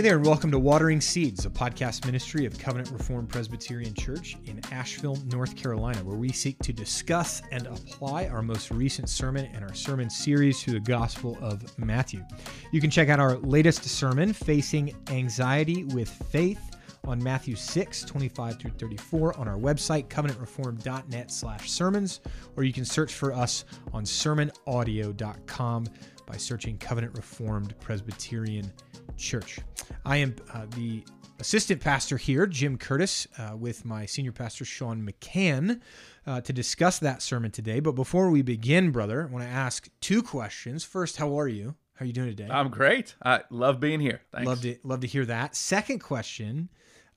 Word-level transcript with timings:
hey 0.00 0.04
there, 0.04 0.16
and 0.16 0.24
welcome 0.24 0.50
to 0.50 0.58
Watering 0.58 0.98
Seeds, 0.98 1.44
a 1.44 1.50
podcast 1.50 2.06
ministry 2.06 2.46
of 2.46 2.58
Covenant 2.58 2.90
Reformed 2.90 3.28
Presbyterian 3.28 3.92
Church 3.92 4.38
in 4.46 4.58
Asheville, 4.72 5.18
North 5.26 5.54
Carolina, 5.54 6.02
where 6.02 6.16
we 6.16 6.32
seek 6.32 6.58
to 6.60 6.72
discuss 6.72 7.42
and 7.52 7.66
apply 7.66 8.26
our 8.28 8.40
most 8.40 8.70
recent 8.70 9.10
sermon 9.10 9.44
and 9.52 9.62
our 9.62 9.74
sermon 9.74 10.08
series 10.08 10.62
to 10.62 10.70
the 10.70 10.80
Gospel 10.80 11.36
of 11.42 11.78
Matthew. 11.78 12.24
You 12.72 12.80
can 12.80 12.88
check 12.88 13.10
out 13.10 13.20
our 13.20 13.36
latest 13.40 13.84
sermon, 13.84 14.32
Facing 14.32 14.96
Anxiety 15.10 15.84
with 15.84 16.08
Faith, 16.08 16.70
on 17.04 17.22
Matthew 17.22 17.54
6, 17.54 18.02
25 18.02 18.58
through 18.58 18.70
34 18.72 19.38
on 19.38 19.48
our 19.48 19.56
website, 19.58 20.08
covenantreform.net 20.08 21.30
slash 21.30 21.70
sermons, 21.70 22.20
or 22.56 22.62
you 22.62 22.72
can 22.72 22.84
search 22.84 23.12
for 23.12 23.32
us 23.32 23.64
on 23.92 24.04
sermonaudio.com 24.04 25.86
by 26.30 26.36
searching 26.36 26.78
Covenant 26.78 27.16
Reformed 27.16 27.74
Presbyterian 27.80 28.72
Church. 29.16 29.58
I 30.04 30.18
am 30.18 30.36
uh, 30.54 30.66
the 30.76 31.02
assistant 31.40 31.80
pastor 31.80 32.16
here, 32.16 32.46
Jim 32.46 32.78
Curtis, 32.78 33.26
uh, 33.36 33.56
with 33.56 33.84
my 33.84 34.06
senior 34.06 34.30
pastor, 34.30 34.64
Sean 34.64 35.04
McCann, 35.04 35.80
uh, 36.28 36.40
to 36.42 36.52
discuss 36.52 37.00
that 37.00 37.20
sermon 37.20 37.50
today. 37.50 37.80
But 37.80 37.96
before 37.96 38.30
we 38.30 38.42
begin, 38.42 38.92
brother, 38.92 39.26
I 39.28 39.32
want 39.32 39.44
to 39.44 39.50
ask 39.50 39.88
two 40.00 40.22
questions. 40.22 40.84
First, 40.84 41.16
how 41.16 41.36
are 41.36 41.48
you? 41.48 41.74
How 41.94 42.04
are 42.04 42.06
you 42.06 42.12
doing 42.12 42.28
today? 42.28 42.48
I'm 42.48 42.68
great. 42.68 43.16
I 43.24 43.40
love 43.50 43.80
being 43.80 43.98
here. 43.98 44.20
Thanks. 44.30 44.46
Love 44.46 44.62
to 44.62 44.76
love 44.84 45.00
to 45.00 45.08
hear 45.08 45.26
that. 45.26 45.56
Second 45.56 45.98
question. 45.98 46.68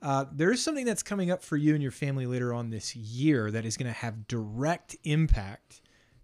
Uh, 0.02 0.26
there 0.32 0.52
is 0.52 0.62
something 0.64 0.86
that's 0.86 1.04
coming 1.04 1.30
up 1.30 1.44
for 1.44 1.56
you 1.56 1.76
and 1.76 1.84
your 1.84 1.92
family 1.92 2.26
later 2.26 2.52
on 2.52 2.72
this 2.72 2.96
year 2.96 3.52
that 3.52 3.64
is 3.64 3.78
going 3.78 3.88
to 3.88 3.98
have 4.00 4.28
direct 4.28 4.98
impact 5.04 5.83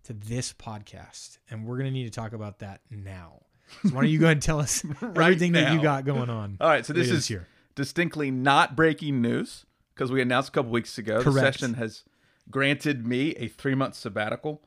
to 0.10 0.14
this 0.14 0.54
podcast, 0.54 1.38
and 1.52 1.66
we're 1.66 1.78
going 1.78 1.86
to 1.86 1.92
need 1.92 2.06
to 2.06 2.10
talk 2.10 2.34
about 2.34 2.60
that 2.60 2.82
now. 2.90 3.44
So 3.84 3.90
why 3.90 4.02
don't 4.02 4.10
you 4.10 4.18
go 4.18 4.26
ahead 4.26 4.38
and 4.38 4.42
tell 4.42 4.60
us 4.60 4.84
Right 5.02 5.18
everything 5.20 5.52
that 5.52 5.72
you 5.74 5.82
got 5.82 6.04
going 6.04 6.32
on? 6.32 6.58
All 6.60 6.68
right, 6.68 6.84
so 6.84 6.94
this 6.94 7.12
is 7.12 7.30
year. 7.30 7.48
distinctly 7.76 8.32
not 8.32 8.76
breaking 8.76 9.22
news 9.22 9.66
because 9.94 10.12
we 10.12 10.20
announced 10.22 10.50
a 10.50 10.52
couple 10.54 10.72
weeks 10.72 10.98
ago 10.98 11.22
the 11.22 11.32
session 11.32 11.76
has 11.76 12.04
granted 12.50 13.06
me 13.06 13.36
a 13.36 13.48
three 13.48 13.76
month 13.76 13.94
sabbatical, 13.94 14.64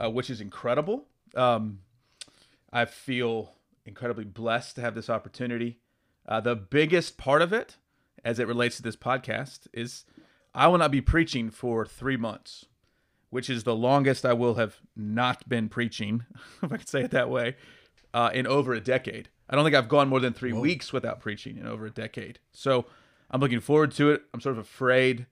uh, 0.00 0.08
which 0.08 0.30
is 0.30 0.40
incredible. 0.40 1.06
Um, 1.34 1.80
I 2.72 2.84
feel 2.84 3.50
incredibly 3.84 4.24
blessed 4.24 4.76
to 4.76 4.82
have 4.82 4.94
this 4.94 5.10
opportunity. 5.10 5.80
Uh, 6.28 6.40
the 6.40 6.54
biggest 6.54 7.18
part 7.18 7.42
of 7.42 7.52
it, 7.52 7.78
as 8.24 8.38
it 8.38 8.46
relates 8.46 8.76
to 8.76 8.82
this 8.82 8.94
podcast, 8.96 9.66
is 9.72 10.04
I 10.54 10.68
will 10.68 10.78
not 10.78 10.92
be 10.92 11.00
preaching 11.00 11.50
for 11.50 11.84
three 11.84 12.16
months, 12.16 12.66
which 13.34 13.50
is 13.50 13.64
the 13.64 13.74
longest 13.74 14.24
I 14.24 14.32
will 14.32 14.54
have 14.54 14.76
not 14.94 15.48
been 15.48 15.68
preaching, 15.68 16.24
if 16.62 16.72
I 16.72 16.76
could 16.76 16.88
say 16.88 17.00
it 17.00 17.10
that 17.10 17.28
way, 17.28 17.56
uh, 18.14 18.30
in 18.32 18.46
over 18.46 18.74
a 18.74 18.80
decade. 18.80 19.28
I 19.50 19.56
don't 19.56 19.64
think 19.64 19.74
I've 19.74 19.88
gone 19.88 20.08
more 20.08 20.20
than 20.20 20.32
three 20.32 20.52
weeks 20.52 20.92
without 20.92 21.18
preaching 21.18 21.56
in 21.56 21.66
over 21.66 21.84
a 21.84 21.90
decade. 21.90 22.38
So 22.52 22.86
I'm 23.32 23.40
looking 23.40 23.58
forward 23.58 23.90
to 23.94 24.12
it. 24.12 24.22
I'm 24.32 24.40
sort 24.40 24.56
of 24.56 24.60
afraid 24.60 25.26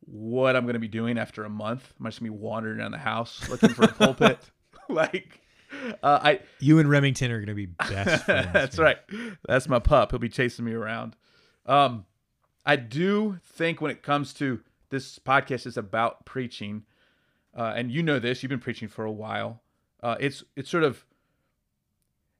what 0.00 0.56
I'm 0.56 0.64
going 0.64 0.74
to 0.74 0.80
be 0.80 0.88
doing 0.88 1.16
after 1.16 1.44
a 1.44 1.48
month. 1.48 1.94
I'm 2.00 2.06
just 2.06 2.18
going 2.18 2.32
to 2.32 2.36
be 2.36 2.42
wandering 2.42 2.80
around 2.80 2.90
the 2.90 2.98
house 2.98 3.48
looking 3.48 3.68
for 3.68 3.84
a 3.84 3.92
pulpit. 3.92 4.40
like, 4.88 5.40
uh, 6.02 6.18
I 6.20 6.40
You 6.58 6.80
and 6.80 6.90
Remington 6.90 7.30
are 7.30 7.38
going 7.38 7.46
to 7.46 7.54
be 7.54 7.66
best 7.66 8.24
friends. 8.24 8.48
that's 8.52 8.76
man. 8.76 8.84
right. 8.84 8.98
That's 9.46 9.68
my 9.68 9.78
pup. 9.78 10.10
He'll 10.10 10.18
be 10.18 10.28
chasing 10.28 10.64
me 10.64 10.72
around. 10.72 11.14
Um, 11.64 12.06
I 12.66 12.74
do 12.74 13.38
think 13.44 13.80
when 13.80 13.92
it 13.92 14.02
comes 14.02 14.34
to 14.34 14.62
this 14.90 15.20
podcast 15.20 15.64
is 15.64 15.76
about 15.76 16.26
preaching, 16.26 16.86
uh, 17.56 17.72
and 17.76 17.90
you 17.90 18.02
know 18.02 18.18
this. 18.18 18.42
You've 18.42 18.50
been 18.50 18.58
preaching 18.58 18.88
for 18.88 19.04
a 19.04 19.12
while. 19.12 19.62
Uh, 20.02 20.16
it's 20.20 20.44
it's 20.56 20.70
sort 20.70 20.84
of 20.84 21.04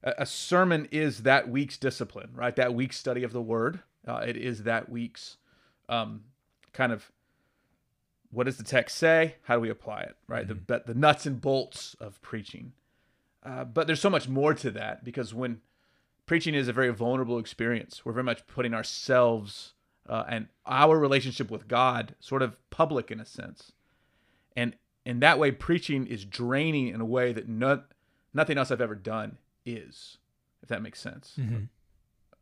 a, 0.02 0.26
sermon 0.26 0.86
is 0.90 1.22
that 1.22 1.48
week's 1.48 1.78
discipline, 1.78 2.30
right? 2.34 2.54
That 2.56 2.74
week's 2.74 2.98
study 2.98 3.22
of 3.22 3.32
the 3.32 3.40
Word. 3.40 3.80
Uh, 4.06 4.16
it 4.26 4.36
is 4.36 4.64
that 4.64 4.88
week's 4.88 5.38
um, 5.88 6.24
kind 6.72 6.92
of 6.92 7.10
what 8.30 8.44
does 8.44 8.56
the 8.56 8.64
text 8.64 8.98
say? 8.98 9.36
How 9.44 9.54
do 9.54 9.60
we 9.60 9.70
apply 9.70 10.02
it? 10.02 10.16
Right. 10.26 10.46
The 10.46 10.54
The 10.54 10.82
the 10.86 10.94
nuts 10.94 11.26
and 11.26 11.40
bolts 11.40 11.96
of 12.00 12.20
preaching. 12.20 12.72
Uh, 13.42 13.64
but 13.64 13.86
there's 13.86 14.00
so 14.00 14.10
much 14.10 14.28
more 14.28 14.54
to 14.54 14.70
that 14.70 15.04
because 15.04 15.34
when 15.34 15.60
preaching 16.26 16.54
is 16.54 16.68
a 16.68 16.72
very 16.72 16.90
vulnerable 16.90 17.38
experience, 17.38 18.04
we're 18.04 18.12
very 18.12 18.24
much 18.24 18.46
putting 18.46 18.74
ourselves 18.74 19.74
uh, 20.08 20.24
and 20.28 20.48
our 20.66 20.98
relationship 20.98 21.50
with 21.50 21.68
God 21.68 22.14
sort 22.20 22.42
of 22.42 22.58
public 22.70 23.10
in 23.10 23.20
a 23.20 23.24
sense. 23.24 23.72
And 24.56 24.76
in 25.04 25.20
that 25.20 25.38
way, 25.38 25.50
preaching 25.50 26.06
is 26.06 26.24
draining 26.24 26.88
in 26.88 27.00
a 27.00 27.04
way 27.04 27.32
that 27.32 27.48
no, 27.48 27.82
nothing 28.32 28.58
else 28.58 28.70
I've 28.70 28.80
ever 28.80 28.94
done 28.94 29.38
is, 29.66 30.18
if 30.62 30.68
that 30.68 30.82
makes 30.82 31.00
sense. 31.00 31.34
Mhm. 31.38 31.68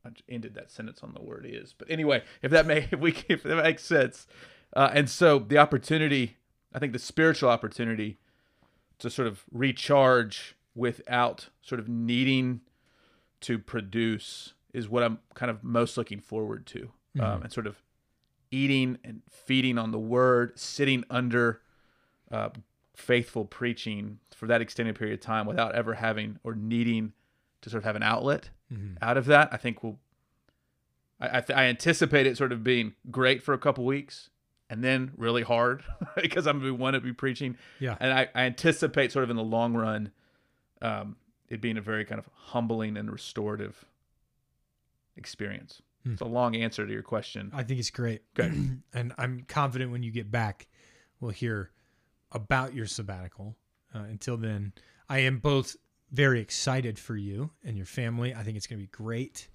I 0.05 0.11
ended 0.29 0.55
that 0.55 0.71
sentence 0.71 1.01
on 1.03 1.15
the 1.15 1.23
word 1.23 1.47
is, 1.49 1.75
but 1.77 1.89
anyway, 1.91 2.25
if 2.43 2.51
that 2.51 2.67
may, 2.67 2.89
if 2.93 2.99
we, 2.99 3.15
if 3.29 3.43
that 3.45 3.63
makes 3.63 3.85
sense, 3.85 4.27
uh, 4.75 4.91
and 4.93 5.09
so 5.09 5.39
the 5.39 5.59
opportunity, 5.59 6.37
I 6.73 6.79
think 6.79 6.93
the 6.93 6.99
spiritual 6.99 7.51
opportunity 7.51 8.19
to 8.99 9.11
sort 9.11 9.29
of 9.29 9.45
recharge 9.53 10.57
without 10.75 11.49
sort 11.61 11.79
of 11.79 11.89
needing 11.89 12.61
to 13.43 13.59
produce 13.59 14.55
is 14.73 14.89
what 14.89 15.03
I'm 15.03 15.19
kind 15.35 15.51
of 15.51 15.63
most 15.63 15.97
looking 15.97 16.21
forward 16.21 16.67
to, 16.67 16.93
um, 17.21 17.43
and 17.43 17.53
sort 17.53 17.67
of 17.67 17.83
eating 18.51 18.99
and 19.05 19.23
feeding 19.31 19.79
on 19.79 19.91
the 19.91 19.99
word, 19.99 20.59
sitting 20.59 21.05
under 21.11 21.61
uh, 22.33 22.49
faithful 22.97 23.45
preaching 23.45 24.19
for 24.35 24.47
that 24.49 24.61
extended 24.61 24.97
period 24.97 25.15
of 25.15 25.21
time 25.21 25.47
without 25.47 25.75
ever 25.75 25.95
having 25.95 26.39
or 26.43 26.55
needing 26.55 27.13
to 27.61 27.71
sort 27.71 27.79
of 27.83 27.85
have 27.85 27.95
an 27.97 28.03
outlet 28.03 28.51
Mhm. 28.73 28.97
out 29.01 29.17
of 29.17 29.27
that. 29.27 29.49
I 29.53 29.57
think 29.59 29.83
will 29.83 30.01
I 31.21 31.39
I, 31.39 31.41
th- 31.41 31.57
I 31.57 31.65
anticipate 31.67 32.27
it 32.27 32.37
sort 32.37 32.51
of 32.53 32.65
being 32.65 32.95
great 33.11 33.43
for 33.43 33.55
a 33.55 33.59
couple 33.59 33.85
weeks 33.85 34.31
and 34.69 34.83
then 34.83 35.13
really 35.17 35.43
hard 35.43 35.85
because 36.21 36.47
I'm 36.47 36.59
going 36.59 36.73
to 36.73 36.75
want 36.79 36.95
to 36.95 37.01
be 37.01 37.13
preaching. 37.13 37.57
Yeah. 37.79 37.97
And 38.01 38.13
I, 38.13 38.29
I 38.35 38.43
anticipate 38.45 39.13
sort 39.13 39.23
of 39.23 39.31
in 39.31 39.37
the 39.37 39.45
long 39.45 39.75
run 39.75 40.11
um, 40.81 41.17
it 41.49 41.61
being 41.61 41.77
a 41.77 41.83
very 41.83 42.05
kind 42.05 42.19
of 42.19 42.29
humbling 42.35 42.97
and 42.97 43.11
restorative 43.13 43.85
experience. 45.17 45.83
Hmm. 46.05 46.13
It's 46.13 46.23
a 46.23 46.27
long 46.27 46.57
answer 46.57 46.87
to 46.87 46.93
your 46.93 47.03
question. 47.03 47.51
I 47.55 47.63
think 47.63 47.79
it's 47.81 47.91
great. 47.91 48.23
Good. 48.35 48.81
and 48.93 49.13
I'm 49.19 49.45
confident 49.49 49.93
when 49.93 50.03
you 50.03 50.11
get 50.11 50.31
back, 50.31 50.67
we'll 51.21 51.31
hear 51.31 51.71
about 52.33 52.75
your 52.75 52.87
sabbatical. 52.87 53.57
Uh, 53.95 54.01
until 54.01 54.37
then, 54.37 54.73
I 55.09 55.21
am 55.21 55.39
both 55.39 55.77
very 56.11 56.41
excited 56.41 56.99
for 56.99 57.17
you 57.17 57.51
and 57.65 57.77
your 57.77 57.87
family. 57.87 58.35
I 58.35 58.43
think 58.43 58.57
it's 58.57 58.67
going 58.67 58.79
to 58.79 58.87
be 58.87 58.91
great. 58.91 59.49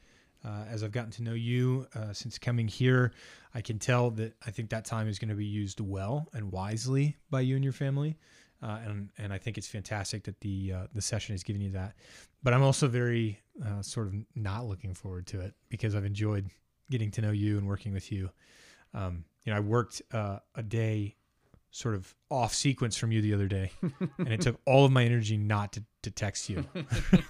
Uh, 0.45 0.63
as 0.69 0.83
I've 0.83 0.91
gotten 0.91 1.11
to 1.11 1.23
know 1.23 1.33
you 1.33 1.87
uh, 1.95 2.13
since 2.13 2.37
coming 2.37 2.67
here, 2.67 3.11
I 3.53 3.61
can 3.61 3.79
tell 3.79 4.11
that 4.11 4.35
I 4.45 4.51
think 4.51 4.69
that 4.69 4.85
time 4.85 5.07
is 5.07 5.19
going 5.19 5.29
to 5.29 5.35
be 5.35 5.45
used 5.45 5.79
well 5.79 6.29
and 6.33 6.51
wisely 6.51 7.17
by 7.29 7.41
you 7.41 7.55
and 7.55 7.63
your 7.63 7.73
family. 7.73 8.17
Uh, 8.61 8.79
and 8.85 9.09
and 9.17 9.31
I 9.31 9.37
think 9.37 9.57
it's 9.57 9.67
fantastic 9.67 10.23
that 10.23 10.39
the 10.41 10.73
uh, 10.73 10.87
the 10.93 11.01
session 11.01 11.35
is 11.35 11.43
giving 11.43 11.61
you 11.61 11.71
that. 11.71 11.93
But 12.41 12.53
I'm 12.53 12.63
also 12.63 12.87
very 12.87 13.39
uh, 13.63 13.81
sort 13.81 14.07
of 14.07 14.15
not 14.35 14.65
looking 14.65 14.93
forward 14.93 15.27
to 15.27 15.41
it 15.41 15.53
because 15.69 15.95
I've 15.95 16.05
enjoyed 16.05 16.49
getting 16.89 17.11
to 17.11 17.21
know 17.21 17.31
you 17.31 17.57
and 17.57 17.67
working 17.67 17.93
with 17.93 18.11
you. 18.11 18.29
Um, 18.93 19.25
you 19.43 19.51
know, 19.51 19.57
I 19.57 19.59
worked 19.59 20.01
uh, 20.11 20.39
a 20.55 20.63
day 20.63 21.16
sort 21.77 21.93
of 21.93 22.15
off 22.31 22.55
sequence 22.55 22.97
from 22.97 23.11
you 23.11 23.21
the 23.21 23.33
other 23.35 23.47
day, 23.47 23.71
and 24.17 24.29
it 24.33 24.41
took 24.41 24.59
all 24.65 24.83
of 24.85 24.91
my 24.91 25.03
energy 25.03 25.37
not 25.37 25.73
to, 25.73 25.83
to 26.01 26.09
text 26.09 26.49
you. 26.49 26.65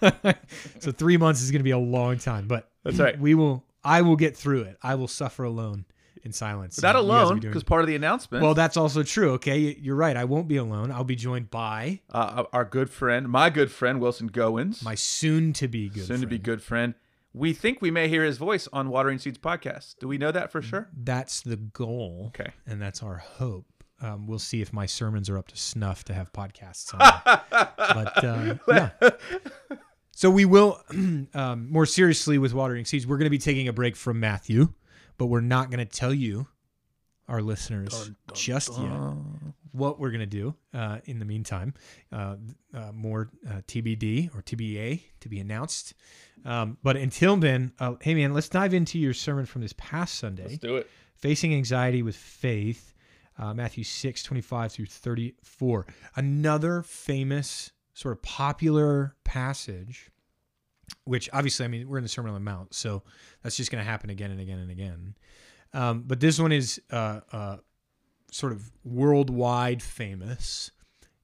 so 0.79 0.91
three 0.91 1.17
months 1.17 1.41
is 1.41 1.51
going 1.51 1.59
to 1.59 1.65
be 1.65 1.71
a 1.71 1.77
long 1.77 2.17
time, 2.17 2.47
but 2.47 2.69
That's 2.83 2.97
right. 2.97 3.19
We 3.19 3.35
will. 3.35 3.63
I 3.83 4.01
will 4.01 4.15
get 4.15 4.35
through 4.35 4.63
it. 4.63 4.77
I 4.81 4.95
will 4.95 5.07
suffer 5.07 5.43
alone 5.43 5.85
in 6.23 6.31
silence. 6.31 6.81
Not 6.81 6.95
guys 6.95 7.03
will 7.03 7.11
alone 7.11 7.39
be 7.39 7.47
because 7.47 7.63
part 7.63 7.81
of 7.81 7.87
the 7.87 7.95
announcement 7.95 8.41
well, 8.41 8.53
that's 8.53 8.77
also 8.77 9.03
true. 9.03 9.31
Okay, 9.33 9.77
you're 9.81 9.95
right. 9.95 10.15
I 10.15 10.23
won't 10.23 10.47
be 10.47 10.57
alone. 10.57 10.91
I'll 10.91 11.03
be 11.03 11.15
joined 11.15 11.51
by 11.51 12.01
uh, 12.09 12.45
our 12.53 12.65
good 12.65 12.89
friend, 12.89 13.27
my 13.29 13.49
good 13.49 13.71
friend 13.71 13.99
Wilson 13.99 14.29
Goins, 14.31 14.83
my 14.83 14.95
soon-to-be 14.95 15.89
good 15.89 16.05
soon 16.05 16.21
to 16.21 16.27
be 16.27 16.37
good 16.37 16.61
friend. 16.61 16.93
We 17.33 17.53
think 17.53 17.81
we 17.81 17.91
may 17.91 18.07
hear 18.07 18.23
his 18.23 18.37
voice 18.37 18.67
on 18.73 18.89
Watering 18.89 19.19
Seeds 19.19 19.37
podcast. 19.37 19.95
Do 19.99 20.07
we 20.07 20.17
know 20.17 20.31
that 20.31 20.51
for 20.51 20.61
sure? 20.61 20.89
That's 20.91 21.41
the 21.41 21.57
goal. 21.57 22.31
Okay. 22.33 22.51
and 22.65 22.81
that's 22.81 23.03
our 23.03 23.17
hope. 23.17 23.65
Um, 24.01 24.27
we'll 24.27 24.39
see 24.39 24.61
if 24.61 24.71
my 24.71 24.85
sermons 24.85 25.29
are 25.29 25.37
up 25.37 25.47
to 25.47 25.57
snuff 25.57 26.03
to 26.05 26.13
have 26.13 26.31
podcasts 26.31 26.93
on. 26.93 26.99
but 27.77 28.23
uh, 28.23 28.55
yeah. 28.67 29.09
So 30.11 30.29
we 30.29 30.45
will, 30.45 30.81
um, 31.33 31.71
more 31.71 31.85
seriously 31.85 32.37
with 32.37 32.53
Watering 32.53 32.85
Seeds, 32.85 33.05
we're 33.05 33.17
going 33.17 33.25
to 33.25 33.31
be 33.31 33.37
taking 33.37 33.67
a 33.67 33.73
break 33.73 33.95
from 33.95 34.19
Matthew, 34.19 34.73
but 35.17 35.27
we're 35.27 35.41
not 35.41 35.69
going 35.69 35.85
to 35.85 35.85
tell 35.85 36.13
you, 36.13 36.47
our 37.27 37.41
listeners, 37.41 38.11
just 38.33 38.71
yet 38.79 38.91
what 39.77 39.99
we're 39.99 40.09
going 40.09 40.19
to 40.19 40.25
do 40.25 40.55
uh, 40.73 40.99
in 41.05 41.19
the 41.19 41.25
meantime. 41.25 41.73
Uh, 42.11 42.35
uh, 42.73 42.91
more 42.93 43.29
uh, 43.47 43.61
TBD 43.67 44.35
or 44.35 44.41
TBA 44.41 45.01
to 45.19 45.29
be 45.29 45.39
announced. 45.39 45.93
Um, 46.45 46.77
but 46.83 46.97
until 46.97 47.37
then, 47.37 47.73
uh, 47.79 47.95
hey 48.01 48.15
man, 48.15 48.33
let's 48.33 48.49
dive 48.49 48.73
into 48.73 48.99
your 48.99 49.13
sermon 49.13 49.45
from 49.45 49.61
this 49.61 49.73
past 49.77 50.15
Sunday. 50.15 50.43
Let's 50.43 50.57
do 50.57 50.77
it. 50.77 50.89
Facing 51.15 51.53
Anxiety 51.53 52.03
with 52.03 52.15
Faith, 52.15 52.93
uh, 53.37 53.53
Matthew 53.53 53.83
6, 53.83 54.23
25 54.23 54.71
through 54.71 54.85
34. 54.85 55.85
Another 56.15 56.81
famous, 56.81 57.71
sort 57.93 58.13
of 58.13 58.21
popular 58.21 59.15
passage 59.23 60.09
which 61.03 61.29
obviously, 61.33 61.65
I 61.65 61.67
mean, 61.67 61.87
we're 61.87 61.97
in 61.97 62.03
the 62.03 62.09
Sermon 62.09 62.29
on 62.29 62.35
the 62.35 62.39
Mount, 62.39 62.73
so 62.73 63.03
that's 63.41 63.55
just 63.55 63.71
going 63.71 63.83
to 63.83 63.89
happen 63.89 64.09
again 64.09 64.31
and 64.31 64.39
again 64.39 64.59
and 64.59 64.71
again. 64.71 65.15
Um, 65.73 66.03
but 66.05 66.19
this 66.19 66.39
one 66.39 66.51
is 66.51 66.81
uh, 66.91 67.21
uh, 67.31 67.57
sort 68.31 68.53
of 68.53 68.71
worldwide 68.83 69.81
famous 69.81 70.71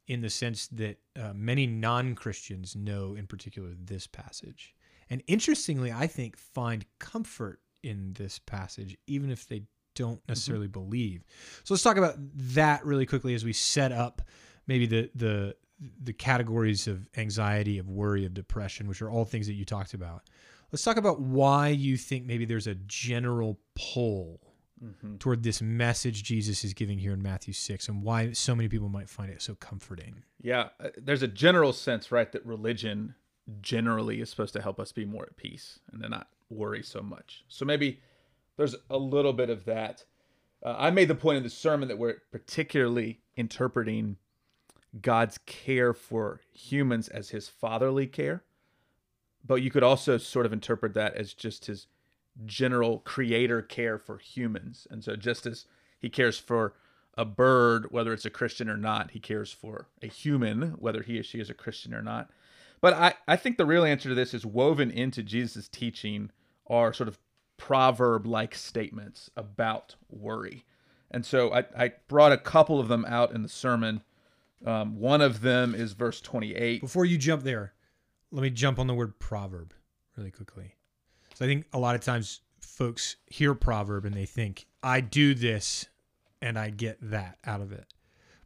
in 0.07 0.21
the 0.21 0.29
sense 0.29 0.67
that 0.67 0.97
uh, 1.19 1.31
many 1.33 1.65
non 1.65 2.15
Christians 2.15 2.75
know, 2.75 3.15
in 3.15 3.27
particular, 3.27 3.69
this 3.77 4.05
passage. 4.05 4.75
And 5.09 5.23
interestingly, 5.27 5.91
I 5.91 6.07
think 6.07 6.37
find 6.37 6.85
comfort 6.99 7.59
in 7.83 8.13
this 8.13 8.39
passage, 8.39 8.97
even 9.07 9.29
if 9.29 9.47
they 9.47 9.63
don't 9.95 10.21
necessarily 10.27 10.67
mm-hmm. 10.67 10.83
believe. 10.83 11.23
So 11.63 11.73
let's 11.73 11.83
talk 11.83 11.97
about 11.97 12.15
that 12.17 12.85
really 12.85 13.05
quickly 13.05 13.33
as 13.35 13.45
we 13.45 13.53
set 13.53 13.91
up 13.91 14.21
maybe 14.67 14.85
the 14.85 15.09
the 15.15 15.55
the 16.01 16.13
categories 16.13 16.87
of 16.87 17.07
anxiety, 17.17 17.77
of 17.77 17.89
worry, 17.89 18.25
of 18.25 18.33
depression, 18.33 18.87
which 18.87 19.01
are 19.01 19.09
all 19.09 19.25
things 19.25 19.47
that 19.47 19.53
you 19.53 19.65
talked 19.65 19.93
about. 19.93 20.23
Let's 20.71 20.83
talk 20.83 20.97
about 20.97 21.19
why 21.19 21.69
you 21.69 21.97
think 21.97 22.25
maybe 22.25 22.45
there's 22.45 22.67
a 22.67 22.75
general 22.75 23.59
pull 23.75 24.39
mm-hmm. 24.83 25.17
toward 25.17 25.43
this 25.43 25.61
message 25.61 26.23
Jesus 26.23 26.63
is 26.63 26.73
giving 26.73 26.97
here 26.97 27.13
in 27.13 27.21
Matthew 27.21 27.53
6 27.53 27.87
and 27.89 28.01
why 28.01 28.31
so 28.31 28.55
many 28.55 28.69
people 28.69 28.89
might 28.89 29.09
find 29.09 29.29
it 29.29 29.41
so 29.41 29.55
comforting. 29.55 30.23
Yeah, 30.41 30.69
uh, 30.79 30.89
there's 30.97 31.23
a 31.23 31.27
general 31.27 31.73
sense, 31.73 32.11
right, 32.11 32.31
that 32.31 32.45
religion 32.45 33.15
generally 33.61 34.21
is 34.21 34.29
supposed 34.29 34.53
to 34.53 34.61
help 34.61 34.79
us 34.79 34.91
be 34.91 35.05
more 35.05 35.23
at 35.23 35.37
peace 35.37 35.79
and 35.91 36.01
to 36.01 36.09
not 36.09 36.27
worry 36.49 36.81
so 36.81 37.01
much. 37.01 37.43
So 37.47 37.65
maybe 37.65 37.99
there's 38.57 38.75
a 38.89 38.97
little 38.97 39.33
bit 39.33 39.49
of 39.49 39.65
that. 39.65 40.03
Uh, 40.63 40.75
I 40.77 40.91
made 40.91 41.07
the 41.07 41.15
point 41.15 41.37
in 41.37 41.43
the 41.43 41.49
sermon 41.49 41.87
that 41.89 41.97
we're 41.97 42.21
particularly 42.31 43.19
interpreting 43.35 44.17
God's 45.01 45.39
care 45.45 45.93
for 45.93 46.41
humans 46.51 47.07
as 47.07 47.29
his 47.29 47.49
fatherly 47.49 48.07
care. 48.07 48.43
But 49.45 49.61
you 49.61 49.71
could 49.71 49.83
also 49.83 50.17
sort 50.17 50.45
of 50.45 50.53
interpret 50.53 50.93
that 50.93 51.15
as 51.15 51.33
just 51.33 51.65
his 51.65 51.87
general 52.45 52.99
creator 52.99 53.61
care 53.61 53.97
for 53.97 54.17
humans. 54.17 54.87
And 54.89 55.03
so, 55.03 55.15
just 55.15 55.45
as 55.45 55.65
he 55.99 56.09
cares 56.09 56.37
for 56.37 56.73
a 57.17 57.25
bird, 57.25 57.87
whether 57.91 58.13
it's 58.13 58.25
a 58.25 58.29
Christian 58.29 58.69
or 58.69 58.77
not, 58.77 59.11
he 59.11 59.19
cares 59.19 59.51
for 59.51 59.87
a 60.01 60.07
human, 60.07 60.71
whether 60.73 61.03
he 61.03 61.19
or 61.19 61.23
she 61.23 61.39
is 61.39 61.49
a 61.49 61.53
Christian 61.53 61.93
or 61.93 62.01
not. 62.01 62.29
But 62.81 62.93
I, 62.93 63.13
I 63.27 63.35
think 63.35 63.57
the 63.57 63.65
real 63.65 63.85
answer 63.85 64.09
to 64.09 64.15
this 64.15 64.33
is 64.33 64.45
woven 64.45 64.91
into 64.91 65.23
Jesus' 65.23 65.67
teaching 65.67 66.31
are 66.67 66.93
sort 66.93 67.07
of 67.07 67.19
proverb 67.57 68.25
like 68.25 68.55
statements 68.55 69.29
about 69.35 69.95
worry. 70.09 70.65
And 71.11 71.25
so 71.25 71.53
I, 71.53 71.65
I 71.77 71.91
brought 72.07 72.31
a 72.31 72.37
couple 72.37 72.79
of 72.79 72.87
them 72.87 73.05
out 73.05 73.31
in 73.31 73.43
the 73.43 73.49
sermon 73.49 74.01
um, 74.65 74.97
one 74.97 75.21
of 75.21 75.41
them 75.41 75.75
is 75.75 75.93
verse 75.93 76.21
28. 76.21 76.81
Before 76.81 77.05
you 77.05 77.17
jump 77.17 77.43
there, 77.43 77.73
let 78.31 78.41
me 78.41 78.49
jump 78.49 78.79
on 78.79 78.87
the 78.87 78.93
word 78.93 79.19
proverb 79.19 79.73
really 80.17 80.31
quickly. 80.31 80.75
So 81.33 81.45
I 81.45 81.47
think 81.47 81.65
a 81.73 81.79
lot 81.79 81.95
of 81.95 82.01
times 82.01 82.41
folks 82.61 83.17
hear 83.27 83.53
proverb 83.53 84.05
and 84.05 84.15
they 84.15 84.25
think, 84.25 84.65
I 84.81 85.01
do 85.01 85.33
this 85.33 85.87
and 86.41 86.57
I 86.57 86.69
get 86.69 86.97
that 87.01 87.37
out 87.45 87.61
of 87.61 87.71
it. 87.71 87.85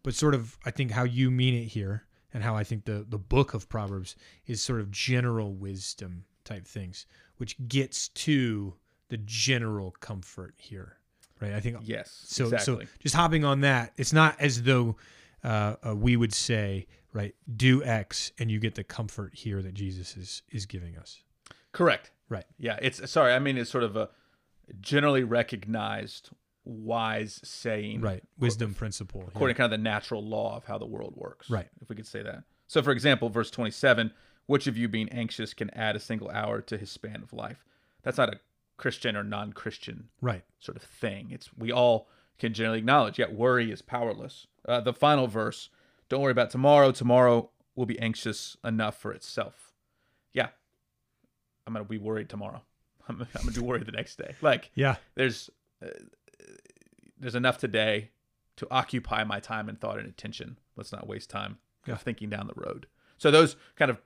But 0.04 0.16
sort 0.16 0.34
of, 0.34 0.58
I 0.66 0.72
think 0.72 0.92
how 0.92 1.04
you 1.04 1.30
mean 1.30 1.54
it 1.54 1.66
here 1.66 2.06
and 2.34 2.44
how 2.44 2.56
I 2.56 2.64
think 2.64 2.86
the, 2.86 3.06
the 3.08 3.18
book 3.18 3.54
of 3.54 3.70
Proverbs 3.70 4.16
is 4.46 4.62
sort 4.62 4.80
of 4.80 4.92
general 4.92 5.54
wisdom 5.54 6.26
type 6.46 6.66
things, 6.66 7.06
which 7.38 7.56
gets 7.68 8.08
to 8.10 8.76
the 9.10 9.18
general 9.18 9.92
comfort 10.00 10.56
here. 10.58 10.98
Right. 11.40 11.54
I 11.54 11.60
think 11.60 11.78
yes. 11.82 12.24
So 12.26 12.46
exactly. 12.46 12.86
so 12.86 12.92
just 13.00 13.16
hopping 13.16 13.46
on 13.46 13.62
that, 13.62 13.94
it's 13.98 14.14
not 14.14 14.40
as 14.40 14.64
though 14.64 14.96
uh, 15.44 15.76
uh, 15.88 15.96
we 15.96 16.16
would 16.16 16.34
say, 16.34 16.88
right, 17.14 17.36
do 17.56 17.84
X, 17.84 18.32
and 18.40 18.50
you 18.50 18.60
get 18.60 18.76
the 18.76 18.84
comfort 18.84 19.36
here 19.36 19.62
that 19.62 19.74
Jesus 19.74 20.18
is 20.18 20.42
is 20.50 20.66
giving 20.66 20.98
us. 20.98 21.22
Correct. 21.74 22.12
Right. 22.30 22.46
Yeah. 22.58 22.80
It's 22.82 23.10
sorry. 23.10 23.34
I 23.34 23.40
mean, 23.40 23.58
it's 23.58 23.70
sort 23.70 23.84
of 23.84 23.96
a 23.96 24.10
generally 24.82 25.24
recognized 25.24 26.32
wise 26.66 27.40
saying. 27.44 28.02
Right. 28.02 28.24
Wisdom 28.40 28.74
principle. 28.74 29.24
According 29.28 29.50
yeah. 29.50 29.54
to 29.54 29.58
kind 29.58 29.74
of 29.74 29.80
the 29.80 29.84
natural 29.84 30.24
law 30.24 30.58
of 30.58 30.66
how 30.66 30.78
the 30.78 30.88
world 30.88 31.14
works. 31.16 31.50
Right. 31.50 31.68
If 31.82 31.90
we 31.90 31.96
could 31.96 32.08
say 32.08 32.24
that. 32.24 32.44
So, 32.68 32.82
for 32.82 32.92
example, 32.92 33.30
verse 33.30 33.52
twenty-seven: 33.52 34.12
Which 34.48 34.68
of 34.68 34.76
you, 34.76 34.88
being 34.88 35.10
anxious, 35.10 35.54
can 35.54 35.70
add 35.72 35.96
a 35.96 36.00
single 36.00 36.30
hour 36.30 36.62
to 36.62 36.78
his 36.78 36.92
span 36.92 37.22
of 37.22 37.32
life? 37.32 37.64
That's 38.04 38.18
not 38.18 38.34
a 38.34 38.40
Christian 38.78 39.16
or 39.16 39.24
non-Christian 39.24 40.10
right 40.22 40.44
sort 40.60 40.78
of 40.78 40.84
thing. 40.84 41.30
It's 41.32 41.50
we 41.58 41.72
all 41.72 42.08
can 42.40 42.54
generally 42.54 42.80
acknowledge. 42.80 43.20
Yet 43.20 43.34
worry 43.34 43.72
is 43.72 43.82
powerless. 43.82 44.48
Uh, 44.68 44.82
the 44.82 44.94
final 44.94 45.28
verse 45.28 45.70
Don't 46.10 46.22
worry 46.22 46.32
about 46.32 46.52
tomorrow. 46.52 46.92
Tomorrow 46.92 47.50
will 47.76 47.86
be 47.86 48.00
anxious 48.00 48.58
enough 48.64 49.00
for 49.00 49.12
itself. 49.12 49.74
Yeah. 50.34 50.50
I'm 51.66 51.74
to 51.74 51.84
be 51.84 51.98
worried 51.98 52.30
tomorrow. 52.30 52.62
I'm, 53.10 53.22
I'm 53.22 53.42
going 53.44 53.54
to 53.54 53.62
be 53.62 53.66
worried 53.66 53.86
the 53.86 53.92
next 53.92 54.18
day. 54.18 54.36
Like, 54.42 54.72
yeah, 54.74 54.96
there's, 55.16 55.50
uh, 55.84 55.90
there's 57.20 57.36
enough 57.36 57.58
today 57.58 58.12
to 58.58 58.68
occupy 58.72 59.24
my 59.24 59.40
time 59.40 59.70
and 59.70 59.80
thought 59.80 60.00
and 60.00 60.08
attention. 60.08 60.58
Let's 60.76 60.92
not 60.92 61.08
waste 61.08 61.30
time 61.30 61.58
yeah. 61.86 61.96
thinking 61.96 62.30
down 62.30 62.48
the 62.48 62.54
road. 62.56 62.88
So 63.18 63.32
those 63.32 63.56
kind 63.76 63.92
of, 63.92 64.02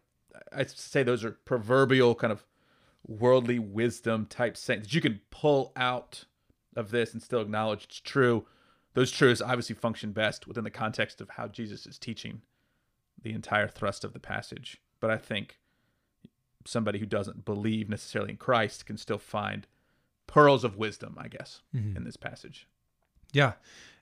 I 0.55 0.65
say 0.65 1.03
those 1.03 1.23
are 1.23 1.31
proverbial 1.31 2.15
kind 2.15 2.31
of 2.31 2.43
worldly 3.07 3.59
wisdom 3.59 4.25
type 4.25 4.55
sayings 4.55 4.83
that 4.83 4.93
you 4.93 5.01
can 5.01 5.21
pull 5.29 5.71
out 5.75 6.25
of 6.75 6.91
this 6.91 7.13
and 7.13 7.21
still 7.21 7.41
acknowledge 7.41 7.85
it's 7.85 7.99
true. 7.99 8.45
Those 8.93 9.11
truths 9.11 9.41
obviously 9.41 9.75
function 9.75 10.11
best 10.11 10.47
within 10.47 10.63
the 10.63 10.69
context 10.69 11.21
of 11.21 11.29
how 11.29 11.47
Jesus 11.47 11.85
is 11.85 11.97
teaching 11.97 12.41
the 13.21 13.33
entire 13.33 13.67
thrust 13.67 14.03
of 14.03 14.13
the 14.13 14.19
passage. 14.19 14.81
But 14.99 15.11
I 15.11 15.17
think 15.17 15.59
somebody 16.65 16.99
who 16.99 17.05
doesn't 17.05 17.45
believe 17.45 17.89
necessarily 17.89 18.31
in 18.31 18.37
Christ 18.37 18.85
can 18.85 18.97
still 18.97 19.17
find 19.17 19.67
pearls 20.27 20.63
of 20.63 20.77
wisdom, 20.77 21.15
I 21.17 21.27
guess, 21.27 21.61
mm-hmm. 21.75 21.97
in 21.97 22.03
this 22.03 22.17
passage. 22.17 22.67
Yeah. 23.33 23.53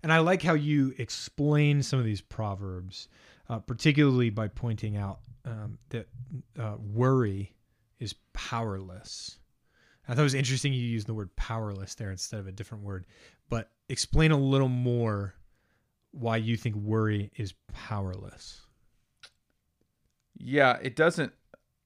And 0.01 0.11
I 0.11 0.19
like 0.19 0.41
how 0.41 0.53
you 0.53 0.93
explain 0.97 1.83
some 1.83 1.99
of 1.99 2.05
these 2.05 2.21
proverbs, 2.21 3.07
uh, 3.49 3.59
particularly 3.59 4.29
by 4.29 4.47
pointing 4.47 4.97
out 4.97 5.19
um, 5.45 5.77
that 5.89 6.07
uh, 6.59 6.75
worry 6.79 7.53
is 7.99 8.15
powerless. 8.33 9.37
I 10.07 10.13
thought 10.13 10.21
it 10.21 10.23
was 10.23 10.33
interesting 10.33 10.73
you 10.73 10.81
used 10.81 11.07
the 11.07 11.13
word 11.13 11.35
powerless 11.35 11.95
there 11.95 12.09
instead 12.09 12.39
of 12.39 12.47
a 12.47 12.51
different 12.51 12.83
word. 12.83 13.05
But 13.49 13.69
explain 13.89 14.31
a 14.31 14.37
little 14.37 14.69
more 14.69 15.35
why 16.11 16.37
you 16.37 16.57
think 16.57 16.75
worry 16.75 17.31
is 17.35 17.53
powerless. 17.73 18.61
Yeah, 20.35 20.77
it 20.81 20.95
doesn't 20.95 21.33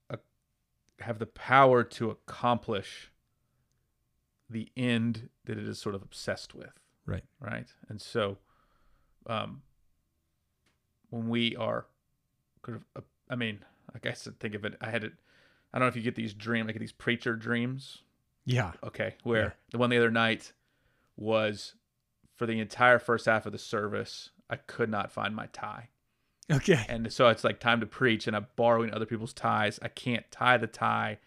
uh, 0.10 0.18
have 1.00 1.20
the 1.20 1.26
power 1.26 1.84
to 1.84 2.12
accomplish 2.12 3.12
the 4.50 4.70
end 4.78 5.30
that 5.46 5.58
it 5.58 5.68
is 5.68 5.80
sort 5.80 5.96
of 5.96 6.02
obsessed 6.02 6.54
with. 6.54 6.72
Right. 7.06 7.24
Right. 7.40 7.68
And 7.90 8.00
so, 8.00 8.38
um, 9.28 9.64
when 11.10 11.28
we 11.28 11.56
are 11.56 11.88
kind 12.62 12.78
of, 12.78 12.84
uh, 12.96 13.06
I 13.30 13.36
mean, 13.36 13.60
I 13.94 14.00
guess 14.00 14.28
think 14.40 14.56
of 14.56 14.64
it, 14.66 14.76
I 14.82 14.90
had 14.90 15.04
it, 15.04 15.14
I 15.74 15.80
don't 15.80 15.86
know 15.86 15.90
if 15.90 15.96
you 15.96 16.02
get 16.02 16.16
these 16.16 16.34
dreams, 16.34 16.68
like 16.68 16.80
these 16.80 16.92
preacher 16.92 17.36
dreams 17.36 18.04
yeah. 18.46 18.72
Okay. 18.84 19.16
Where 19.24 19.42
yeah. 19.42 19.52
the 19.72 19.78
one 19.78 19.90
the 19.90 19.98
other 19.98 20.12
night 20.12 20.54
was 21.16 21.76
for 22.36 22.46
the 22.46 22.60
entire 22.60 23.00
first 23.00 23.26
half 23.26 23.46
of 23.46 23.52
the 23.52 23.60
service, 23.60 24.32
I 24.50 24.58
could 24.58 24.90
not 24.90 25.12
find 25.12 25.36
my 25.36 25.48
tie. 25.48 25.90
Okay. 26.52 26.86
And 26.90 27.12
so 27.12 27.30
it's 27.30 27.44
like 27.44 27.60
time 27.60 27.80
to 27.80 27.86
preach, 27.86 28.28
and 28.28 28.36
I'm 28.36 28.48
borrowing 28.56 28.94
other 28.94 29.06
people's 29.06 29.34
ties. 29.34 29.80
I 29.82 29.88
can't 29.88 30.30
tie 30.30 30.58
the 30.58 30.68
tie. 30.68 31.20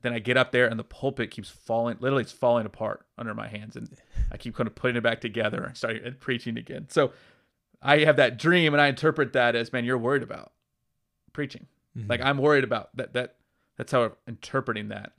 Then 0.00 0.12
I 0.14 0.20
get 0.20 0.36
up 0.36 0.52
there, 0.52 0.66
and 0.66 0.78
the 0.78 0.84
pulpit 0.84 1.30
keeps 1.30 1.50
falling. 1.50 1.96
Literally, 2.00 2.22
it's 2.22 2.32
falling 2.32 2.64
apart 2.66 3.04
under 3.18 3.34
my 3.34 3.48
hands, 3.48 3.76
and 3.76 3.90
I 4.32 4.36
keep 4.36 4.54
kind 4.54 4.66
of 4.66 4.74
putting 4.74 4.96
it 4.96 5.02
back 5.02 5.20
together 5.20 5.64
and 5.64 5.76
starting 5.76 6.14
preaching 6.20 6.56
again. 6.56 6.86
So 6.88 7.12
I 7.82 7.98
have 7.98 8.16
that 8.16 8.38
dream, 8.38 8.72
and 8.72 8.80
I 8.80 8.86
interpret 8.86 9.32
that 9.34 9.54
as, 9.54 9.72
man, 9.72 9.84
you're 9.84 9.98
worried 9.98 10.22
about 10.22 10.52
preaching. 11.32 11.66
Mm-hmm. 11.96 12.08
Like 12.08 12.20
I'm 12.22 12.38
worried 12.38 12.64
about 12.64 12.96
that. 12.96 13.12
That 13.14 13.37
that's 13.78 13.92
how 13.92 14.02
I'm 14.02 14.12
interpreting 14.26 14.88
that. 14.88 15.12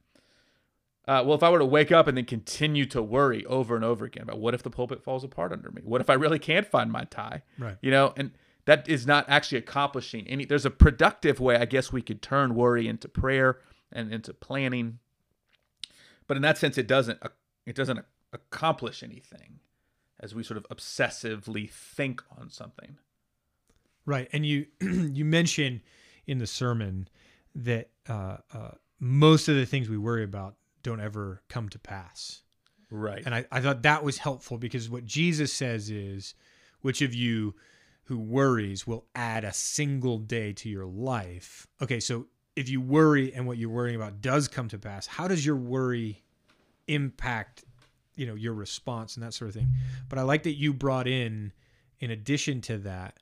Uh, 1.07 1.23
well, 1.25 1.33
if 1.33 1.41
I 1.41 1.49
were 1.49 1.57
to 1.57 1.65
wake 1.65 1.91
up 1.91 2.07
and 2.07 2.15
then 2.15 2.25
continue 2.25 2.85
to 2.87 3.01
worry 3.01 3.43
over 3.45 3.75
and 3.75 3.83
over 3.83 4.05
again 4.05 4.23
about 4.23 4.37
what 4.37 4.53
if 4.53 4.61
the 4.61 4.69
pulpit 4.69 5.01
falls 5.01 5.23
apart 5.23 5.51
under 5.51 5.71
me? 5.71 5.81
What 5.83 6.01
if 6.01 6.09
I 6.09 6.13
really 6.13 6.37
can't 6.37 6.67
find 6.67 6.91
my 6.91 7.05
tie? 7.05 7.41
Right. 7.57 7.77
You 7.81 7.89
know, 7.89 8.13
and 8.15 8.31
that 8.65 8.87
is 8.87 9.07
not 9.07 9.25
actually 9.27 9.57
accomplishing 9.57 10.27
any. 10.27 10.45
There's 10.45 10.67
a 10.67 10.69
productive 10.69 11.39
way, 11.39 11.55
I 11.55 11.65
guess, 11.65 11.91
we 11.91 12.03
could 12.03 12.21
turn 12.21 12.53
worry 12.53 12.87
into 12.87 13.07
prayer 13.07 13.57
and 13.91 14.13
into 14.13 14.35
planning, 14.35 14.99
but 16.27 16.37
in 16.37 16.43
that 16.43 16.59
sense, 16.59 16.77
it 16.77 16.85
doesn't. 16.85 17.19
It 17.65 17.75
doesn't 17.75 18.05
accomplish 18.31 19.01
anything 19.01 19.61
as 20.19 20.35
we 20.35 20.43
sort 20.43 20.57
of 20.57 20.67
obsessively 20.69 21.67
think 21.67 22.21
on 22.37 22.51
something. 22.51 22.97
Right, 24.05 24.29
and 24.31 24.45
you 24.45 24.67
you 24.81 25.25
mention 25.25 25.81
in 26.27 26.37
the 26.37 26.45
sermon 26.45 27.07
that 27.63 27.89
uh, 28.07 28.37
uh, 28.53 28.71
most 28.99 29.47
of 29.47 29.55
the 29.55 29.65
things 29.65 29.89
we 29.89 29.97
worry 29.97 30.23
about 30.23 30.55
don't 30.83 30.99
ever 30.99 31.41
come 31.49 31.69
to 31.69 31.79
pass. 31.79 32.41
Right. 32.91 33.21
And 33.25 33.35
I, 33.35 33.45
I 33.51 33.61
thought 33.61 33.83
that 33.83 34.03
was 34.03 34.17
helpful 34.17 34.57
because 34.57 34.89
what 34.89 35.05
Jesus 35.05 35.53
says 35.53 35.89
is, 35.89 36.33
which 36.81 37.01
of 37.01 37.13
you 37.13 37.55
who 38.05 38.17
worries 38.17 38.87
will 38.87 39.05
add 39.13 39.43
a 39.43 39.53
single 39.53 40.17
day 40.17 40.53
to 40.53 40.69
your 40.69 40.85
life? 40.85 41.67
Okay, 41.81 41.99
so 41.99 42.27
if 42.55 42.67
you 42.69 42.81
worry 42.81 43.33
and 43.33 43.45
what 43.45 43.57
you're 43.57 43.69
worrying 43.69 43.95
about 43.95 44.21
does 44.21 44.47
come 44.47 44.67
to 44.69 44.79
pass, 44.79 45.05
how 45.05 45.27
does 45.27 45.45
your 45.45 45.55
worry 45.55 46.23
impact, 46.87 47.63
you 48.15 48.25
know, 48.25 48.35
your 48.35 48.53
response 48.53 49.15
and 49.15 49.23
that 49.23 49.33
sort 49.33 49.49
of 49.49 49.55
thing? 49.55 49.69
But 50.07 50.17
I 50.17 50.23
like 50.23 50.43
that 50.43 50.55
you 50.55 50.73
brought 50.73 51.07
in, 51.07 51.53
in 51.99 52.11
addition 52.11 52.61
to 52.61 52.77
that, 52.79 53.17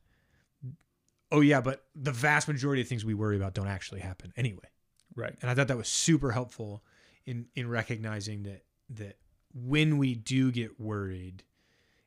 oh 1.32 1.42
yeah, 1.42 1.62
but 1.62 1.84
the 1.96 2.12
vast 2.12 2.48
majority 2.48 2.82
of 2.82 2.88
things 2.88 3.04
we 3.06 3.14
worry 3.14 3.36
about 3.36 3.54
don't 3.54 3.68
actually 3.68 4.00
happen 4.02 4.32
anyway. 4.38 4.68
Right. 5.16 5.36
And 5.42 5.50
I 5.50 5.56
thought 5.56 5.68
that 5.68 5.78
was 5.78 5.88
super 5.88 6.32
helpful 6.32 6.84
in 7.26 7.48
in 7.56 7.68
recognizing 7.70 8.44
that 8.44 8.64
that 8.92 9.18
when 9.54 9.98
we 9.98 10.14
do 10.16 10.52
get 10.52 10.80
worried, 10.80 11.44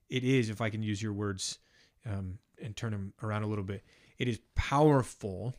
it 0.09 0.23
is, 0.25 0.51
if 0.51 0.61
I 0.61 0.71
can 0.71 0.83
use 0.83 1.03
your 1.03 1.13
words 1.13 1.59
um, 2.07 2.39
and 2.63 2.77
turn 2.77 2.93
them 2.93 3.13
around 3.23 3.43
a 3.43 3.47
little 3.49 3.65
bit, 3.65 3.83
it 4.19 4.29
is 4.29 4.39
powerful 4.55 5.55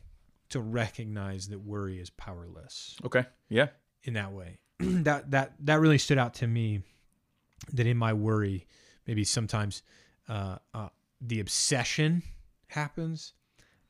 to 0.50 0.60
recognize 0.60 1.48
that 1.48 1.58
worry 1.60 1.98
is 1.98 2.10
powerless 2.10 2.96
Okay. 3.04 3.24
Yeah. 3.48 3.68
in 4.04 4.14
that 4.14 4.32
way. 4.32 4.58
that 4.78 5.30
that 5.30 5.54
that 5.60 5.80
really 5.80 5.98
stood 5.98 6.18
out 6.18 6.34
to 6.34 6.46
me. 6.46 6.82
That 7.74 7.86
in 7.86 7.96
my 7.96 8.12
worry, 8.12 8.66
maybe 9.06 9.22
sometimes 9.24 9.82
uh, 10.28 10.56
uh, 10.74 10.88
the 11.20 11.38
obsession 11.40 12.22
happens, 12.66 13.34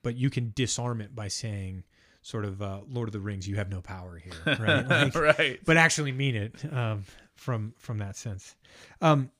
but 0.02 0.16
you 0.16 0.30
can 0.30 0.52
disarm 0.54 1.00
it 1.00 1.14
by 1.14 1.28
saying, 1.28 1.84
sort 2.22 2.44
of, 2.44 2.62
uh, 2.62 2.80
"Lord 2.88 3.08
of 3.08 3.12
the 3.12 3.20
Rings, 3.20 3.48
you 3.48 3.56
have 3.56 3.70
no 3.70 3.80
power 3.80 4.18
here," 4.18 4.56
right? 4.58 4.86
Like, 4.86 5.14
right. 5.14 5.60
but 5.64 5.76
actually 5.76 6.12
mean 6.12 6.36
it 6.36 6.72
um, 6.72 7.04
from 7.36 7.74
from 7.78 7.98
that 7.98 8.16
sense. 8.16 8.54
Um, 9.00 9.30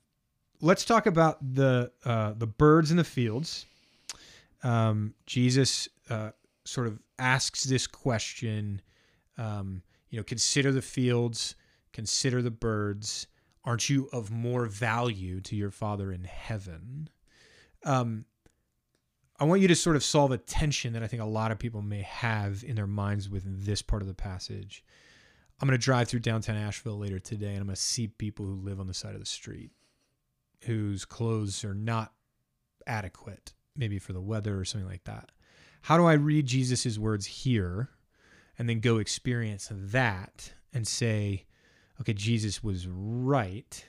let's 0.61 0.85
talk 0.85 1.05
about 1.05 1.37
the 1.55 1.91
uh, 2.05 2.33
the 2.33 2.47
birds 2.47 2.91
in 2.91 2.97
the 2.97 3.03
fields. 3.03 3.65
Um, 4.63 5.13
Jesus 5.25 5.89
uh, 6.09 6.31
sort 6.65 6.87
of 6.87 6.99
asks 7.19 7.63
this 7.63 7.87
question. 7.87 8.81
Um, 9.37 9.81
you 10.09 10.17
know, 10.17 10.23
consider 10.23 10.71
the 10.71 10.81
fields, 10.81 11.55
consider 11.91 12.41
the 12.41 12.51
birds. 12.51 13.27
Aren't 13.65 13.89
you 13.89 14.09
of 14.11 14.29
more 14.29 14.65
value 14.65 15.39
to 15.41 15.55
your 15.55 15.71
Father 15.71 16.11
in 16.11 16.25
heaven? 16.25 17.09
Um, 17.85 18.25
I 19.39 19.45
want 19.45 19.61
you 19.61 19.67
to 19.67 19.75
sort 19.75 19.95
of 19.95 20.03
solve 20.03 20.31
a 20.31 20.37
tension 20.37 20.93
that 20.93 21.03
I 21.03 21.07
think 21.07 21.21
a 21.21 21.25
lot 21.25 21.51
of 21.51 21.59
people 21.59 21.81
may 21.81 22.01
have 22.01 22.63
in 22.63 22.75
their 22.75 22.87
minds 22.87 23.29
with 23.29 23.65
this 23.65 23.81
part 23.81 24.01
of 24.01 24.07
the 24.07 24.13
passage. 24.13 24.83
I'm 25.59 25.67
going 25.67 25.79
to 25.79 25.83
drive 25.83 26.07
through 26.07 26.19
downtown 26.19 26.55
Asheville 26.55 26.97
later 26.97 27.19
today 27.19 27.49
and 27.49 27.59
I'm 27.59 27.65
going 27.65 27.75
to 27.75 27.81
see 27.81 28.07
people 28.07 28.45
who 28.45 28.55
live 28.55 28.79
on 28.79 28.87
the 28.87 28.93
side 28.93 29.13
of 29.13 29.19
the 29.19 29.25
street 29.25 29.71
whose 30.65 31.05
clothes 31.05 31.63
are 31.63 31.73
not 31.73 32.13
adequate, 32.87 33.53
maybe 33.75 33.99
for 33.99 34.13
the 34.13 34.21
weather 34.21 34.59
or 34.59 34.65
something 34.65 34.89
like 34.89 35.03
that. 35.05 35.31
How 35.83 35.97
do 35.97 36.05
I 36.05 36.13
read 36.13 36.45
Jesus' 36.45 36.97
words 36.97 37.25
here 37.25 37.89
and 38.57 38.69
then 38.69 38.79
go 38.79 38.97
experience 38.97 39.69
that 39.71 40.53
and 40.73 40.87
say, 40.87 41.45
okay, 41.99 42.13
Jesus 42.13 42.63
was 42.63 42.87
right. 42.87 43.85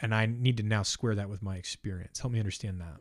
And 0.00 0.14
I 0.14 0.26
need 0.26 0.58
to 0.58 0.62
now 0.62 0.82
square 0.82 1.14
that 1.14 1.28
with 1.28 1.42
my 1.42 1.56
experience. 1.56 2.20
Help 2.20 2.32
me 2.32 2.38
understand 2.38 2.80
that. 2.80 3.00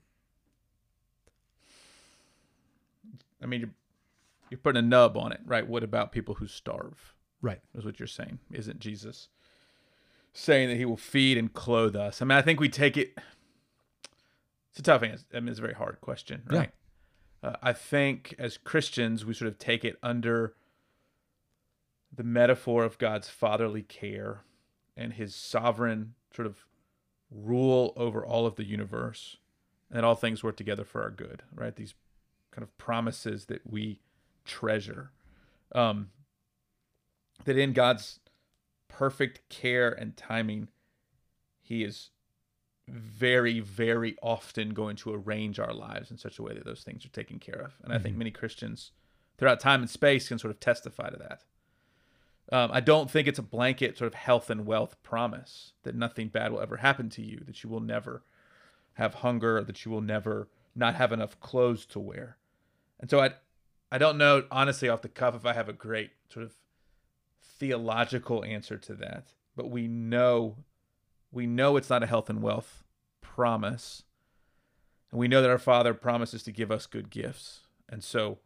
I 3.46 3.48
mean, 3.48 3.60
you're, 3.60 3.70
you're 4.50 4.58
putting 4.58 4.84
a 4.84 4.88
nub 4.88 5.16
on 5.16 5.32
it, 5.32 5.40
right? 5.46 5.68
What 5.68 5.84
about 5.84 6.12
people 6.12 6.36
who 6.36 6.48
starve? 6.48 7.14
Right. 7.42 7.62
Is 7.76 7.86
what 7.86 8.00
you're 8.00 8.08
saying. 8.08 8.40
Isn't 8.52 8.80
Jesus 8.80 9.30
saying 10.34 10.70
that 10.70 10.78
he 10.78 10.86
will 10.86 10.98
feed 10.98 11.38
and 11.38 11.54
clothe 11.54 11.96
us? 11.96 12.22
I 12.22 12.26
mean, 12.26 12.38
I 12.38 12.42
think 12.42 12.60
we 12.60 12.70
take 12.70 12.98
it. 12.98 13.16
It's 14.72 14.80
a 14.80 14.82
tough 14.82 15.04
answer. 15.04 15.26
I 15.34 15.40
mean, 15.42 15.50
it's 15.50 15.60
a 15.60 15.62
very 15.62 15.76
hard 15.76 16.02
question, 16.02 16.42
Yeah. 16.52 16.58
right? 16.58 16.72
Uh, 17.44 17.56
I 17.62 17.72
think 17.74 18.34
as 18.40 18.58
Christians, 18.58 19.24
we 19.26 19.36
sort 19.36 19.48
of 19.48 19.60
take 19.60 19.86
it 19.86 19.98
under 20.02 20.56
the 22.14 22.24
metaphor 22.24 22.84
of 22.84 22.98
God's 22.98 23.30
fatherly 23.30 23.84
care 23.84 24.42
and 24.98 25.14
his 25.14 25.36
sovereign 25.36 26.16
sort 26.36 26.48
of 26.48 26.66
rule 27.30 27.94
over 27.96 28.26
all 28.26 28.48
of 28.48 28.56
the 28.56 28.66
universe, 28.66 29.38
and 29.90 29.98
that 29.98 30.04
all 30.04 30.16
things 30.16 30.44
work 30.44 30.58
together 30.58 30.84
for 30.84 31.04
our 31.04 31.12
good, 31.12 31.44
right? 31.54 31.76
These 31.76 31.94
kind 32.56 32.64
of 32.64 32.76
promises 32.78 33.46
that 33.46 33.70
we 33.70 34.00
treasure. 34.46 35.12
Um, 35.74 36.12
that 37.44 37.58
in 37.58 37.74
God's 37.74 38.20
perfect 38.88 39.48
care 39.50 39.92
and 39.92 40.16
timing, 40.16 40.70
He 41.62 41.84
is 41.84 42.12
very, 42.88 43.60
very 43.60 44.16
often 44.22 44.70
going 44.70 44.96
to 44.96 45.14
arrange 45.14 45.60
our 45.60 45.74
lives 45.74 46.12
in 46.12 46.18
such 46.18 46.40
a 46.40 46.44
way 46.44 46.54
that 46.54 46.64
those 46.64 46.84
things 46.84 47.04
are 47.06 47.10
taken 47.10 47.40
care 47.40 47.60
of. 47.60 47.74
And 47.84 47.92
I 47.92 47.98
think 47.98 48.16
Mhm. 48.16 48.20
many 48.20 48.32
Christians 48.32 48.92
throughout 49.38 49.60
time 49.60 49.82
and 49.82 49.90
space 49.90 50.28
can 50.30 50.40
sort 50.40 50.52
of 50.52 50.60
testify 50.60 51.10
to 51.10 51.18
that. 51.18 51.44
Um, 52.52 52.70
I 52.72 52.80
don't 52.80 53.10
think 53.10 53.28
it's 53.28 53.40
a 53.40 53.44
blanket 53.44 53.98
sort 53.98 54.08
of 54.08 54.14
health 54.14 54.52
and 54.52 54.68
wealth 54.68 55.02
promise 55.02 55.74
that 55.82 55.96
nothing 55.96 56.28
bad 56.30 56.52
will 56.52 56.62
ever 56.62 56.78
happen 56.78 57.10
to 57.10 57.24
you, 57.24 57.40
that 57.48 57.64
you 57.64 57.70
will 57.72 57.80
never 57.80 58.24
have 58.94 59.16
hunger, 59.16 59.64
that 59.64 59.84
you 59.84 59.92
will 59.92 60.02
never 60.02 60.48
not 60.76 60.94
have 60.94 61.12
enough 61.12 61.40
clothes 61.40 61.88
to 61.88 62.00
wear. 62.00 62.38
And 63.00 63.10
so 63.10 63.20
I, 63.20 63.32
I 63.92 63.98
don't 63.98 64.18
know 64.18 64.44
honestly 64.52 64.90
off 64.90 65.02
the 65.02 65.10
cuff 65.10 65.36
if 65.36 65.46
I 65.46 65.54
have 65.54 65.70
a 65.70 65.74
great 65.74 66.12
sort 66.30 66.46
of 66.46 66.54
theological 67.42 68.44
answer 68.44 68.78
to 68.78 68.94
that, 68.96 69.28
but 69.56 69.70
we 69.70 69.88
know, 69.88 70.58
we 71.32 71.48
know 71.48 71.78
it's 71.78 71.90
not 71.90 72.04
a 72.04 72.08
health 72.08 72.30
and 72.30 72.42
wealth 72.42 72.84
promise, 73.22 74.04
and 75.12 75.20
we 75.20 75.28
know 75.28 75.42
that 75.42 75.50
our 75.50 75.58
Father 75.58 75.94
promises 75.94 76.44
to 76.44 76.52
give 76.52 76.72
us 76.72 76.86
good 76.86 77.10
gifts, 77.10 77.62
and 77.90 78.04
so 78.04 78.40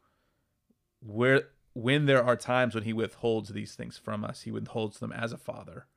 where 1.00 1.44
when 1.74 2.06
there 2.06 2.24
are 2.24 2.36
times 2.36 2.76
when 2.76 2.84
He 2.84 2.94
withholds 2.94 3.50
these 3.50 3.76
things 3.76 3.98
from 3.98 4.24
us, 4.24 4.42
He 4.42 4.52
withholds 4.52 5.00
them 5.00 5.12
as 5.12 5.32
a 5.32 5.38
Father, 5.38 5.88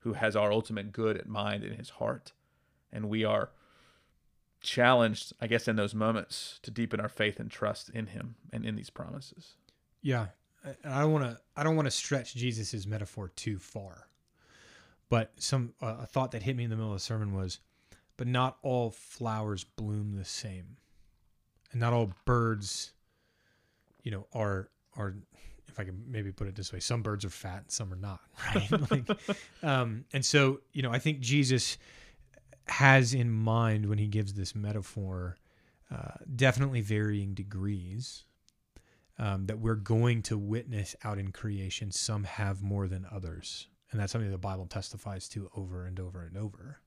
who 0.00 0.12
has 0.12 0.36
our 0.36 0.52
ultimate 0.52 0.92
good 0.92 1.16
at 1.16 1.26
mind 1.26 1.64
in 1.64 1.72
His 1.74 1.90
heart, 1.90 2.32
and 2.92 3.08
we 3.08 3.24
are 3.24 3.50
challenged, 4.66 5.32
I 5.40 5.46
guess, 5.46 5.68
in 5.68 5.76
those 5.76 5.94
moments 5.94 6.58
to 6.62 6.70
deepen 6.70 7.00
our 7.00 7.08
faith 7.08 7.40
and 7.40 7.50
trust 7.50 7.88
in 7.90 8.08
Him 8.08 8.34
and 8.52 8.64
in 8.64 8.76
these 8.76 8.90
promises. 8.90 9.54
Yeah, 10.02 10.26
I- 10.64 10.76
I 10.84 11.00
don't 11.00 11.12
want 11.12 11.24
to. 11.24 11.40
I 11.56 11.62
don't 11.62 11.76
want 11.76 11.86
to 11.86 11.90
stretch 11.92 12.34
Jesus's 12.34 12.86
metaphor 12.86 13.28
too 13.28 13.58
far. 13.58 14.08
But 15.08 15.32
some 15.38 15.72
uh, 15.80 15.98
a 16.00 16.06
thought 16.06 16.32
that 16.32 16.42
hit 16.42 16.56
me 16.56 16.64
in 16.64 16.70
the 16.70 16.76
middle 16.76 16.92
of 16.92 16.98
the 16.98 17.04
sermon 17.04 17.32
was, 17.32 17.60
but 18.16 18.26
not 18.26 18.58
all 18.62 18.90
flowers 18.90 19.62
bloom 19.62 20.16
the 20.16 20.24
same, 20.24 20.76
and 21.70 21.80
not 21.80 21.92
all 21.92 22.12
birds, 22.24 22.92
you 24.02 24.10
know, 24.10 24.26
are 24.32 24.68
are. 24.96 25.14
If 25.68 25.78
I 25.80 25.84
can 25.84 26.02
maybe 26.08 26.32
put 26.32 26.46
it 26.48 26.54
this 26.56 26.72
way, 26.72 26.80
some 26.80 27.02
birds 27.02 27.24
are 27.24 27.30
fat, 27.30 27.62
and 27.62 27.70
some 27.70 27.92
are 27.92 27.96
not, 27.96 28.20
right? 28.54 28.90
like, 28.90 29.10
um, 29.62 30.04
and 30.12 30.24
so 30.24 30.60
you 30.72 30.82
know, 30.82 30.90
I 30.90 30.98
think 30.98 31.20
Jesus 31.20 31.76
has 32.68 33.14
in 33.14 33.30
mind 33.30 33.86
when 33.86 33.98
he 33.98 34.06
gives 34.06 34.34
this 34.34 34.54
metaphor, 34.54 35.36
uh, 35.90 36.14
definitely 36.34 36.80
varying 36.80 37.34
degrees 37.34 38.24
um, 39.18 39.46
that 39.46 39.58
we're 39.58 39.74
going 39.74 40.22
to 40.22 40.36
witness 40.36 40.94
out 41.04 41.18
in 41.18 41.32
creation. 41.32 41.90
Some 41.90 42.24
have 42.24 42.62
more 42.62 42.88
than 42.88 43.06
others. 43.10 43.68
And 43.90 44.00
that's 44.00 44.12
something 44.12 44.30
the 44.30 44.38
Bible 44.38 44.66
testifies 44.66 45.28
to 45.30 45.50
over 45.56 45.86
and 45.86 45.98
over 46.00 46.22
and 46.22 46.36
over. 46.36 46.80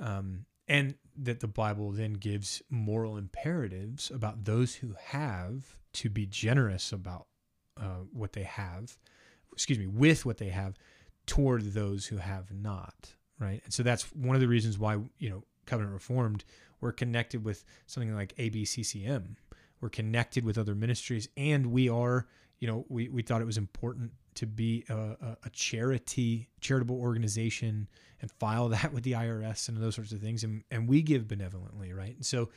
Um, 0.00 0.46
and 0.66 0.94
that 1.16 1.40
the 1.40 1.46
Bible 1.48 1.92
then 1.92 2.14
gives 2.14 2.62
moral 2.70 3.16
imperatives 3.16 4.10
about 4.10 4.44
those 4.44 4.76
who 4.76 4.94
have 4.98 5.76
to 5.92 6.08
be 6.08 6.26
generous 6.26 6.92
about 6.92 7.26
uh, 7.76 8.04
what 8.12 8.32
they 8.32 8.42
have, 8.42 8.96
excuse 9.52 9.78
me, 9.78 9.86
with 9.86 10.24
what 10.24 10.38
they 10.38 10.48
have 10.48 10.74
toward 11.26 11.74
those 11.74 12.06
who 12.06 12.16
have 12.16 12.50
not. 12.50 13.14
Right. 13.38 13.60
And 13.64 13.72
so 13.72 13.82
that's 13.82 14.04
one 14.14 14.36
of 14.36 14.40
the 14.40 14.48
reasons 14.48 14.78
why, 14.78 14.98
you 15.18 15.30
know, 15.30 15.42
Covenant 15.66 15.92
Reformed, 15.92 16.44
we're 16.80 16.92
connected 16.92 17.44
with 17.44 17.64
something 17.86 18.14
like 18.14 18.34
ABCCM, 18.36 19.36
we're 19.80 19.88
connected 19.88 20.44
with 20.44 20.56
other 20.56 20.74
ministries 20.74 21.28
and 21.36 21.66
we 21.66 21.88
are 21.88 22.26
you 22.58 22.66
know 22.66 22.86
we, 22.88 23.10
we 23.10 23.20
thought 23.20 23.42
it 23.42 23.46
was 23.46 23.58
important 23.58 24.10
to 24.34 24.46
be 24.46 24.82
a, 24.88 25.36
a, 25.44 25.50
charity 25.52 26.48
charitable 26.62 26.98
organization 26.98 27.86
and 28.22 28.30
file 28.32 28.68
that 28.70 28.94
with 28.94 29.04
the 29.04 29.12
irs 29.12 29.68
and 29.68 29.76
those 29.76 29.94
sorts 29.94 30.12
of 30.12 30.20
things 30.20 30.42
and, 30.42 30.64
and 30.70 30.88
we 30.88 31.02
give 31.02 31.28
benevolently 31.28 31.92
right? 31.92 32.16
And 32.16 32.24
so 32.24 32.48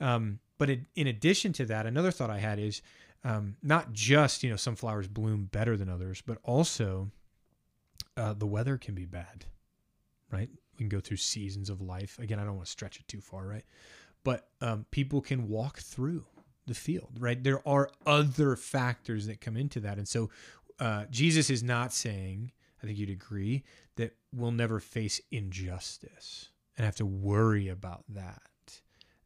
um, 0.00 0.38
but 0.58 0.70
in, 0.70 0.86
in 0.94 1.08
addition 1.08 1.52
to 1.54 1.64
that 1.66 1.86
another 1.86 2.12
thought 2.12 2.30
i 2.30 2.38
had 2.38 2.60
is 2.60 2.82
um, 3.24 3.56
not 3.62 3.92
just 3.92 4.44
you 4.44 4.50
know 4.50 4.56
some 4.56 4.76
flowers 4.76 5.08
bloom 5.08 5.48
better 5.50 5.76
than 5.76 5.88
others 5.88 6.22
but 6.24 6.38
also 6.44 7.10
uh, 8.16 8.32
the 8.32 8.46
weather 8.46 8.78
can 8.78 8.94
be 8.94 9.06
bad 9.06 9.46
right 10.30 10.48
we 10.74 10.78
can 10.78 10.88
go 10.88 11.00
through 11.00 11.16
seasons 11.16 11.70
of 11.70 11.80
life 11.80 12.18
again 12.18 12.38
i 12.38 12.44
don't 12.44 12.56
want 12.56 12.66
to 12.66 12.70
stretch 12.70 12.98
it 12.98 13.08
too 13.08 13.20
far 13.20 13.46
right 13.46 13.64
but 14.22 14.48
um, 14.60 14.86
people 14.90 15.20
can 15.20 15.48
walk 15.48 15.78
through 15.78 16.26
the 16.66 16.74
field, 16.74 17.10
right? 17.18 17.42
There 17.42 17.66
are 17.66 17.90
other 18.06 18.56
factors 18.56 19.26
that 19.26 19.40
come 19.40 19.56
into 19.56 19.80
that. 19.80 19.98
And 19.98 20.06
so 20.06 20.30
uh, 20.78 21.04
Jesus 21.10 21.50
is 21.50 21.62
not 21.62 21.92
saying, 21.92 22.52
I 22.82 22.86
think 22.86 22.98
you'd 22.98 23.10
agree, 23.10 23.64
that 23.96 24.14
we'll 24.32 24.52
never 24.52 24.78
face 24.78 25.20
injustice 25.30 26.50
and 26.76 26.84
have 26.84 26.96
to 26.96 27.06
worry 27.06 27.68
about 27.68 28.04
that. 28.10 28.80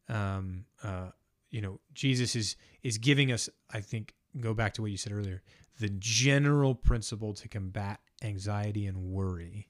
Um, 0.09 0.65
uh, 0.83 1.11
you 1.51 1.61
know, 1.61 1.81
Jesus 1.93 2.35
is 2.35 2.57
is 2.83 2.99
giving 2.99 3.31
us, 3.31 3.49
I 3.73 3.81
think, 3.81 4.15
go 4.41 4.55
back 4.55 4.75
to 4.75 4.83
what 4.83 4.91
you 4.91 4.97
said 4.97 5.13
earlier. 5.13 5.43
The 5.81 5.91
general 5.99 6.75
principle 6.75 7.33
to 7.35 7.49
combat 7.49 8.01
anxiety 8.23 8.87
and 8.87 8.97
worry 8.97 9.69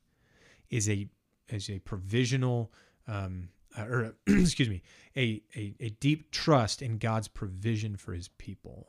is 0.71 0.89
a 0.89 1.09
is 1.49 1.69
a 1.71 1.79
provisional 1.81 2.73
um, 3.09 3.49
uh, 3.79 3.83
or 3.83 4.15
excuse 4.27 4.69
me, 4.69 4.83
a, 5.17 5.43
a 5.57 5.75
a 5.81 5.89
deep 6.01 6.31
trust 6.31 6.83
in 6.83 6.99
God's 6.99 7.29
provision 7.29 7.97
for 7.97 8.13
His 8.13 8.29
people. 8.29 8.89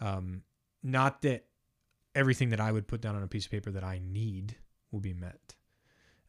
Um, 0.00 0.42
not 0.82 1.22
that 1.22 1.44
everything 2.14 2.50
that 2.50 2.60
I 2.60 2.72
would 2.72 2.86
put 2.86 3.00
down 3.00 3.14
on 3.16 3.22
a 3.22 3.26
piece 3.26 3.44
of 3.46 3.50
paper 3.50 3.70
that 3.72 3.84
I 3.84 4.00
need 4.02 4.56
will 4.90 5.00
be 5.00 5.12
met. 5.14 5.54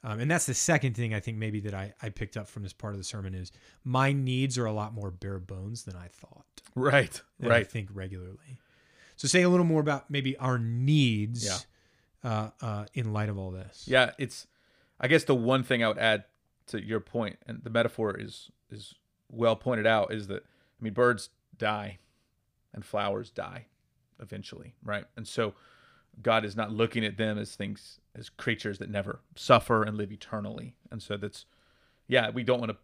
Um, 0.04 0.20
and 0.20 0.30
that's 0.30 0.46
the 0.46 0.54
second 0.54 0.96
thing 0.96 1.14
I 1.14 1.20
think 1.20 1.38
maybe 1.38 1.60
that 1.62 1.74
I, 1.74 1.94
I 2.02 2.10
picked 2.10 2.38
up 2.38 2.48
from 2.48 2.64
this 2.64 2.72
part 2.74 2.94
of 2.94 2.98
the 3.00 3.04
sermon 3.04 3.34
is 3.34 3.52
my 3.84 4.12
needs 4.14 4.58
are 4.58 4.66
a 4.66 4.72
lot 4.72 4.94
more 4.94 5.12
bare 5.12 5.40
bones 5.40 5.84
than 5.84 5.96
I 5.96 6.08
thought. 6.08 6.46
Right. 6.76 7.20
right. 7.40 7.52
I 7.62 7.64
think 7.64 7.90
regularly. 7.94 8.60
So 9.16 9.28
say 9.28 9.42
a 9.42 9.50
little 9.50 9.66
more 9.66 9.82
about 9.82 10.10
maybe 10.12 10.38
our 10.38 10.60
needs 10.60 11.46
Yeah. 12.24 12.30
uh, 12.30 12.50
uh, 12.62 12.86
in 12.94 13.12
light 13.14 13.30
of 13.30 13.38
all 13.38 13.50
this. 13.52 13.86
Yeah, 13.88 14.12
it's 14.20 14.46
I 15.00 15.08
guess 15.08 15.24
the 15.24 15.36
one 15.36 15.64
thing 15.64 15.84
I 15.84 15.88
would 15.88 15.98
add 15.98 16.26
to 16.68 16.84
your 16.84 17.00
point, 17.00 17.38
and 17.48 17.64
the 17.64 17.70
metaphor 17.70 18.16
is 18.18 18.52
is 18.70 18.96
well 19.30 19.56
pointed 19.56 19.88
out, 19.88 20.14
is 20.14 20.28
that 20.28 20.44
I 20.44 20.84
mean 20.84 20.94
birds 20.94 21.30
die 21.58 22.00
and 22.74 22.86
flowers 22.86 23.30
die 23.30 23.66
eventually, 24.20 24.76
right? 24.84 25.06
And 25.16 25.28
so 25.28 25.54
God 26.22 26.44
is 26.46 26.56
not 26.56 26.72
looking 26.72 27.06
at 27.06 27.18
them 27.18 27.38
as 27.38 27.56
things 27.56 28.00
as 28.16 28.30
creatures 28.30 28.80
that 28.80 28.90
never 28.90 29.20
suffer 29.36 29.84
and 29.84 29.98
live 29.98 30.12
eternally. 30.12 30.76
And 30.92 31.02
so 31.02 31.18
that's 31.18 31.46
yeah, 32.08 32.30
we 32.30 32.44
don't 32.44 32.60
want 32.60 32.72
to 32.72 32.78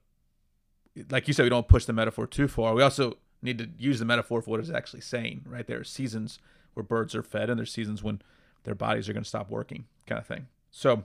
like 1.10 1.27
you 1.27 1.34
said, 1.34 1.43
we 1.43 1.50
don't 1.50 1.67
push 1.67 1.86
the 1.86 1.93
metaphor 1.93 2.27
too 2.27 2.48
far. 2.48 2.74
We 2.74 2.84
also 2.84 3.17
need 3.41 3.58
to 3.58 3.70
use 3.77 4.00
the 4.00 4.05
metaphor 4.05 4.41
for 4.41 4.51
what 4.51 4.60
it's 4.60 4.70
actually 4.70 5.01
saying, 5.01 5.46
right? 5.48 5.65
There 5.65 5.79
are 5.79 5.84
seasons 5.84 6.39
where 6.74 6.84
birds 6.84 7.15
are 7.15 7.24
fed 7.24 7.50
and 7.50 7.58
there's 7.58 7.72
seasons 7.72 8.03
when 8.03 8.22
their 8.63 8.75
bodies 8.75 9.10
are 9.10 9.13
going 9.13 9.24
to 9.24 9.29
stop 9.29 9.50
working, 9.50 9.86
kind 10.05 10.20
of 10.20 10.27
thing. 10.27 10.48
So 10.72 11.03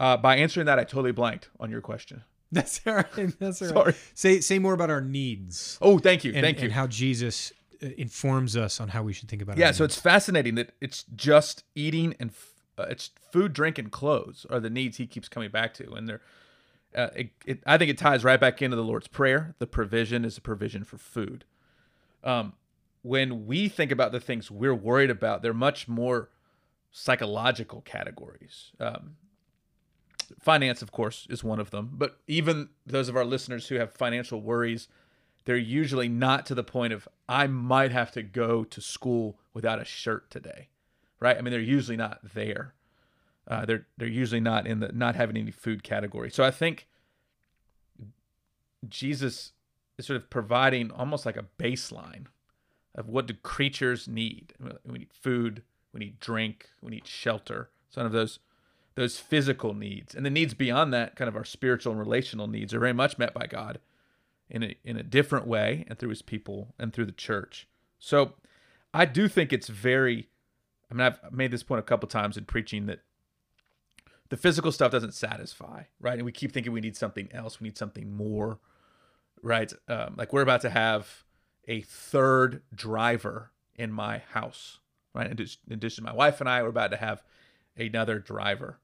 uh, 0.00 0.16
by 0.16 0.36
answering 0.36 0.66
that, 0.66 0.78
I 0.80 0.84
totally 0.84 1.12
blanked 1.12 1.50
on 1.60 1.70
your 1.70 1.80
question. 1.80 2.24
That's 2.52 2.80
all 2.86 2.94
right. 2.94 3.38
That's 3.38 3.62
all 3.62 3.68
right. 3.68 3.74
Sorry. 3.74 3.94
Say 4.14 4.40
say 4.40 4.58
more 4.58 4.72
about 4.72 4.90
our 4.90 5.00
needs. 5.00 5.78
Oh, 5.80 5.98
thank 6.00 6.24
you, 6.24 6.32
and, 6.32 6.42
thank 6.42 6.58
you. 6.58 6.64
and 6.64 6.72
how 6.72 6.88
Jesus 6.88 7.52
uh, 7.80 7.86
informs 7.96 8.56
us 8.56 8.80
on 8.80 8.88
how 8.88 9.04
we 9.04 9.12
should 9.12 9.28
think 9.28 9.40
about. 9.42 9.54
Our 9.54 9.60
Yeah, 9.60 9.70
so 9.70 9.84
needs. 9.84 9.94
it's 9.94 10.02
fascinating 10.02 10.56
that 10.56 10.72
it's 10.80 11.04
just 11.14 11.62
eating 11.76 12.16
and 12.18 12.30
f- 12.30 12.48
uh, 12.76 12.86
it's 12.90 13.10
food, 13.30 13.52
drink, 13.52 13.78
and 13.78 13.92
clothes 13.92 14.46
are 14.50 14.58
the 14.58 14.70
needs 14.70 14.96
he 14.96 15.06
keeps 15.06 15.28
coming 15.28 15.50
back 15.50 15.74
to, 15.74 15.92
and 15.92 16.08
they're. 16.08 16.20
Uh, 16.92 17.06
it, 17.14 17.30
it, 17.46 17.62
I 17.66 17.78
think 17.78 17.88
it 17.88 17.98
ties 17.98 18.24
right 18.24 18.40
back 18.40 18.60
into 18.62 18.74
the 18.74 18.82
Lord's 18.82 19.06
prayer. 19.06 19.54
The 19.60 19.66
provision 19.68 20.24
is 20.24 20.36
a 20.36 20.40
provision 20.40 20.82
for 20.82 20.98
food. 20.98 21.44
Um, 22.24 22.54
when 23.02 23.46
we 23.46 23.68
think 23.68 23.92
about 23.92 24.10
the 24.10 24.18
things 24.18 24.50
we're 24.50 24.74
worried 24.74 25.08
about, 25.10 25.40
they're 25.40 25.54
much 25.54 25.86
more 25.86 26.30
psychological 26.90 27.80
categories. 27.82 28.72
Um, 28.80 29.16
finance, 30.38 30.82
of 30.82 30.92
course, 30.92 31.26
is 31.30 31.42
one 31.42 31.60
of 31.60 31.70
them. 31.70 31.90
But 31.92 32.18
even 32.26 32.68
those 32.86 33.08
of 33.08 33.16
our 33.16 33.24
listeners 33.24 33.68
who 33.68 33.76
have 33.76 33.92
financial 33.92 34.40
worries, 34.40 34.88
they're 35.44 35.56
usually 35.56 36.08
not 36.08 36.46
to 36.46 36.54
the 36.54 36.64
point 36.64 36.92
of 36.92 37.08
I 37.28 37.46
might 37.46 37.92
have 37.92 38.12
to 38.12 38.22
go 38.22 38.64
to 38.64 38.80
school 38.80 39.38
without 39.54 39.80
a 39.80 39.84
shirt 39.84 40.30
today, 40.30 40.68
right? 41.18 41.36
I 41.36 41.40
mean, 41.40 41.52
they're 41.52 41.60
usually 41.60 41.96
not 41.96 42.20
there. 42.34 42.74
Uh, 43.48 43.64
they're 43.64 43.86
they're 43.96 44.08
usually 44.08 44.40
not 44.40 44.66
in 44.66 44.80
the 44.80 44.92
not 44.92 45.16
having 45.16 45.36
any 45.36 45.50
food 45.50 45.82
category. 45.82 46.30
So 46.30 46.44
I 46.44 46.50
think 46.50 46.86
Jesus 48.88 49.52
is 49.98 50.06
sort 50.06 50.16
of 50.16 50.30
providing 50.30 50.90
almost 50.90 51.26
like 51.26 51.36
a 51.36 51.46
baseline 51.58 52.26
of 52.94 53.08
what 53.08 53.26
do 53.26 53.34
creatures 53.34 54.06
need. 54.06 54.54
We 54.84 55.00
need 55.00 55.12
food, 55.12 55.62
we 55.92 56.00
need 56.00 56.20
drink, 56.20 56.70
we 56.80 56.90
need 56.90 57.06
shelter. 57.06 57.70
Some 57.88 58.06
of 58.06 58.12
those 58.12 58.38
those 59.00 59.18
physical 59.18 59.72
needs 59.72 60.14
and 60.14 60.26
the 60.26 60.30
needs 60.30 60.52
beyond 60.52 60.92
that, 60.92 61.16
kind 61.16 61.26
of 61.26 61.34
our 61.34 61.44
spiritual 61.44 61.90
and 61.90 61.98
relational 61.98 62.46
needs, 62.46 62.74
are 62.74 62.78
very 62.78 62.92
much 62.92 63.16
met 63.16 63.32
by 63.32 63.46
God 63.46 63.78
in 64.50 64.62
a 64.62 64.76
in 64.84 64.98
a 64.98 65.02
different 65.02 65.46
way 65.46 65.86
and 65.88 65.98
through 65.98 66.10
His 66.10 66.20
people 66.20 66.74
and 66.78 66.92
through 66.92 67.06
the 67.06 67.12
church. 67.12 67.66
So 67.98 68.34
I 68.92 69.06
do 69.06 69.26
think 69.26 69.54
it's 69.54 69.68
very. 69.68 70.28
I 70.90 70.94
mean, 70.94 71.06
I've 71.06 71.32
made 71.32 71.50
this 71.50 71.62
point 71.62 71.78
a 71.78 71.84
couple 71.84 72.08
times 72.08 72.36
in 72.36 72.44
preaching 72.44 72.86
that 72.86 73.00
the 74.28 74.36
physical 74.36 74.70
stuff 74.70 74.92
doesn't 74.92 75.14
satisfy, 75.14 75.84
right? 75.98 76.18
And 76.18 76.26
we 76.26 76.32
keep 76.32 76.52
thinking 76.52 76.72
we 76.72 76.80
need 76.80 76.96
something 76.96 77.28
else, 77.32 77.58
we 77.58 77.68
need 77.68 77.78
something 77.78 78.14
more, 78.14 78.58
right? 79.40 79.72
Um, 79.88 80.14
like 80.18 80.32
we're 80.32 80.42
about 80.42 80.60
to 80.62 80.70
have 80.70 81.24
a 81.66 81.80
third 81.82 82.62
driver 82.74 83.52
in 83.76 83.92
my 83.92 84.18
house, 84.32 84.78
right? 85.14 85.26
In 85.26 85.32
addition- 85.32 86.04
to 86.04 86.10
my 86.10 86.12
wife 86.12 86.40
and 86.40 86.50
I, 86.50 86.62
we're 86.62 86.68
about 86.68 86.90
to 86.90 86.96
have 86.96 87.22
another 87.76 88.18
driver. 88.18 88.79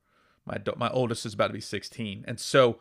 My 0.47 0.59
my 0.77 0.89
oldest 0.91 1.27
is 1.27 1.35
about 1.35 1.49
to 1.49 1.53
be 1.53 1.61
16, 1.61 2.25
and 2.29 2.39
so 2.39 2.79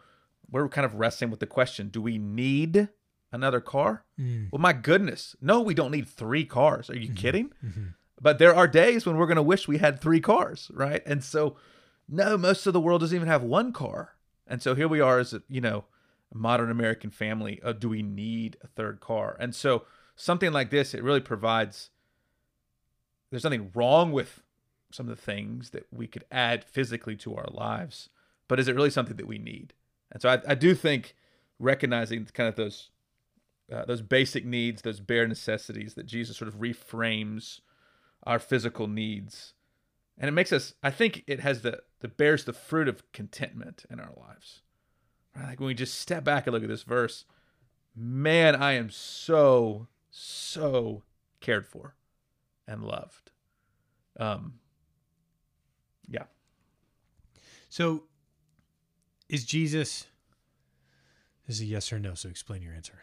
we're 0.50 0.70
kind 0.70 0.86
of 0.86 0.96
wrestling 0.96 1.32
with 1.32 1.40
the 1.40 1.48
question: 1.48 1.90
Do 1.90 2.02
we 2.02 2.18
need 2.18 2.90
another 3.32 3.60
car? 3.60 4.06
Mm. 4.20 4.50
Well, 4.52 4.62
my 4.62 4.74
goodness, 4.74 5.36
no, 5.42 5.62
we 5.62 5.74
don't 5.74 5.92
need 5.92 6.08
three 6.08 6.46
cars. 6.46 6.90
Are 6.90 6.96
you 6.98 7.12
kidding? 7.14 7.52
Mhm. 7.64 7.96
But 8.22 8.40
there 8.40 8.56
are 8.56 8.68
days 8.68 9.06
when 9.06 9.18
we're 9.18 9.26
going 9.28 9.36
to 9.36 9.42
wish 9.44 9.68
we 9.68 9.80
had 9.80 10.00
three 10.00 10.22
cars, 10.22 10.72
right? 10.74 11.02
And 11.06 11.22
so, 11.24 11.58
no, 12.08 12.38
most 12.38 12.66
of 12.66 12.72
the 12.74 12.80
world 12.80 13.02
doesn't 13.02 13.16
even 13.16 13.28
have 13.28 13.44
one 13.44 13.74
car. 13.74 14.14
And 14.48 14.62
so 14.62 14.74
here 14.74 14.88
we 14.88 15.02
are 15.02 15.20
as 15.20 15.34
a, 15.34 15.42
you 15.50 15.60
know, 15.60 15.86
modern 16.34 16.72
American 16.72 17.10
family. 17.10 17.60
Uh, 17.62 17.74
do 17.74 17.90
we 17.90 18.02
need 18.04 18.56
a 18.64 18.68
third 18.68 19.00
car? 19.02 19.36
And 19.40 19.54
so 19.54 19.84
something 20.16 20.54
like 20.54 20.70
this, 20.70 20.94
it 20.94 21.04
really 21.04 21.20
provides. 21.20 21.90
There's 23.32 23.44
nothing 23.44 23.72
wrong 23.74 24.12
with 24.12 24.42
some 24.96 25.10
of 25.10 25.16
the 25.16 25.22
things 25.22 25.72
that 25.72 25.86
we 25.92 26.08
could 26.08 26.26
add 26.32 26.64
physically 26.64 27.16
to 27.18 27.36
our 27.36 27.48
lives, 27.52 28.10
but 28.48 28.60
is 28.60 28.68
it 28.68 28.76
really 28.76 28.90
something 28.90 29.18
that 29.18 29.28
we 29.28 29.38
need? 29.38 29.74
And 30.12 30.22
so 30.22 30.30
I, 30.30 30.42
I 30.48 30.56
do 30.56 30.74
think 30.74 31.16
recognizing 31.60 32.26
kind 32.34 32.50
of 32.50 32.56
those 32.56 32.90
uh, 33.72 33.84
those 33.86 34.02
basic 34.02 34.46
needs, 34.46 34.82
those 34.84 35.00
bare 35.00 35.28
necessities 35.28 35.96
that 35.96 36.06
Jesus 36.06 36.38
sort 36.38 36.48
of 36.48 36.60
reframes 36.60 37.62
our 38.24 38.40
physical 38.40 38.88
needs. 38.88 39.54
And 40.18 40.28
it 40.28 40.34
makes 40.34 40.54
us, 40.54 40.76
I 40.84 40.92
think 40.92 41.24
it 41.28 41.40
has 41.40 41.62
the, 41.62 41.82
the 42.00 42.08
bears 42.08 42.46
the 42.46 42.54
fruit 42.54 42.88
of 42.88 43.12
contentment 43.12 43.86
in 43.90 44.00
our 44.00 44.12
lives. 44.16 44.62
Right? 45.36 45.50
Like 45.50 45.60
when 45.60 45.68
we 45.68 45.74
just 45.74 46.00
step 46.00 46.24
back 46.24 46.46
and 46.46 46.54
look 46.54 46.64
at 46.64 46.70
this 46.70 46.84
verse, 46.84 47.26
man, 47.96 48.56
I 48.56 48.74
am 48.74 48.90
so, 48.90 49.88
so 50.12 51.04
cared 51.42 51.66
for 51.66 51.96
and 52.68 52.84
loved. 52.84 53.32
Um, 54.18 54.60
yeah. 56.08 56.24
So, 57.76 58.04
is 59.28 59.44
Jesus? 59.44 60.08
This 61.46 61.58
is 61.58 61.64
a 61.64 61.66
yes 61.66 61.92
or 61.92 62.00
no. 62.00 62.14
So 62.14 62.30
explain 62.30 62.62
your 62.62 62.74
answer. 62.74 62.94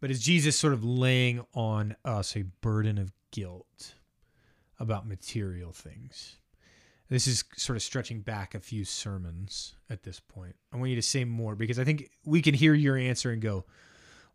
but 0.00 0.08
is 0.08 0.22
Jesus 0.22 0.56
sort 0.56 0.72
of 0.72 0.84
laying 0.84 1.44
on 1.52 1.96
us 2.04 2.36
a 2.36 2.44
burden 2.60 2.96
of 2.96 3.10
guilt 3.32 3.96
about 4.78 5.08
material 5.08 5.72
things? 5.72 6.36
This 7.08 7.26
is 7.26 7.42
sort 7.56 7.74
of 7.74 7.82
stretching 7.82 8.20
back 8.20 8.54
a 8.54 8.60
few 8.60 8.84
sermons 8.84 9.74
at 9.90 10.04
this 10.04 10.20
point. 10.20 10.54
I 10.72 10.76
want 10.76 10.90
you 10.90 10.96
to 10.96 11.02
say 11.02 11.24
more 11.24 11.56
because 11.56 11.80
I 11.80 11.84
think 11.84 12.08
we 12.24 12.40
can 12.40 12.54
hear 12.54 12.72
your 12.72 12.96
answer 12.96 13.32
and 13.32 13.42
go, 13.42 13.64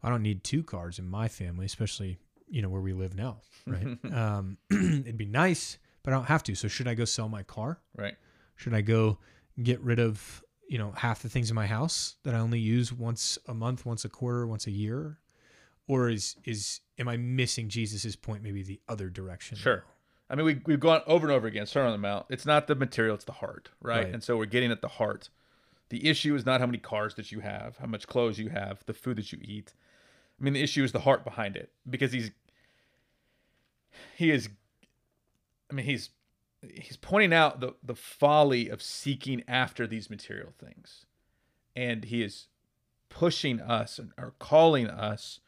I 0.03 0.09
don't 0.09 0.23
need 0.23 0.43
two 0.43 0.61
cars 0.61 0.99
in 0.99 1.07
my 1.07 1.29
family, 1.29 1.65
especially 1.65 2.17
you 2.49 2.61
know 2.61 2.67
where 2.67 2.81
we 2.81 2.91
live 2.91 3.15
now, 3.15 3.37
right? 3.65 3.97
um, 4.13 4.57
it'd 4.69 5.17
be 5.17 5.25
nice, 5.25 5.77
but 6.03 6.11
I 6.11 6.17
don't 6.17 6.25
have 6.25 6.43
to. 6.43 6.55
So 6.55 6.67
should 6.67 6.89
I 6.89 6.95
go 6.95 7.05
sell 7.05 7.29
my 7.29 7.43
car? 7.43 7.79
Right. 7.95 8.15
Should 8.57 8.73
I 8.73 8.81
go 8.81 9.19
get 9.63 9.79
rid 9.81 9.99
of, 9.99 10.43
you 10.67 10.77
know, 10.77 10.91
half 10.91 11.21
the 11.21 11.29
things 11.29 11.49
in 11.49 11.55
my 11.55 11.67
house 11.67 12.15
that 12.23 12.33
I 12.33 12.39
only 12.39 12.59
use 12.59 12.93
once 12.93 13.37
a 13.47 13.53
month, 13.53 13.85
once 13.85 14.05
a 14.05 14.09
quarter, 14.09 14.45
once 14.45 14.67
a 14.67 14.71
year? 14.71 15.19
Or 15.87 16.09
is 16.09 16.35
is 16.45 16.81
am 16.99 17.07
I 17.07 17.17
missing 17.17 17.69
Jesus's 17.69 18.15
point 18.15 18.43
maybe 18.43 18.61
the 18.61 18.79
other 18.87 19.09
direction? 19.09 19.57
Sure. 19.57 19.83
I 20.29 20.35
mean, 20.35 20.45
we, 20.45 20.61
we've 20.65 20.79
gone 20.79 21.01
over 21.07 21.25
and 21.25 21.35
over 21.35 21.47
again, 21.47 21.65
Sermon 21.65 21.87
on 21.87 21.93
the 21.93 22.07
Mount. 22.07 22.27
It's 22.29 22.45
not 22.45 22.67
the 22.67 22.75
material, 22.75 23.15
it's 23.15 23.25
the 23.25 23.31
heart, 23.31 23.69
right? 23.81 24.03
Right. 24.03 24.13
And 24.13 24.23
so 24.23 24.37
we're 24.37 24.45
getting 24.45 24.71
at 24.71 24.81
the 24.81 24.87
heart. 24.87 25.29
The 25.89 26.07
issue 26.07 26.35
is 26.35 26.45
not 26.45 26.59
how 26.59 26.67
many 26.67 26.77
cars 26.77 27.15
that 27.15 27.31
you 27.31 27.39
have, 27.39 27.77
how 27.77 27.87
much 27.87 28.05
clothes 28.05 28.37
you 28.37 28.49
have, 28.49 28.83
the 28.85 28.93
food 28.93 29.17
that 29.17 29.31
you 29.31 29.39
eat. 29.41 29.73
I 30.39 30.43
mean, 30.43 30.53
the 30.53 30.61
issue 30.61 30.83
is 30.83 30.91
the 30.91 30.99
heart 30.99 31.23
behind 31.23 31.55
it 31.55 31.71
because 31.89 32.11
he's, 32.11 32.29
he 34.15 34.29
is, 34.29 34.49
I 35.71 35.73
mean, 35.73 35.85
he's, 35.85 36.11
he's 36.61 36.97
pointing 36.97 37.33
out 37.33 37.59
the, 37.59 37.75
the 37.83 37.95
folly 37.95 38.69
of 38.69 38.81
seeking 38.81 39.43
after 39.47 39.87
these 39.87 40.09
material 40.09 40.53
things. 40.57 41.05
And 41.75 42.05
he 42.05 42.23
is 42.23 42.47
pushing 43.09 43.59
us 43.59 43.99
or 44.17 44.33
calling 44.39 44.87
us 44.87 45.39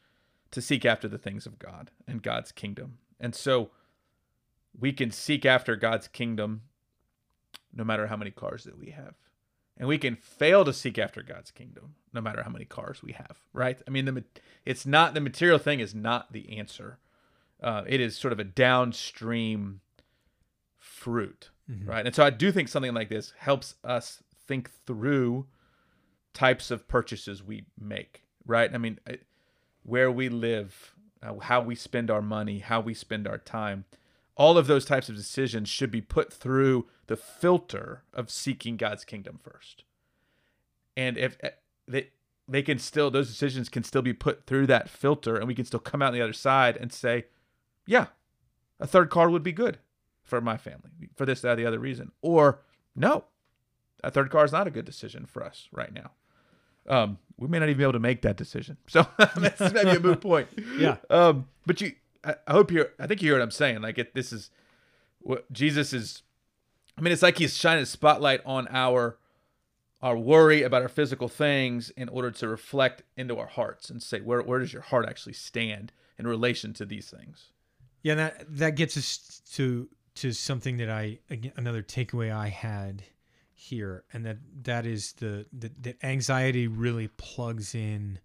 to 0.50 0.60
seek 0.60 0.84
after 0.84 1.08
the 1.08 1.18
things 1.18 1.46
of 1.46 1.58
God 1.58 1.90
and 2.06 2.22
God's 2.22 2.52
kingdom. 2.52 2.98
And 3.20 3.34
so, 3.34 3.70
we 4.78 4.92
can 4.92 5.10
seek 5.10 5.44
after 5.44 5.76
God's 5.76 6.08
kingdom 6.08 6.62
no 7.74 7.84
matter 7.84 8.06
how 8.06 8.16
many 8.16 8.30
cars 8.30 8.64
that 8.64 8.78
we 8.78 8.90
have. 8.90 9.14
And 9.78 9.88
we 9.88 9.98
can 9.98 10.16
fail 10.16 10.64
to 10.64 10.72
seek 10.72 10.98
after 10.98 11.22
God's 11.22 11.50
kingdom 11.50 11.94
no 12.12 12.20
matter 12.20 12.42
how 12.42 12.50
many 12.50 12.64
cars 12.64 13.02
we 13.02 13.12
have, 13.12 13.38
right? 13.52 13.80
I 13.86 13.90
mean, 13.90 14.04
the 14.04 14.24
it's 14.66 14.84
not 14.84 15.14
the 15.14 15.20
material 15.20 15.58
thing 15.58 15.80
is 15.80 15.94
not 15.94 16.32
the 16.32 16.58
answer. 16.58 16.98
Uh, 17.62 17.82
it 17.86 18.00
is 18.00 18.16
sort 18.16 18.32
of 18.32 18.38
a 18.38 18.44
downstream 18.44 19.80
fruit, 20.82 21.50
right? 21.86 22.04
And 22.04 22.14
so 22.14 22.24
I 22.24 22.30
do 22.30 22.50
think 22.50 22.68
something 22.68 22.92
like 22.92 23.08
this 23.08 23.32
helps 23.38 23.76
us 23.84 24.22
think 24.46 24.68
through 24.84 25.46
types 26.34 26.70
of 26.70 26.88
purchases 26.88 27.42
we 27.42 27.66
make, 27.80 28.24
right? 28.44 28.72
I 28.74 28.78
mean, 28.78 28.98
where 29.84 30.10
we 30.10 30.28
live, 30.28 30.94
uh, 31.22 31.38
how 31.38 31.60
we 31.60 31.76
spend 31.76 32.10
our 32.10 32.20
money, 32.20 32.58
how 32.58 32.80
we 32.80 32.94
spend 32.94 33.28
our 33.28 33.38
time. 33.38 33.84
All 34.34 34.58
of 34.58 34.66
those 34.66 34.84
types 34.84 35.08
of 35.08 35.14
decisions 35.14 35.68
should 35.68 35.90
be 35.90 36.00
put 36.00 36.32
through 36.32 36.86
the 37.06 37.16
filter 37.16 38.02
of 38.12 38.30
seeking 38.30 38.76
God's 38.76 39.04
kingdom 39.04 39.38
first. 39.40 39.84
And 40.96 41.16
if 41.16 41.36
eh, 41.42 41.50
they 41.86 42.08
they 42.48 42.62
can 42.62 42.78
still 42.78 43.10
those 43.10 43.28
decisions 43.28 43.68
can 43.68 43.84
still 43.84 44.02
be 44.02 44.12
put 44.12 44.46
through 44.46 44.66
that 44.66 44.88
filter 44.88 45.36
and 45.36 45.46
we 45.46 45.54
can 45.54 45.64
still 45.64 45.80
come 45.80 46.02
out 46.02 46.08
on 46.08 46.14
the 46.14 46.22
other 46.22 46.32
side 46.32 46.76
and 46.76 46.92
say, 46.92 47.26
yeah, 47.86 48.06
a 48.80 48.86
third 48.86 49.10
car 49.10 49.30
would 49.30 49.44
be 49.44 49.52
good 49.52 49.78
for 50.32 50.40
my 50.40 50.56
family 50.56 50.88
for 51.14 51.26
this, 51.26 51.42
that, 51.42 51.52
or 51.52 51.56
the 51.56 51.66
other 51.66 51.78
reason. 51.78 52.10
Or 52.22 52.60
no, 52.96 53.24
a 54.02 54.10
third 54.10 54.30
car 54.30 54.46
is 54.46 54.52
not 54.52 54.66
a 54.66 54.70
good 54.70 54.86
decision 54.86 55.26
for 55.26 55.44
us 55.44 55.68
right 55.72 55.92
now. 55.92 56.12
Um, 56.88 57.18
we 57.36 57.48
may 57.48 57.58
not 57.58 57.68
even 57.68 57.76
be 57.76 57.84
able 57.84 57.92
to 57.92 57.98
make 57.98 58.22
that 58.22 58.38
decision. 58.38 58.78
So 58.88 59.06
that's 59.36 59.60
maybe 59.60 59.90
a 59.90 60.00
moot 60.00 60.22
point. 60.22 60.48
Yeah. 60.78 60.96
Um, 61.10 61.48
but 61.66 61.82
you, 61.82 61.92
I, 62.24 62.36
I 62.46 62.52
hope 62.52 62.70
you're, 62.70 62.88
I 62.98 63.06
think 63.06 63.20
you 63.20 63.28
hear 63.28 63.38
what 63.38 63.42
I'm 63.42 63.50
saying. 63.50 63.82
Like 63.82 63.98
it, 63.98 64.14
this 64.14 64.32
is 64.32 64.48
what 65.20 65.52
Jesus 65.52 65.92
is. 65.92 66.22
I 66.96 67.02
mean, 67.02 67.12
it's 67.12 67.20
like 67.20 67.36
he's 67.36 67.54
shining 67.54 67.82
a 67.82 67.86
spotlight 67.86 68.40
on 68.46 68.68
our, 68.70 69.18
our 70.00 70.16
worry 70.16 70.62
about 70.62 70.80
our 70.80 70.88
physical 70.88 71.28
things 71.28 71.90
in 71.90 72.08
order 72.08 72.30
to 72.30 72.48
reflect 72.48 73.02
into 73.18 73.36
our 73.36 73.48
hearts 73.48 73.90
and 73.90 74.02
say, 74.02 74.22
where, 74.22 74.40
where 74.40 74.60
does 74.60 74.72
your 74.72 74.80
heart 74.80 75.04
actually 75.06 75.34
stand 75.34 75.92
in 76.18 76.26
relation 76.26 76.72
to 76.72 76.86
these 76.86 77.10
things? 77.10 77.50
Yeah, 78.02 78.14
that 78.14 78.44
that 78.48 78.76
gets 78.76 78.96
us 78.96 79.42
to 79.52 79.88
to 80.16 80.32
something 80.32 80.76
that 80.76 80.90
I 80.90 81.18
another 81.56 81.82
takeaway 81.82 82.32
I 82.32 82.48
had 82.48 83.04
here, 83.54 84.04
and 84.12 84.26
that 84.26 84.38
that 84.64 84.86
is 84.86 85.12
the, 85.14 85.46
the 85.52 85.70
that 85.80 86.02
anxiety 86.04 86.66
really 86.66 87.08
plugs 87.08 87.74
in 87.74 88.18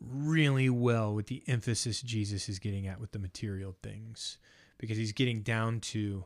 really 0.00 0.70
well 0.70 1.14
with 1.14 1.26
the 1.26 1.42
emphasis 1.46 2.00
Jesus 2.00 2.48
is 2.48 2.58
getting 2.58 2.86
at 2.86 3.00
with 3.00 3.12
the 3.12 3.18
material 3.18 3.74
things, 3.82 4.38
because 4.78 4.96
he's 4.96 5.12
getting 5.12 5.42
down 5.42 5.80
to, 5.80 6.24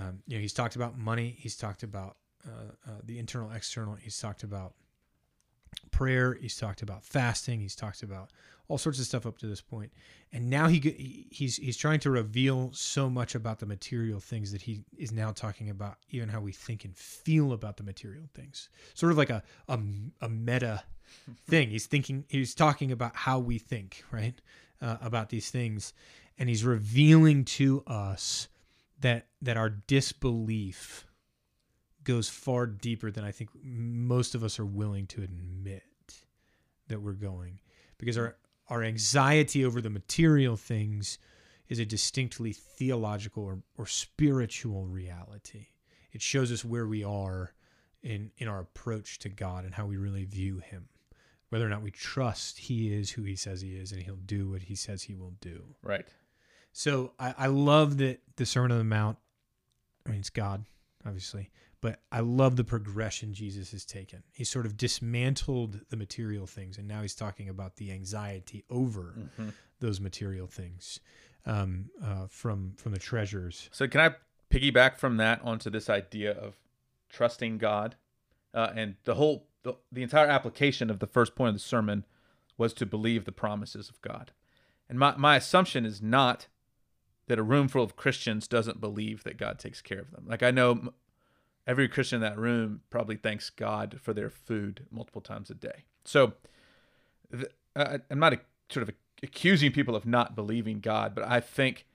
um, 0.00 0.22
you 0.26 0.36
know, 0.36 0.40
he's 0.40 0.54
talked 0.54 0.76
about 0.76 0.96
money, 0.96 1.36
he's 1.38 1.56
talked 1.56 1.82
about 1.82 2.16
uh, 2.46 2.72
uh, 2.88 2.94
the 3.04 3.18
internal, 3.18 3.50
external, 3.50 3.94
he's 3.96 4.18
talked 4.18 4.42
about 4.42 4.72
prayer, 5.90 6.34
he's 6.34 6.56
talked 6.56 6.82
about 6.82 7.04
fasting, 7.04 7.60
he's 7.60 7.74
talked 7.76 8.02
about 8.02 8.30
all 8.68 8.78
sorts 8.78 8.98
of 8.98 9.04
stuff 9.04 9.26
up 9.26 9.36
to 9.38 9.46
this 9.46 9.60
point. 9.60 9.92
And 10.32 10.48
now 10.48 10.66
he 10.68 10.78
he- 10.78 11.26
he's 11.30 11.56
he's 11.56 11.76
trying 11.76 12.00
to 12.00 12.10
reveal 12.10 12.72
so 12.72 13.10
much 13.10 13.34
about 13.34 13.58
the 13.58 13.66
material 13.66 14.18
things 14.20 14.52
that 14.52 14.62
he 14.62 14.84
is 14.96 15.12
now 15.12 15.32
talking 15.32 15.68
about 15.68 15.96
even 16.10 16.28
how 16.28 16.40
we 16.40 16.52
think 16.52 16.84
and 16.84 16.96
feel 16.96 17.52
about 17.52 17.76
the 17.76 17.82
material 17.82 18.24
things. 18.34 18.70
Sort 18.94 19.12
of 19.12 19.18
like 19.18 19.30
a 19.30 19.42
a, 19.68 19.78
a 20.22 20.28
meta 20.28 20.84
thing. 21.46 21.70
He's 21.70 21.86
thinking 21.86 22.24
he's 22.28 22.54
talking 22.54 22.92
about 22.92 23.14
how 23.14 23.38
we 23.40 23.58
think 23.58 24.04
right? 24.10 24.40
Uh, 24.80 24.96
about 25.02 25.28
these 25.28 25.50
things. 25.50 25.92
And 26.38 26.48
he's 26.48 26.64
revealing 26.64 27.44
to 27.44 27.82
us 27.86 28.48
that 29.00 29.26
that 29.42 29.56
our 29.58 29.68
disbelief 29.68 31.06
goes 32.04 32.28
far 32.28 32.66
deeper 32.66 33.10
than 33.10 33.24
i 33.24 33.30
think 33.30 33.50
most 33.62 34.34
of 34.34 34.42
us 34.42 34.58
are 34.58 34.66
willing 34.66 35.06
to 35.06 35.22
admit 35.22 35.82
that 36.88 37.00
we're 37.00 37.12
going 37.12 37.58
because 37.98 38.18
our 38.18 38.36
our 38.68 38.82
anxiety 38.82 39.64
over 39.64 39.80
the 39.80 39.90
material 39.90 40.56
things 40.56 41.18
is 41.68 41.78
a 41.78 41.84
distinctly 41.84 42.52
theological 42.52 43.44
or, 43.44 43.58
or 43.76 43.86
spiritual 43.86 44.86
reality. 44.86 45.66
It 46.12 46.22
shows 46.22 46.52
us 46.52 46.64
where 46.64 46.86
we 46.86 47.04
are 47.04 47.54
in 48.02 48.30
in 48.38 48.48
our 48.48 48.60
approach 48.60 49.18
to 49.20 49.28
God 49.28 49.64
and 49.64 49.74
how 49.74 49.86
we 49.86 49.96
really 49.96 50.24
view 50.24 50.58
him. 50.58 50.88
Whether 51.48 51.66
or 51.66 51.68
not 51.68 51.82
we 51.82 51.90
trust 51.90 52.58
he 52.58 52.92
is 52.92 53.10
who 53.10 53.24
he 53.24 53.36
says 53.36 53.60
he 53.60 53.76
is 53.76 53.92
and 53.92 54.02
he'll 54.02 54.16
do 54.16 54.50
what 54.50 54.62
he 54.62 54.74
says 54.74 55.02
he 55.02 55.14
will 55.14 55.34
do. 55.40 55.62
Right. 55.82 56.06
So 56.72 57.12
I, 57.18 57.34
I 57.36 57.46
love 57.48 57.98
that 57.98 58.20
the 58.36 58.46
Sermon 58.46 58.72
on 58.72 58.78
the 58.78 58.84
Mount, 58.84 59.18
I 60.06 60.10
mean, 60.10 60.20
it's 60.20 60.30
God, 60.30 60.64
obviously, 61.04 61.50
but 61.82 62.00
I 62.12 62.20
love 62.20 62.54
the 62.54 62.64
progression 62.64 63.34
Jesus 63.34 63.72
has 63.72 63.84
taken. 63.84 64.22
He 64.32 64.44
sort 64.44 64.66
of 64.66 64.76
dismantled 64.76 65.80
the 65.90 65.96
material 65.96 66.46
things, 66.46 66.78
and 66.78 66.86
now 66.88 67.02
he's 67.02 67.14
talking 67.14 67.48
about 67.48 67.76
the 67.76 67.90
anxiety 67.90 68.64
over 68.70 69.14
those 69.80 70.00
material 70.00 70.46
things 70.46 71.00
um, 71.44 71.90
uh, 72.02 72.28
from 72.30 72.74
from 72.78 72.92
the 72.92 72.98
treasures. 72.98 73.68
So 73.72 73.86
can 73.88 74.00
I 74.00 74.14
piggyback 74.48 74.96
from 74.96 75.16
that 75.18 75.40
onto 75.42 75.68
this 75.68 75.90
idea 75.90 76.32
of 76.32 76.54
trusting 77.10 77.58
God, 77.58 77.96
uh, 78.54 78.70
and 78.74 78.94
the 79.04 79.16
whole 79.16 79.48
the, 79.64 79.74
the 79.90 80.04
entire 80.04 80.28
application 80.28 80.88
of 80.88 81.00
the 81.00 81.06
first 81.06 81.34
point 81.34 81.48
of 81.48 81.54
the 81.54 81.60
sermon 81.60 82.06
was 82.56 82.72
to 82.74 82.86
believe 82.86 83.24
the 83.24 83.32
promises 83.32 83.88
of 83.88 84.00
God, 84.02 84.30
and 84.88 85.00
my 85.00 85.16
my 85.16 85.34
assumption 85.34 85.84
is 85.84 86.00
not 86.00 86.46
that 87.26 87.40
a 87.40 87.42
room 87.42 87.66
full 87.66 87.82
of 87.82 87.96
Christians 87.96 88.46
doesn't 88.46 88.80
believe 88.80 89.24
that 89.24 89.36
God 89.36 89.58
takes 89.58 89.80
care 89.80 90.00
of 90.00 90.10
them. 90.12 90.26
Like 90.28 90.44
I 90.44 90.52
know 90.52 90.92
every 91.66 91.88
Christian 91.88 92.16
in 92.16 92.22
that 92.22 92.38
room 92.38 92.80
probably 92.90 93.16
thanks 93.16 93.50
God 93.50 93.98
for 94.02 94.12
their 94.12 94.30
food 94.30 94.86
multiple 94.90 95.20
times 95.20 95.50
a 95.50 95.54
day. 95.54 95.84
So 96.04 96.34
I, 97.76 98.00
I'm 98.10 98.18
not 98.18 98.32
a, 98.32 98.40
sort 98.68 98.88
of 98.88 98.94
accusing 99.22 99.72
people 99.72 99.94
of 99.94 100.06
not 100.06 100.34
believing 100.34 100.80
God, 100.80 101.14
but 101.14 101.24
I 101.24 101.40
think 101.40 101.86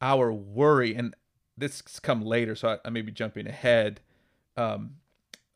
our 0.00 0.32
worry, 0.32 0.94
and 0.94 1.14
this 1.56 1.82
has 1.86 2.00
come 2.00 2.22
later, 2.22 2.54
so 2.54 2.68
I, 2.68 2.78
I 2.86 2.90
may 2.90 3.02
be 3.02 3.12
jumping 3.12 3.46
ahead. 3.46 4.00
Um, 4.56 4.96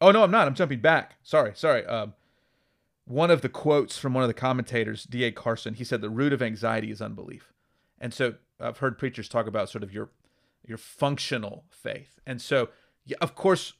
oh 0.00 0.10
no, 0.10 0.24
I'm 0.24 0.30
not. 0.30 0.46
I'm 0.46 0.54
jumping 0.54 0.80
back. 0.80 1.16
Sorry, 1.22 1.52
sorry. 1.54 1.84
Um, 1.86 2.14
one 3.04 3.30
of 3.30 3.42
the 3.42 3.48
quotes 3.48 3.98
from 3.98 4.14
one 4.14 4.24
of 4.24 4.28
the 4.28 4.34
commentators, 4.34 5.04
D.A. 5.04 5.32
Carson, 5.32 5.74
he 5.74 5.84
said 5.84 6.00
the 6.00 6.10
root 6.10 6.32
of 6.32 6.40
anxiety 6.40 6.90
is 6.90 7.02
unbelief, 7.02 7.52
and 8.00 8.14
so 8.14 8.34
I've 8.58 8.78
heard 8.78 8.98
preachers 8.98 9.28
talk 9.28 9.46
about 9.46 9.68
sort 9.68 9.84
of 9.84 9.92
your 9.92 10.10
your 10.66 10.78
functional 10.78 11.64
faith, 11.68 12.20
and 12.26 12.40
so 12.40 12.68
yeah, 13.04 13.16
of 13.20 13.34
course 13.34 13.74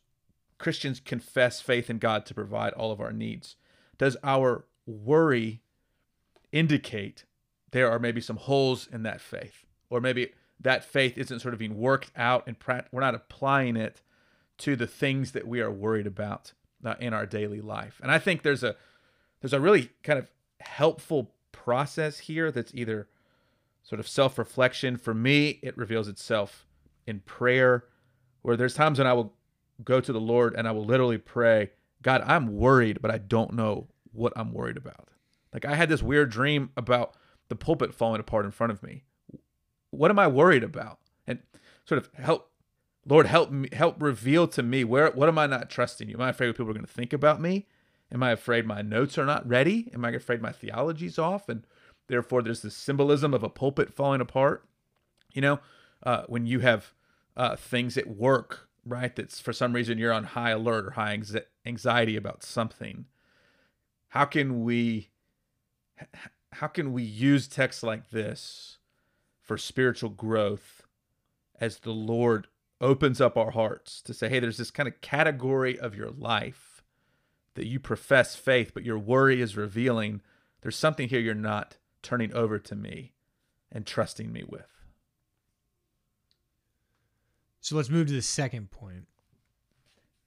Christians 0.59 1.01
confess 1.01 1.61
faith 1.61 1.91
in 1.91 1.99
God 1.99 2.25
to 2.27 2.35
provide 2.35 2.73
all 2.75 2.93
of 2.93 3.01
our 3.01 3.13
needs. 3.13 3.57
Does 3.99 4.17
our 4.23 4.65
worry 4.87 5.63
indicate 6.51 7.25
there 7.71 7.91
are 7.91 7.99
maybe 7.99 8.21
some 8.21 8.37
holes 8.37 8.89
in 8.93 9.03
that 9.03 9.21
faith, 9.21 9.65
or 9.91 10.01
maybe 10.01 10.33
that 10.61 10.85
faith 10.85 11.19
isn't 11.19 11.41
sort 11.41 11.55
of 11.55 11.59
being 11.59 11.79
worked 11.79 12.11
out 12.17 12.47
and 12.47 12.57
we're 12.93 13.01
not 13.01 13.15
applying 13.15 13.77
it 13.77 14.03
to 14.59 14.77
the 14.77 14.87
things 14.87 15.33
that 15.33 15.49
we 15.49 15.61
are 15.61 15.73
worried 15.73 16.07
about 16.07 16.53
uh, 16.85 16.95
in 17.01 17.13
our 17.13 17.27
daily 17.27 17.61
life. 17.61 18.01
And 18.03 18.11
I 18.11 18.19
think 18.19 18.43
there's 18.43 18.63
a 18.63 18.77
there's 19.41 19.53
a 19.53 19.61
really 19.61 19.91
kind 20.05 20.19
of 20.19 20.31
helpful 20.61 21.33
process 21.51 22.21
here 22.21 22.53
that's 22.53 22.73
either 22.75 23.09
sort 23.83 23.99
of 23.99 24.07
self-reflection. 24.07 24.97
For 24.99 25.15
me, 25.15 25.59
it 25.63 25.77
reveals 25.77 26.07
itself 26.07 26.65
in 27.07 27.21
prayer, 27.21 27.85
where 28.43 28.57
there's 28.57 28.75
times 28.75 28.99
when 28.99 29.07
I 29.07 29.13
will 29.13 29.35
go 29.85 30.01
to 30.01 30.13
the 30.13 30.21
Lord 30.21 30.55
and 30.57 30.69
I 30.69 30.73
will 30.73 30.85
literally 30.85 31.19
pray, 31.19 31.71
God, 32.03 32.23
I'm 32.27 32.57
worried, 32.57 33.01
but 33.01 33.11
I 33.11 33.19
don't 33.19 33.55
know 33.55 33.89
what 34.13 34.33
I'm 34.37 34.53
worried 34.53 34.77
about. 34.77 35.09
Like 35.53 35.65
I 35.65 35.75
had 35.75 35.89
this 35.89 36.03
weird 36.03 36.31
dream 36.31 36.71
about 36.77 37.15
the 37.49 37.57
pulpit 37.57 37.95
falling 37.95 38.21
apart 38.21 38.45
in 38.45 38.51
front 38.51 38.73
of 38.73 38.83
me. 38.83 39.05
What 39.91 40.11
am 40.11 40.19
I 40.19 40.27
worried 40.27 40.65
about? 40.65 40.99
And 41.27 41.41
sort 41.85 41.99
of 41.99 42.11
help, 42.15 42.51
Lord, 43.07 43.27
help 43.27 43.51
me, 43.51 43.69
help 43.73 44.03
reveal 44.03 44.49
to 44.49 44.63
me 44.63 44.85
where, 44.85 45.11
what 45.11 45.29
am 45.29 45.39
I 45.39 45.47
not 45.47 45.71
trusting 45.71 46.09
you? 46.09 46.15
Am 46.15 46.23
I 46.23 46.31
afraid 46.31 46.49
what 46.49 46.57
people 46.57 46.71
are 46.71 46.75
going 46.75 46.87
to 46.87 46.93
think 46.93 47.13
about 47.13 47.41
me? 47.41 47.67
Am 48.11 48.23
I 48.23 48.31
afraid 48.31 48.67
my 48.67 48.83
notes 48.83 49.17
are 49.19 49.27
not 49.27 49.47
ready? 49.49 49.91
Am 49.95 50.05
I 50.05 50.11
afraid 50.11 50.43
my 50.43 50.53
theology's 50.53 51.19
off? 51.19 51.49
And 51.49 51.67
therefore 52.09 52.43
there's 52.43 52.63
this 52.63 52.77
symbolism 52.77 53.33
of 53.35 53.43
a 53.43 53.49
pulpit 53.49 53.93
falling 53.93 54.21
apart. 54.21 54.67
You 55.33 55.43
know, 55.43 55.61
uh, 56.03 56.25
when 56.27 56.47
you 56.47 56.61
have 56.61 56.93
uh, 57.37 57.57
things 57.57 57.97
at 57.97 58.09
work, 58.09 58.69
right? 58.85 59.15
That's 59.15 59.41
for 59.41 59.53
some 59.53 59.73
reason 59.73 59.99
you're 59.99 60.13
on 60.13 60.25
high 60.25 60.51
alert 60.51 60.87
or 60.87 60.91
high 60.93 61.19
anxiety 61.67 62.17
about 62.17 62.43
something. 62.43 63.07
How 64.09 64.25
can 64.25 64.63
we 64.65 65.11
how 66.53 66.67
can 66.67 66.93
we 66.93 67.03
use 67.03 67.49
texts 67.49 67.83
like 67.83 68.11
this 68.11 68.79
for 69.41 69.57
spiritual 69.57 70.11
growth 70.11 70.83
as 71.59 71.79
the 71.79 71.93
Lord 71.93 72.49
opens 72.81 73.21
up 73.21 73.37
our 73.37 73.53
hearts 73.53 74.03
to 74.03 74.13
say, 74.13 74.29
hey, 74.29 74.41
there's 74.41 74.59
this 74.59 74.71
kind 74.71 74.89
of 74.89 75.01
category 75.01 75.79
of 75.79 75.95
your 75.95 76.11
life 76.11 76.83
that 77.55 77.67
you 77.67 77.79
profess 77.79 78.35
faith, 78.35 78.73
but 78.75 78.85
your 78.85 78.99
worry 78.99 79.41
is 79.41 79.57
revealing 79.57 80.21
there's 80.63 80.77
something 80.77 81.09
here 81.09 81.21
you're 81.21 81.35
not 81.35 81.77
turning 82.03 82.33
over 82.35 82.59
to 82.59 82.75
me 82.75 83.13
and 83.71 83.87
trusting 83.87 84.33
me 84.33 84.45
with. 84.47 84.82
So 87.63 87.77
let's 87.77 87.89
move 87.89 88.09
to 88.09 88.13
the 88.13 88.23
second 88.23 88.73
point 88.73 89.07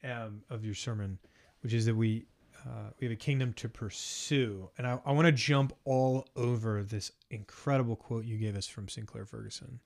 um, 0.05 0.41
of 0.49 0.63
your 0.63 0.73
sermon, 0.73 1.19
which 1.59 1.73
is 1.73 1.85
that 1.85 1.95
we 1.95 2.25
uh, 2.65 2.91
we 2.97 3.05
have 3.05 3.11
a 3.11 3.17
kingdom 3.17 3.51
to 3.53 3.67
pursue. 3.67 4.69
And 4.77 4.87
I, 4.87 4.99
I 5.05 5.11
want 5.11 5.25
to 5.25 5.33
jump 5.33 5.73
all 5.83 6.25
over 6.37 6.81
this 6.81 7.11
incredible 7.29 7.97
quote 7.97 8.23
you 8.23 8.37
gave 8.37 8.55
us 8.55 8.67
from 8.67 8.87
Sinclair 8.87 9.25
Ferguson. 9.25 9.81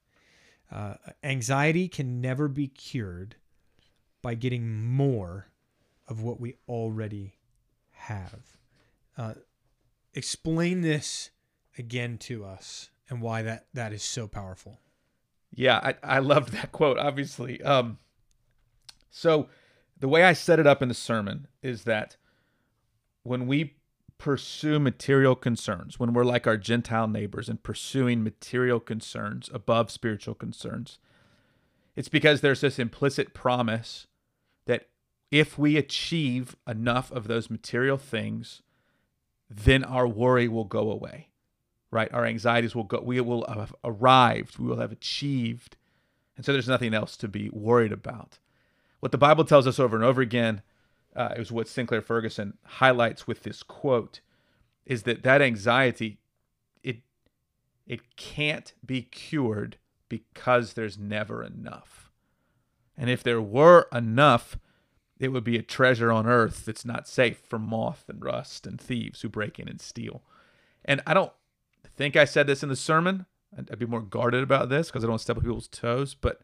Uh, 0.71 0.93
anxiety 1.23 1.87
can 1.87 2.21
never 2.21 2.47
be 2.47 2.67
cured 2.67 3.35
by 4.21 4.35
getting 4.35 4.85
more 4.85 5.47
of 6.07 6.21
what 6.21 6.39
we 6.39 6.55
already 6.69 7.33
have. 7.91 8.57
Uh, 9.17 9.33
explain 10.13 10.81
this 10.81 11.31
again 11.79 12.19
to 12.19 12.45
us 12.45 12.91
and 13.09 13.21
why 13.21 13.41
that, 13.41 13.65
that 13.73 13.91
is 13.91 14.03
so 14.03 14.27
powerful. 14.27 14.79
Yeah, 15.53 15.77
I, 15.77 16.17
I 16.17 16.19
loved 16.19 16.53
that 16.53 16.71
quote, 16.71 16.97
obviously. 16.97 17.61
Um, 17.63 17.97
so, 19.09 19.47
the 19.99 20.07
way 20.07 20.23
I 20.23 20.33
set 20.33 20.59
it 20.59 20.67
up 20.67 20.81
in 20.81 20.87
the 20.87 20.93
sermon 20.93 21.47
is 21.61 21.83
that 21.83 22.15
when 23.23 23.47
we 23.47 23.75
pursue 24.17 24.79
material 24.79 25.35
concerns, 25.35 25.99
when 25.99 26.13
we're 26.13 26.23
like 26.23 26.47
our 26.47 26.57
Gentile 26.57 27.07
neighbors 27.07 27.49
and 27.49 27.61
pursuing 27.63 28.23
material 28.23 28.79
concerns 28.79 29.49
above 29.53 29.91
spiritual 29.91 30.35
concerns, 30.35 30.99
it's 31.95 32.09
because 32.09 32.41
there's 32.41 32.61
this 32.61 32.79
implicit 32.79 33.33
promise 33.33 34.07
that 34.65 34.87
if 35.31 35.57
we 35.57 35.75
achieve 35.77 36.55
enough 36.67 37.11
of 37.11 37.27
those 37.27 37.49
material 37.49 37.97
things, 37.97 38.61
then 39.49 39.83
our 39.83 40.07
worry 40.07 40.47
will 40.47 40.65
go 40.65 40.91
away, 40.91 41.29
right? 41.91 42.11
Our 42.13 42.25
anxieties 42.25 42.75
will 42.75 42.83
go, 42.83 43.01
we 43.01 43.19
will 43.21 43.45
have 43.47 43.75
arrived, 43.83 44.59
we 44.59 44.67
will 44.67 44.79
have 44.79 44.91
achieved. 44.91 45.77
And 46.35 46.45
so 46.45 46.53
there's 46.53 46.67
nothing 46.67 46.93
else 46.93 47.17
to 47.17 47.27
be 47.27 47.49
worried 47.51 47.91
about. 47.91 48.39
What 48.99 49.11
the 49.11 49.17
Bible 49.17 49.45
tells 49.45 49.67
us 49.67 49.79
over 49.79 49.95
and 49.95 50.05
over 50.05 50.21
again 50.21 50.61
uh, 51.15 51.33
is 51.37 51.51
what 51.51 51.67
Sinclair 51.67 52.01
Ferguson 52.01 52.57
highlights 52.63 53.27
with 53.27 53.43
this 53.43 53.63
quote 53.63 54.21
is 54.85 55.03
that 55.03 55.23
that 55.23 55.41
anxiety 55.41 56.19
it 56.83 56.97
it 57.85 58.15
can't 58.15 58.73
be 58.85 59.01
cured 59.01 59.77
because 60.07 60.73
there's 60.73 60.97
never 60.97 61.43
enough. 61.43 62.11
And 62.97 63.09
if 63.09 63.23
there 63.23 63.41
were 63.41 63.87
enough, 63.93 64.57
it 65.19 65.29
would 65.29 65.43
be 65.43 65.57
a 65.57 65.63
treasure 65.63 66.11
on 66.11 66.27
earth 66.27 66.65
that's 66.65 66.85
not 66.85 67.07
safe 67.07 67.37
from 67.37 67.61
moth 67.61 68.05
and 68.07 68.23
rust 68.23 68.65
and 68.65 68.79
thieves 68.79 69.21
who 69.21 69.29
break 69.29 69.59
in 69.59 69.67
and 69.67 69.79
steal. 69.79 70.23
And 70.83 71.01
I 71.05 71.13
don't 71.13 71.31
think 71.99 72.15
I 72.15 72.23
said 72.23 72.47
this 72.47 72.63
in 72.63 72.69
the 72.69 72.77
sermon. 72.77 73.25
I'd, 73.55 73.69
I'd 73.69 73.79
be 73.79 73.85
more 73.85 74.01
guarded 74.01 74.41
about 74.41 74.69
this 74.69 74.87
because 74.87 75.03
I 75.03 75.05
don't 75.05 75.11
want 75.11 75.19
to 75.19 75.23
step 75.23 75.35
on 75.37 75.43
people's 75.43 75.67
toes. 75.67 76.15
But 76.15 76.39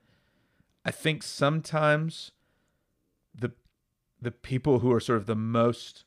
I 0.83 0.91
think 0.91 1.23
sometimes 1.23 2.31
the 3.33 3.53
the 4.21 4.31
people 4.31 4.79
who 4.79 4.91
are 4.91 4.99
sort 4.99 5.17
of 5.17 5.27
the 5.27 5.35
most 5.35 6.03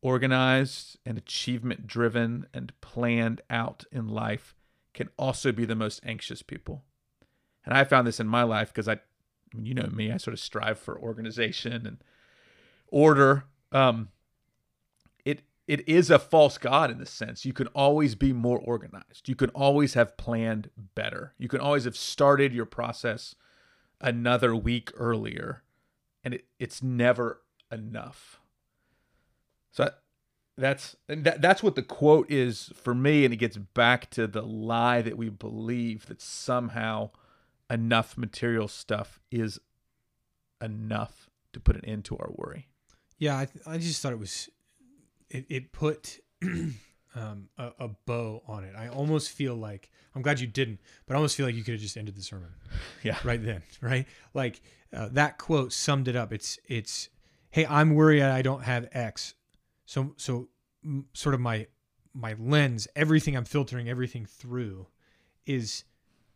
organized 0.00 0.96
and 1.04 1.18
achievement 1.18 1.88
driven 1.88 2.46
and 2.54 2.72
planned 2.80 3.40
out 3.50 3.84
in 3.90 4.08
life 4.08 4.54
can 4.94 5.08
also 5.18 5.50
be 5.50 5.64
the 5.64 5.74
most 5.74 6.00
anxious 6.06 6.42
people. 6.42 6.84
And 7.64 7.74
I 7.76 7.82
found 7.82 8.06
this 8.06 8.20
in 8.20 8.28
my 8.28 8.44
life 8.44 8.68
because 8.68 8.88
I, 8.88 9.00
you 9.60 9.74
know 9.74 9.88
me, 9.92 10.12
I 10.12 10.18
sort 10.18 10.34
of 10.34 10.40
strive 10.40 10.78
for 10.78 10.96
organization 10.96 11.84
and 11.84 11.98
order. 12.86 13.44
Um, 13.72 14.10
it 15.66 15.88
is 15.88 16.10
a 16.10 16.18
false 16.18 16.58
god 16.58 16.90
in 16.90 16.98
the 16.98 17.06
sense 17.06 17.44
you 17.44 17.52
can 17.52 17.66
always 17.68 18.14
be 18.14 18.32
more 18.32 18.58
organized. 18.58 19.28
You 19.28 19.34
can 19.34 19.50
always 19.50 19.94
have 19.94 20.16
planned 20.16 20.70
better. 20.94 21.34
You 21.38 21.48
can 21.48 21.60
always 21.60 21.84
have 21.84 21.96
started 21.96 22.52
your 22.52 22.66
process 22.66 23.34
another 24.00 24.54
week 24.54 24.92
earlier 24.96 25.62
and 26.22 26.34
it, 26.34 26.44
it's 26.58 26.82
never 26.82 27.42
enough. 27.70 28.40
So 29.70 29.90
that's 30.56 30.96
that, 31.08 31.42
that's 31.42 31.62
what 31.62 31.74
the 31.74 31.82
quote 31.82 32.30
is 32.30 32.72
for 32.74 32.94
me, 32.94 33.24
and 33.24 33.34
it 33.34 33.36
gets 33.36 33.56
back 33.56 34.10
to 34.10 34.26
the 34.26 34.42
lie 34.42 35.02
that 35.02 35.16
we 35.16 35.28
believe 35.28 36.06
that 36.06 36.20
somehow 36.20 37.10
enough 37.70 38.16
material 38.16 38.68
stuff 38.68 39.20
is 39.30 39.60
enough 40.62 41.28
to 41.52 41.60
put 41.60 41.76
an 41.76 41.84
end 41.84 42.04
to 42.06 42.16
our 42.16 42.30
worry. 42.34 42.68
Yeah, 43.18 43.36
I, 43.36 43.48
I 43.66 43.78
just 43.78 44.00
thought 44.02 44.12
it 44.12 44.18
was 44.18 44.48
it, 45.30 45.46
it 45.48 45.72
put 45.72 46.18
um, 46.42 47.48
a, 47.58 47.72
a, 47.78 47.88
bow 48.06 48.42
on 48.46 48.64
it. 48.64 48.74
I 48.76 48.88
almost 48.88 49.30
feel 49.30 49.54
like 49.54 49.90
I'm 50.14 50.22
glad 50.22 50.40
you 50.40 50.46
didn't, 50.46 50.80
but 51.06 51.14
I 51.14 51.16
almost 51.16 51.36
feel 51.36 51.46
like 51.46 51.54
you 51.54 51.64
could 51.64 51.72
have 51.72 51.80
just 51.80 51.96
ended 51.96 52.16
the 52.16 52.22
sermon. 52.22 52.50
Yeah, 53.02 53.18
right 53.24 53.42
then, 53.42 53.62
right? 53.80 54.06
Like 54.34 54.60
uh, 54.92 55.08
that 55.12 55.38
quote 55.38 55.72
summed 55.72 56.08
it 56.08 56.16
up. 56.16 56.32
It's 56.32 56.58
it's 56.66 57.08
hey, 57.50 57.66
I'm 57.66 57.94
worried 57.94 58.22
I 58.22 58.42
don't 58.42 58.62
have 58.62 58.88
X, 58.92 59.34
so 59.84 60.14
so 60.16 60.48
m- 60.84 61.06
sort 61.12 61.34
of 61.34 61.40
my 61.40 61.66
my 62.12 62.34
lens, 62.38 62.88
everything 62.96 63.36
I'm 63.36 63.44
filtering 63.44 63.88
everything 63.88 64.26
through, 64.26 64.86
is 65.46 65.84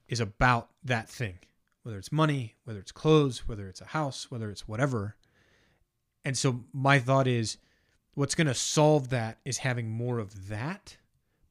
is 0.09 0.21
about 0.21 0.71
that 0.85 1.09
thing, 1.09 1.39
whether 1.83 1.99
it's 1.99 2.13
money, 2.13 2.57
whether 2.65 2.81
it's 2.81 2.93
clothes, 2.93 3.49
whether 3.49 3.69
it's 3.69 3.81
a 3.81 3.87
house, 3.87 4.31
whether 4.31 4.51
it's 4.51 4.67
whatever. 4.67 5.17
And 6.25 6.37
so 6.37 6.65
my 6.73 6.99
thought 6.99 7.27
is 7.27 7.57
what's 8.15 8.35
going 8.35 8.47
to 8.47 8.55
solve 8.55 9.11
that 9.11 9.39
is 9.45 9.59
having 9.59 9.91
more 9.91 10.19
of 10.19 10.49
that 10.49 10.97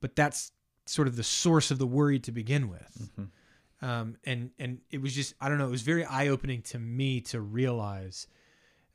but 0.01 0.15
that's 0.15 0.51
sort 0.89 1.07
of 1.07 1.15
the 1.15 1.23
source 1.23 1.71
of 1.71 1.77
the 1.77 1.85
worry 1.85 2.19
to 2.19 2.31
begin 2.31 2.67
with. 2.67 3.09
Mm-hmm. 3.19 3.85
um, 3.87 4.17
and 4.25 4.51
and 4.59 4.79
it 4.89 5.01
was 5.01 5.13
just 5.13 5.35
i 5.39 5.47
don't 5.47 5.57
know 5.57 5.67
it 5.67 5.71
was 5.71 5.83
very 5.83 6.03
eye-opening 6.03 6.61
to 6.63 6.79
me 6.79 7.21
to 7.21 7.39
realize 7.39 8.27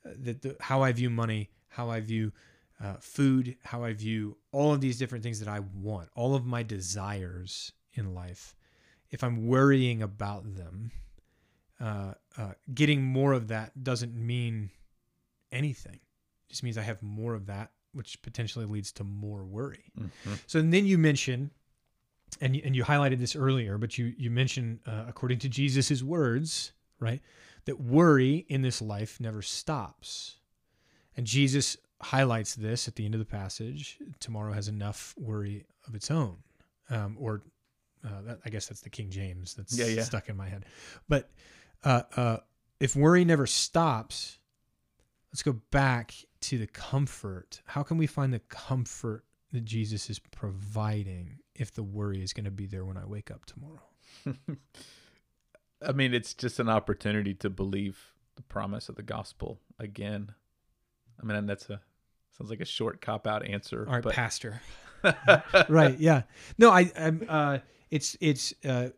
uh, 0.04 0.10
that 0.18 0.42
the, 0.42 0.56
how 0.60 0.82
i 0.82 0.92
view 0.92 1.08
money 1.08 1.50
how 1.68 1.88
i 1.88 2.00
view 2.00 2.32
uh, 2.82 2.96
food 3.00 3.56
how 3.62 3.84
i 3.84 3.92
view 3.92 4.36
all 4.52 4.74
of 4.74 4.80
these 4.80 4.98
different 4.98 5.22
things 5.22 5.38
that 5.38 5.48
i 5.48 5.60
want 5.60 6.08
all 6.14 6.34
of 6.34 6.44
my 6.44 6.62
desires 6.62 7.72
in 7.94 8.14
life. 8.14 8.56
If 9.10 9.22
i'm 9.22 9.46
worrying 9.46 10.02
about 10.02 10.56
them 10.56 10.90
uh, 11.80 12.14
uh 12.36 12.52
getting 12.74 13.02
more 13.02 13.32
of 13.32 13.48
that 13.48 13.84
doesn't 13.84 14.14
mean 14.14 14.70
anything 15.52 16.00
just 16.54 16.62
means 16.62 16.78
I 16.78 16.82
have 16.82 17.02
more 17.02 17.34
of 17.34 17.46
that, 17.46 17.72
which 17.92 18.22
potentially 18.22 18.64
leads 18.64 18.92
to 18.92 19.04
more 19.04 19.44
worry. 19.44 19.90
Mm-hmm. 19.98 20.34
So 20.46 20.60
and 20.60 20.72
then 20.72 20.86
you 20.86 20.98
mention, 20.98 21.50
and 22.40 22.54
you, 22.54 22.62
and 22.64 22.76
you 22.76 22.84
highlighted 22.84 23.18
this 23.18 23.34
earlier, 23.34 23.76
but 23.76 23.98
you 23.98 24.14
you 24.16 24.30
mentioned 24.30 24.78
uh, 24.86 25.04
according 25.08 25.40
to 25.40 25.48
Jesus's 25.48 26.04
words, 26.04 26.72
right, 27.00 27.20
that 27.64 27.80
worry 27.80 28.46
in 28.48 28.62
this 28.62 28.80
life 28.80 29.18
never 29.20 29.42
stops, 29.42 30.36
and 31.16 31.26
Jesus 31.26 31.76
highlights 32.00 32.54
this 32.54 32.86
at 32.86 32.94
the 32.94 33.04
end 33.04 33.14
of 33.14 33.18
the 33.18 33.24
passage. 33.24 33.98
Tomorrow 34.20 34.52
has 34.52 34.68
enough 34.68 35.12
worry 35.18 35.66
of 35.88 35.96
its 35.96 36.10
own, 36.10 36.36
um, 36.88 37.16
or 37.18 37.42
uh, 38.04 38.22
that, 38.26 38.38
I 38.44 38.50
guess 38.50 38.68
that's 38.68 38.80
the 38.80 38.90
King 38.90 39.10
James 39.10 39.54
that's 39.54 39.76
yeah, 39.76 39.86
yeah. 39.86 40.02
stuck 40.02 40.28
in 40.28 40.36
my 40.36 40.48
head. 40.48 40.66
But 41.08 41.30
uh, 41.82 42.02
uh, 42.16 42.36
if 42.78 42.94
worry 42.94 43.24
never 43.24 43.46
stops, 43.46 44.38
let's 45.32 45.42
go 45.42 45.54
back 45.72 46.14
to 46.48 46.58
the 46.58 46.66
comfort. 46.66 47.62
How 47.66 47.82
can 47.82 47.96
we 47.96 48.06
find 48.06 48.32
the 48.32 48.40
comfort 48.40 49.24
that 49.52 49.64
Jesus 49.64 50.10
is 50.10 50.18
providing 50.18 51.38
if 51.54 51.72
the 51.72 51.82
worry 51.82 52.22
is 52.22 52.32
going 52.32 52.44
to 52.44 52.50
be 52.50 52.66
there 52.66 52.84
when 52.84 52.96
I 52.96 53.06
wake 53.06 53.30
up 53.30 53.46
tomorrow? 53.46 53.82
I 55.86 55.92
mean, 55.92 56.14
it's 56.14 56.34
just 56.34 56.58
an 56.58 56.68
opportunity 56.68 57.34
to 57.34 57.50
believe 57.50 58.14
the 58.36 58.42
promise 58.42 58.88
of 58.88 58.96
the 58.96 59.02
gospel 59.02 59.60
again. 59.78 60.32
I 61.20 61.26
mean, 61.26 61.46
that's 61.46 61.68
a 61.70 61.80
sounds 62.36 62.50
like 62.50 62.60
a 62.60 62.64
short 62.64 63.00
cop 63.00 63.26
out 63.26 63.46
answer. 63.46 63.84
All 63.86 63.94
right, 63.94 64.02
but... 64.02 64.14
pastor. 64.14 64.60
right? 65.68 65.98
Yeah. 65.98 66.22
No, 66.58 66.70
I. 66.70 66.90
I'm. 66.96 67.24
Uh, 67.28 67.58
it's 67.90 68.16
it's. 68.20 68.54
Uh, 68.64 68.88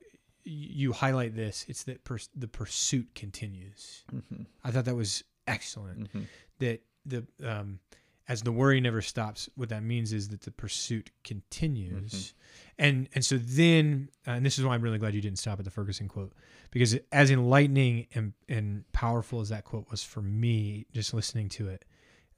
you 0.45 0.93
highlight 0.93 1.35
this. 1.35 1.65
It's 1.69 1.83
that 1.85 2.05
pers- 2.05 2.29
the 2.35 2.49
pursuit 2.49 3.15
continues. 3.15 4.05
Mm-hmm. 4.15 4.45
I 4.65 4.71
thought 4.71 4.85
that 4.85 4.95
was 4.95 5.25
excellent. 5.47 6.09
Mm-hmm. 6.09 6.23
That 6.61 6.83
the 7.07 7.27
um, 7.45 7.81
as 8.29 8.42
the 8.42 8.53
worry 8.53 8.81
never 8.81 9.01
stops, 9.01 9.49
what 9.55 9.69
that 9.69 9.83
means 9.83 10.12
is 10.12 10.29
that 10.29 10.40
the 10.40 10.51
pursuit 10.51 11.11
continues. 11.23 12.12
Mm-hmm. 12.12 12.37
And 12.79 13.09
and 13.14 13.25
so 13.25 13.38
then, 13.38 14.09
uh, 14.27 14.33
and 14.33 14.47
this 14.47 14.59
is 14.59 14.64
why 14.64 14.75
I'm 14.75 14.83
really 14.83 14.99
glad 14.99 15.14
you 15.14 15.21
didn't 15.21 15.38
stop 15.38 15.59
at 15.59 15.64
the 15.64 15.71
Ferguson 15.71 16.09
quote, 16.09 16.33
because 16.71 16.97
as 17.12 17.31
enlightening 17.31 18.07
and, 18.14 18.33
and 18.49 18.90
powerful 18.92 19.40
as 19.40 19.49
that 19.51 19.64
quote 19.64 19.90
was 19.90 20.03
for 20.03 20.23
me, 20.23 20.87
just 20.92 21.14
listening 21.14 21.49
to 21.51 21.69
it, 21.69 21.85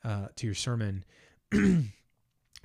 uh, 0.04 0.28
to 0.36 0.46
your 0.46 0.54
sermon, 0.54 1.04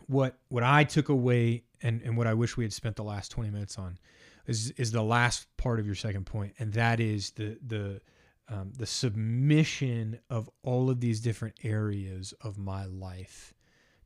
what 0.07 0.37
what 0.49 0.63
I 0.63 0.83
took 0.83 1.09
away 1.09 1.63
and, 1.81 2.01
and 2.01 2.17
what 2.17 2.27
I 2.27 2.33
wish 2.33 2.57
we 2.57 2.63
had 2.65 2.73
spent 2.73 2.95
the 2.95 3.03
last 3.03 3.31
20 3.31 3.49
minutes 3.49 3.77
on 3.77 3.97
is 4.45 4.71
is 4.71 4.91
the 4.91 5.03
last 5.03 5.47
part 5.57 5.79
of 5.79 5.85
your 5.85 5.95
second 5.95 6.25
point, 6.25 6.53
and 6.59 6.73
that 6.73 6.99
is 6.99 7.31
the 7.31 7.57
the 7.65 8.01
um, 8.49 8.71
the 8.77 8.85
submission 8.85 10.19
of 10.29 10.49
all 10.63 10.89
of 10.89 10.99
these 10.99 11.21
different 11.21 11.55
areas 11.63 12.33
of 12.41 12.57
my 12.57 12.85
life 12.85 13.53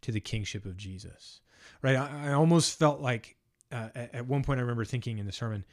to 0.02 0.12
the 0.12 0.20
kingship 0.20 0.66
of 0.66 0.78
Jesus. 0.78 1.42
Right? 1.82 1.96
I, 1.96 2.30
I 2.30 2.34
almost 2.34 2.78
felt 2.78 3.02
like 3.02 3.36
uh, 3.72 3.90
at, 3.96 4.28
one 4.28 4.44
point 4.44 4.60
I 4.60 4.62
remember 4.62 4.86
thinking 4.86 5.18
in 5.18 5.26
the 5.26 5.32
sermon, 5.32 5.66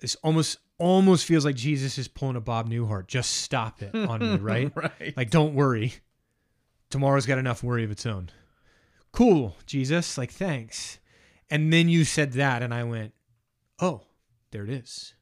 this 0.00 0.16
almost 0.16 0.58
almost 0.78 1.24
feels 1.24 1.44
like 1.44 1.54
Jesus 1.54 1.98
is 1.98 2.08
pulling 2.08 2.36
a 2.36 2.40
Bob 2.40 2.68
Newhart. 2.68 3.06
Just 3.06 3.32
stop 3.38 3.80
it 3.80 3.94
on 3.94 4.20
me, 4.20 4.36
right? 4.40 4.72
right? 4.74 5.14
Like, 5.16 5.30
don't 5.30 5.54
worry. 5.54 5.94
tomorrow's 6.90 7.26
got 7.26 7.38
enough 7.38 7.62
worry 7.62 7.84
of 7.84 7.90
its 7.90 8.04
own. 8.04 8.30
Cool, 9.12 9.56
Jesus. 9.66 10.18
Like, 10.18 10.32
thanks. 10.32 10.98
And 11.48 11.72
then 11.72 11.88
you 11.88 12.04
said 12.04 12.32
that, 12.32 12.62
and 12.62 12.74
I 12.74 12.82
went, 12.84 13.14
oh, 13.78 14.02
there 14.50 14.64
it 14.64 14.70
is. 14.70 15.14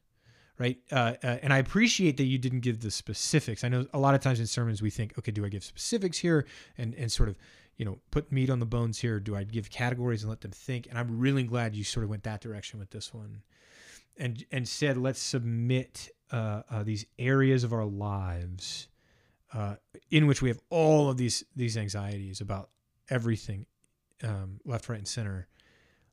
Right. 0.63 0.79
Uh, 0.93 1.15
uh, 1.21 1.37
and 1.43 1.51
I 1.51 1.57
appreciate 1.57 2.15
that 2.15 2.23
you 2.23 2.37
didn't 2.37 2.61
give 2.61 2.79
the 2.79 2.89
specifics. 2.89 3.65
I 3.65 3.67
know 3.67 3.85
a 3.93 3.99
lot 3.99 4.15
of 4.15 4.21
times 4.21 4.39
in 4.39 4.47
sermons 4.47 4.81
we 4.81 4.89
think, 4.89 5.13
okay, 5.19 5.29
do 5.33 5.43
I 5.43 5.49
give 5.49 5.61
specifics 5.61 6.17
here 6.17 6.45
and, 6.77 6.95
and 6.95 7.11
sort 7.11 7.27
of, 7.27 7.37
you 7.75 7.83
know, 7.83 7.99
put 8.11 8.31
meat 8.31 8.49
on 8.49 8.61
the 8.61 8.65
bones 8.65 8.97
here? 8.97 9.19
Do 9.19 9.35
I 9.35 9.43
give 9.43 9.69
categories 9.69 10.23
and 10.23 10.29
let 10.29 10.39
them 10.39 10.51
think? 10.51 10.87
And 10.89 10.97
I'm 10.97 11.19
really 11.19 11.43
glad 11.43 11.75
you 11.75 11.83
sort 11.83 12.05
of 12.05 12.09
went 12.09 12.23
that 12.23 12.39
direction 12.39 12.79
with 12.79 12.91
this 12.91 13.13
one 13.13 13.41
and, 14.15 14.45
and 14.53 14.65
said, 14.65 14.95
let's 14.95 15.19
submit 15.19 16.09
uh, 16.31 16.61
uh 16.71 16.83
these 16.83 17.05
areas 17.19 17.65
of 17.65 17.73
our 17.73 17.83
lives 17.83 18.87
uh, 19.53 19.75
in 20.11 20.27
which 20.27 20.41
we 20.41 20.47
have 20.47 20.61
all 20.69 21.09
of 21.09 21.17
these 21.17 21.43
these 21.57 21.75
anxieties 21.75 22.39
about 22.39 22.69
everything, 23.09 23.65
um, 24.23 24.61
left, 24.63 24.87
right, 24.87 24.97
and 24.97 25.07
center. 25.09 25.49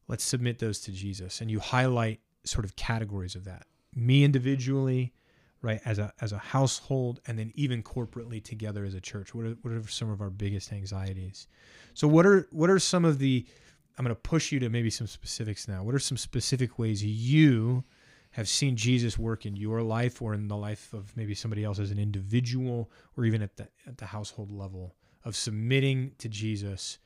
Let's 0.09 0.25
submit 0.25 0.59
those 0.59 0.81
to 0.81 0.93
Jesus, 0.93 1.41
and 1.41 1.49
you 1.49 1.61
highlight 1.61 2.19
sort 2.45 2.65
of 2.65 2.75
categories 2.75 3.37
of 3.37 3.45
that. 3.45 3.67
Me 3.95 4.25
individually, 4.25 5.13
right, 5.63 5.81
as 5.85 5.99
a 5.99 6.13
as 6.21 6.33
a 6.33 6.39
household, 6.39 7.21
and 7.27 7.39
then 7.39 7.53
even 7.55 7.83
corporately 7.83 8.43
together 8.43 8.85
as 8.85 8.95
a 8.95 9.01
church. 9.01 9.35
What 9.35 9.47
are 9.47 9.57
what 9.63 9.73
are 9.73 9.87
some 9.89 10.11
of 10.11 10.21
our 10.21 10.31
biggest 10.31 10.73
anxieties? 10.73 11.49
So 11.95 12.09
what 12.09 12.27
are 12.27 12.49
what 12.51 12.71
are 12.71 12.79
some 12.79 13.05
of 13.05 13.19
the 13.19 13.47
I'm 13.99 14.05
going 14.05 14.17
to 14.17 14.21
push 14.21 14.51
you 14.51 14.59
to 14.61 14.71
maybe 14.71 14.89
some 14.89 15.07
specifics 15.07 15.69
now. 15.69 15.83
What 15.83 15.95
are 15.95 15.99
some 15.99 16.17
specific 16.17 16.79
ways 16.79 17.05
you 17.05 17.85
have 18.31 18.49
seen 18.49 18.77
Jesus 18.77 19.19
work 19.19 19.45
in 19.45 19.57
your 19.57 19.83
life 19.83 20.23
or 20.23 20.35
in 20.35 20.49
the 20.49 20.57
life 20.57 20.93
of 20.93 21.15
maybe 21.17 21.35
somebody 21.35 21.65
else 21.65 21.79
as 21.79 21.91
an 21.91 21.99
individual 21.99 22.91
or 23.17 23.25
even 23.25 23.43
at 23.43 23.57
the 23.57 23.69
at 23.87 23.99
the 23.99 24.07
household 24.07 24.51
level 24.53 24.95
of 25.25 25.37
submitting 25.37 26.13
to 26.19 26.29
Jesus 26.29 26.99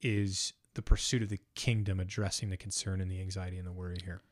is 0.00 0.52
the 0.74 0.82
pursuit 0.82 1.22
of 1.22 1.28
the 1.28 1.40
kingdom 1.54 2.00
addressing 2.00 2.50
the 2.50 2.56
concern 2.56 3.00
and 3.00 3.10
the 3.10 3.20
anxiety 3.20 3.58
and 3.58 3.66
the 3.66 3.72
worry 3.72 3.98
here. 4.04 4.22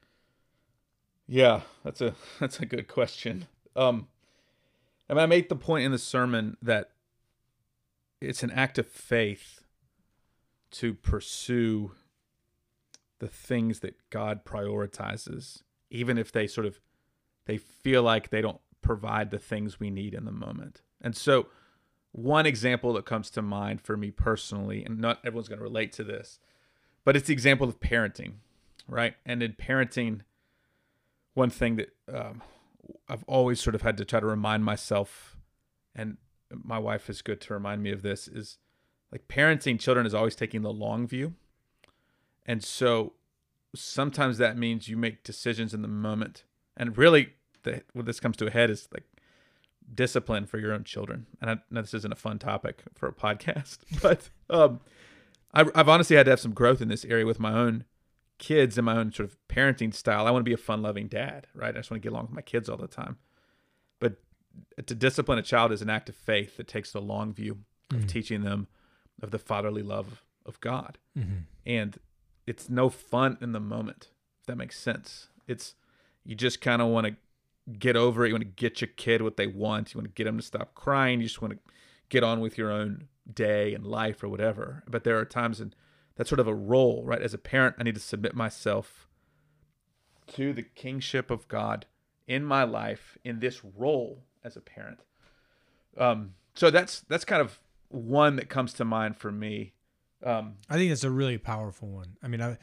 Yeah, 1.26 1.62
that's 1.84 2.00
a 2.00 2.14
that's 2.40 2.60
a 2.60 2.66
good 2.66 2.88
question. 2.88 3.46
Um 3.74 4.08
I 5.08 5.14
mean, 5.14 5.22
I 5.22 5.26
made 5.26 5.48
the 5.48 5.56
point 5.56 5.84
in 5.84 5.92
the 5.92 5.98
sermon 5.98 6.56
that 6.60 6.90
it's 8.20 8.42
an 8.42 8.50
act 8.50 8.78
of 8.78 8.88
faith 8.88 9.62
to 10.72 10.94
pursue 10.94 11.92
the 13.18 13.28
things 13.28 13.80
that 13.80 13.94
God 14.10 14.44
prioritizes 14.44 15.62
even 15.90 16.18
if 16.18 16.32
they 16.32 16.46
sort 16.46 16.66
of 16.66 16.80
they 17.46 17.58
feel 17.58 18.02
like 18.02 18.30
they 18.30 18.40
don't 18.40 18.60
provide 18.82 19.30
the 19.30 19.38
things 19.38 19.80
we 19.80 19.90
need 19.90 20.14
in 20.14 20.24
the 20.24 20.32
moment. 20.32 20.80
And 21.00 21.16
so 21.16 21.46
one 22.12 22.46
example 22.46 22.92
that 22.94 23.04
comes 23.04 23.30
to 23.30 23.42
mind 23.42 23.80
for 23.82 23.96
me 23.96 24.10
personally, 24.10 24.84
and 24.84 24.98
not 24.98 25.20
everyone's 25.24 25.48
going 25.48 25.58
to 25.58 25.64
relate 25.64 25.92
to 25.92 26.04
this, 26.04 26.38
but 27.04 27.16
it's 27.16 27.28
the 27.28 27.32
example 27.32 27.68
of 27.68 27.78
parenting, 27.78 28.34
right? 28.88 29.14
And 29.24 29.42
in 29.42 29.52
parenting, 29.52 30.22
one 31.36 31.50
thing 31.50 31.76
that 31.76 31.90
um, 32.12 32.42
I've 33.08 33.24
always 33.24 33.60
sort 33.60 33.74
of 33.74 33.82
had 33.82 33.96
to 33.98 34.04
try 34.04 34.20
to 34.20 34.26
remind 34.26 34.64
myself, 34.64 35.36
and 35.94 36.16
my 36.50 36.78
wife 36.78 37.10
is 37.10 37.22
good 37.22 37.40
to 37.42 37.54
remind 37.54 37.82
me 37.82 37.90
of 37.92 38.02
this, 38.02 38.26
is 38.26 38.58
like 39.12 39.28
parenting 39.28 39.78
children 39.78 40.06
is 40.06 40.14
always 40.14 40.34
taking 40.34 40.62
the 40.62 40.72
long 40.72 41.06
view. 41.06 41.34
And 42.44 42.64
so 42.64 43.12
sometimes 43.74 44.38
that 44.38 44.56
means 44.56 44.88
you 44.88 44.96
make 44.96 45.24
decisions 45.24 45.74
in 45.74 45.82
the 45.82 45.88
moment. 45.88 46.44
And 46.76 46.96
really, 46.96 47.34
the, 47.64 47.82
when 47.92 48.06
this 48.06 48.20
comes 48.20 48.36
to 48.38 48.46
a 48.46 48.50
head 48.50 48.70
is 48.70 48.88
like 48.92 49.04
discipline 49.94 50.46
for 50.46 50.58
your 50.58 50.72
own 50.72 50.84
children. 50.84 51.26
And 51.40 51.50
I 51.50 51.56
know 51.70 51.82
this 51.82 51.94
isn't 51.94 52.12
a 52.12 52.16
fun 52.16 52.38
topic 52.38 52.82
for 52.94 53.08
a 53.08 53.12
podcast, 53.12 53.78
but 54.02 54.30
um, 54.48 54.80
I, 55.52 55.66
I've 55.74 55.88
honestly 55.88 56.16
had 56.16 56.24
to 56.26 56.30
have 56.30 56.40
some 56.40 56.54
growth 56.54 56.80
in 56.80 56.88
this 56.88 57.04
area 57.04 57.26
with 57.26 57.38
my 57.38 57.52
own 57.52 57.84
kids 58.38 58.76
and 58.76 58.84
my 58.84 58.96
own 58.96 59.12
sort 59.12 59.28
of 59.28 59.36
parenting 59.48 59.94
style. 59.94 60.26
I 60.26 60.30
want 60.30 60.44
to 60.44 60.48
be 60.48 60.54
a 60.54 60.58
fun 60.58 60.82
loving 60.82 61.08
dad, 61.08 61.46
right? 61.54 61.74
I 61.74 61.78
just 61.78 61.90
want 61.90 62.02
to 62.02 62.06
get 62.06 62.12
along 62.12 62.26
with 62.26 62.34
my 62.34 62.42
kids 62.42 62.68
all 62.68 62.76
the 62.76 62.86
time. 62.86 63.16
But 63.98 64.16
to 64.86 64.94
discipline 64.94 65.38
a 65.38 65.42
child 65.42 65.72
is 65.72 65.82
an 65.82 65.90
act 65.90 66.08
of 66.08 66.14
faith 66.14 66.56
that 66.56 66.68
takes 66.68 66.92
the 66.92 67.00
long 67.00 67.32
view 67.32 67.58
of 67.90 67.98
mm-hmm. 67.98 68.06
teaching 68.06 68.42
them 68.42 68.68
of 69.22 69.30
the 69.30 69.38
fatherly 69.38 69.82
love 69.82 70.22
of 70.44 70.60
God. 70.60 70.98
Mm-hmm. 71.18 71.38
And 71.64 71.98
it's 72.46 72.68
no 72.68 72.88
fun 72.88 73.38
in 73.40 73.52
the 73.52 73.60
moment. 73.60 74.10
If 74.40 74.46
that 74.46 74.56
makes 74.56 74.78
sense. 74.78 75.28
It's 75.46 75.74
you 76.24 76.34
just 76.34 76.60
kind 76.60 76.82
of 76.82 76.88
want 76.88 77.06
to 77.06 77.16
get 77.78 77.96
over 77.96 78.24
it. 78.24 78.28
You 78.28 78.34
want 78.34 78.44
to 78.44 78.50
get 78.50 78.80
your 78.80 78.90
kid 78.96 79.22
what 79.22 79.36
they 79.36 79.46
want. 79.46 79.94
You 79.94 79.98
want 79.98 80.08
to 80.08 80.14
get 80.14 80.24
them 80.24 80.36
to 80.36 80.42
stop 80.44 80.74
crying. 80.74 81.20
You 81.20 81.26
just 81.26 81.40
want 81.40 81.54
to 81.54 81.72
get 82.08 82.22
on 82.22 82.40
with 82.40 82.58
your 82.58 82.70
own 82.70 83.08
day 83.32 83.74
and 83.74 83.84
life 83.84 84.22
or 84.22 84.28
whatever. 84.28 84.84
But 84.88 85.04
there 85.04 85.18
are 85.18 85.24
times 85.24 85.60
and 85.60 85.74
that's 86.16 86.28
sort 86.28 86.40
of 86.40 86.48
a 86.48 86.54
role, 86.54 87.02
right? 87.04 87.22
As 87.22 87.34
a 87.34 87.38
parent, 87.38 87.76
I 87.78 87.82
need 87.82 87.94
to 87.94 88.00
submit 88.00 88.34
myself 88.34 89.08
to 90.28 90.52
the 90.52 90.62
kingship 90.62 91.30
of 91.30 91.46
God 91.48 91.86
in 92.26 92.44
my 92.44 92.64
life 92.64 93.16
in 93.24 93.38
this 93.38 93.62
role 93.64 94.24
as 94.42 94.56
a 94.56 94.60
parent. 94.60 95.00
Um, 95.96 96.34
so 96.54 96.70
that's 96.70 97.00
that's 97.08 97.24
kind 97.24 97.40
of 97.40 97.60
one 97.88 98.36
that 98.36 98.48
comes 98.48 98.72
to 98.74 98.84
mind 98.84 99.16
for 99.16 99.30
me 99.30 99.74
um, 100.24 100.56
I 100.68 100.74
think 100.74 100.90
that's 100.90 101.04
a 101.04 101.10
really 101.10 101.38
powerful 101.38 101.88
one. 101.88 102.16
I 102.22 102.28
mean, 102.28 102.40
I've, 102.40 102.58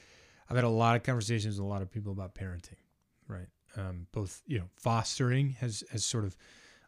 I've 0.49 0.55
had 0.55 0.65
a 0.65 0.69
lot 0.69 0.95
of 0.95 1.03
conversations 1.03 1.59
with 1.59 1.65
a 1.65 1.69
lot 1.69 1.81
of 1.81 1.91
people 1.91 2.11
about 2.11 2.35
parenting, 2.35 2.77
right? 3.27 3.47
Um, 3.77 4.07
both, 4.11 4.41
you 4.45 4.59
know, 4.59 4.69
fostering 4.75 5.51
has, 5.59 5.83
has 5.91 6.05
sort 6.05 6.25
of 6.25 6.35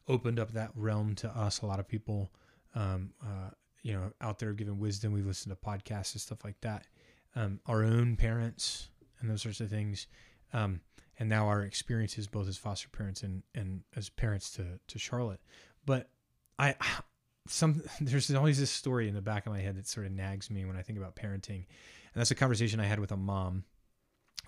opened 0.08 0.40
up 0.40 0.54
that 0.54 0.72
realm 0.76 1.16
to 1.16 1.30
us. 1.30 1.62
A 1.62 1.66
lot 1.66 1.80
of 1.80 1.88
people, 1.88 2.32
um, 2.76 3.12
uh, 3.24 3.52
you 3.86 3.94
know, 3.94 4.12
out 4.20 4.40
there 4.40 4.52
giving 4.54 4.80
wisdom. 4.80 5.14
We've 5.14 5.28
listened 5.28 5.56
to 5.56 5.64
podcasts 5.64 6.14
and 6.14 6.22
stuff 6.22 6.44
like 6.44 6.60
that. 6.62 6.88
Um, 7.36 7.60
our 7.68 7.84
own 7.84 8.16
parents 8.16 8.90
and 9.20 9.30
those 9.30 9.44
sorts 9.44 9.62
of 9.62 9.70
things. 9.70 10.08
Um, 10.54 10.82
and 11.20 11.30
now 11.30 11.48
our 11.48 11.62
experiences 11.62 12.26
both 12.26 12.48
as 12.48 12.58
foster 12.58 12.90
parents 12.90 13.22
and, 13.22 13.44
and 13.54 13.82
as 13.96 14.10
parents 14.10 14.50
to, 14.54 14.80
to 14.88 14.98
Charlotte. 14.98 15.40
But 15.86 16.10
I, 16.58 16.74
some 17.48 17.84
there's 18.02 18.34
always 18.34 18.60
this 18.60 18.72
story 18.72 19.08
in 19.08 19.14
the 19.14 19.22
back 19.22 19.46
of 19.46 19.54
my 19.54 19.60
head 19.60 19.76
that 19.76 19.88
sort 19.88 20.08
of 20.08 20.14
nags 20.14 20.50
me 20.50 20.66
when 20.66 20.76
I 20.76 20.82
think 20.82 20.98
about 20.98 21.16
parenting. 21.16 21.68
And 21.68 22.16
that's 22.16 22.32
a 22.32 22.36
conversation 22.36 22.80
I 22.80 22.86
had 22.86 23.00
with 23.00 23.12
a 23.12 23.18
mom 23.18 23.66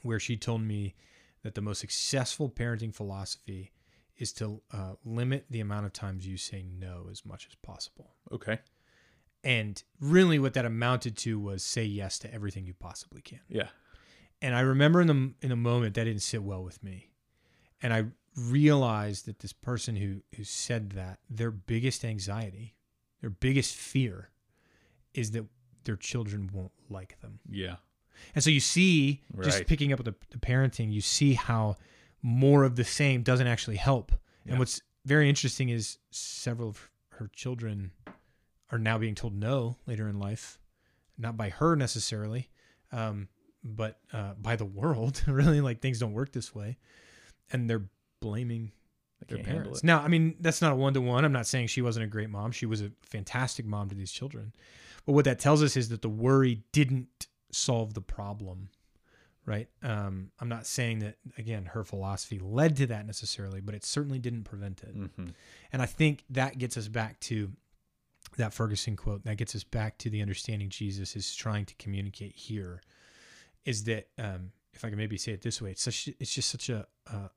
where 0.02 0.20
she 0.20 0.36
told 0.36 0.64
me 0.64 0.96
that 1.44 1.54
the 1.54 1.62
most 1.62 1.80
successful 1.80 2.50
parenting 2.50 2.92
philosophy 2.92 3.72
is 4.18 4.34
to 4.34 4.64
uh, 4.74 4.94
limit 5.06 5.46
the 5.52 5.60
amount 5.60 5.86
of 5.86 5.94
times 5.94 6.26
you 6.26 6.38
say 6.38 6.66
no 6.80 7.06
as 7.12 7.24
much 7.24 7.46
as 7.48 7.54
possible. 7.54 8.16
Okay. 8.32 8.58
And 9.48 9.82
really, 10.02 10.40
what 10.40 10.54
that 10.56 10.66
amounted 10.66 11.16
to 11.18 11.40
was 11.40 11.64
say 11.64 11.84
yes 11.84 12.20
to 12.20 12.34
everything 12.34 12.66
you 12.66 12.74
possibly 12.74 13.22
can. 13.22 13.40
Yeah. 13.48 13.70
And 14.42 14.54
I 14.54 14.60
remember 14.60 15.02
in 15.02 15.08
the 15.08 15.34
in 15.42 15.50
the 15.50 15.56
moment 15.56 15.96
that 15.96 16.04
didn't 16.04 16.22
sit 16.22 16.44
well 16.44 16.64
with 16.64 16.84
me, 16.84 17.12
and 17.82 17.94
I 17.94 18.06
realized 18.36 19.26
that 19.26 19.40
this 19.40 19.54
person 19.54 19.96
who 19.96 20.22
who 20.36 20.44
said 20.44 20.92
that 20.92 21.20
their 21.30 21.50
biggest 21.50 22.04
anxiety 22.04 22.76
their 23.22 23.30
biggest 23.30 23.76
fear 23.76 24.30
is 25.14 25.32
that 25.32 25.46
their 25.84 25.96
children 25.96 26.50
won't 26.54 26.72
like 26.90 27.20
them. 27.22 27.40
Yeah. 27.50 27.76
And 28.36 28.44
so 28.44 28.50
you 28.50 28.60
see, 28.60 29.22
right. 29.34 29.46
just 29.46 29.66
picking 29.68 29.94
up 29.94 30.00
with 30.00 30.06
the, 30.06 30.16
the, 30.32 30.38
parenting, 30.38 30.92
you 30.92 31.02
see 31.02 31.34
how 31.34 31.76
more 32.22 32.64
of 32.64 32.76
the 32.76 32.84
same 32.84 33.24
doesn't 33.24 33.48
actually 33.48 33.78
help. 33.78 34.12
Yeah. 34.44 34.52
And 34.52 34.60
what's 34.60 34.82
very 35.06 35.30
interesting 35.30 35.70
is 35.70 35.98
several 36.10 36.70
of 36.70 36.90
her 37.12 37.30
children 37.34 37.92
are 38.72 38.80
now 38.80 38.98
being 38.98 39.16
told 39.16 39.36
no 39.36 39.78
later 39.86 40.08
in 40.08 40.20
life, 40.20 40.60
not 41.18 41.38
by 41.38 41.50
her 41.50 41.76
necessarily, 41.76 42.50
um, 42.92 43.28
but 43.64 44.00
uh, 44.14 44.34
by 44.40 44.56
the 44.56 44.66
world. 44.66 45.24
really, 45.28 45.62
like 45.62 45.82
things 45.82 46.00
don't 46.00 46.14
work 46.14 46.32
this 46.32 46.54
way, 46.54 46.78
and 47.52 47.70
they're 47.70 47.90
blaming 48.20 48.72
their 49.28 49.44
parents. 49.44 49.84
Now, 49.84 50.02
I 50.02 50.08
mean, 50.08 50.36
that's 50.40 50.62
not 50.62 50.74
a 50.74 50.76
one 50.76 50.94
to 50.94 51.02
one. 51.02 51.26
I'm 51.26 51.32
not 51.32 51.48
saying 51.48 51.68
she 51.68 51.82
wasn't 51.82 52.06
a 52.06 52.08
great 52.08 52.30
mom. 52.30 52.52
She 52.52 52.66
was 52.66 52.82
a 52.82 52.92
fantastic 53.02 53.66
mom 53.66 53.90
to 53.90 53.96
these 53.96 54.12
children. 54.12 54.54
But 55.06 55.14
what 55.14 55.26
that 55.26 55.40
tells 55.40 55.64
us 55.64 55.76
is 55.76 55.90
that 55.90 56.02
the 56.02 56.10
worry 56.10 56.64
didn't 56.72 57.28
solve 57.52 57.94
the 57.94 58.02
problem, 58.02 58.70
right? 59.46 59.68
Um, 59.82 60.32
I'm 60.40 60.50
not 60.50 60.66
saying 60.66 61.00
that, 61.00 61.16
again, 61.38 61.66
her 61.66 61.84
philosophy 61.84 62.40
led 62.40 62.76
to 62.78 62.88
that 62.88 63.06
necessarily, 63.06 63.62
but 63.62 63.74
it 63.74 63.84
certainly 63.86 64.20
didn't 64.20 64.44
prevent 64.44 64.84
it. 64.84 64.96
Mm-hmm. 64.96 65.28
And 65.72 65.82
I 65.82 65.86
think 65.86 66.24
that 66.30 66.58
gets 66.58 66.78
us 66.78 66.88
back 66.88 67.20
to 67.22 67.52
that 68.36 68.54
Ferguson 68.54 68.96
quote. 68.96 69.24
That 69.24 69.38
gets 69.38 69.56
us 69.56 69.64
back 69.64 69.98
to 70.00 70.10
the 70.10 70.22
understanding 70.22 70.70
Jesus 70.70 71.16
is 71.16 71.36
trying 71.36 71.66
to 71.66 71.76
communicate 71.76 72.36
here 72.36 72.82
is 73.66 73.86
that, 73.86 74.08
um, 74.18 74.52
if 74.74 74.86
I 74.86 74.90
can 74.90 74.98
maybe 74.98 75.18
say 75.18 75.32
it 75.32 75.42
this 75.42 75.62
way, 75.62 75.72
it's 75.72 75.82
such, 75.82 76.10
it's 76.20 76.34
just 76.34 76.50
such 76.50 76.70
a, 76.70 76.86
a, 77.08 77.30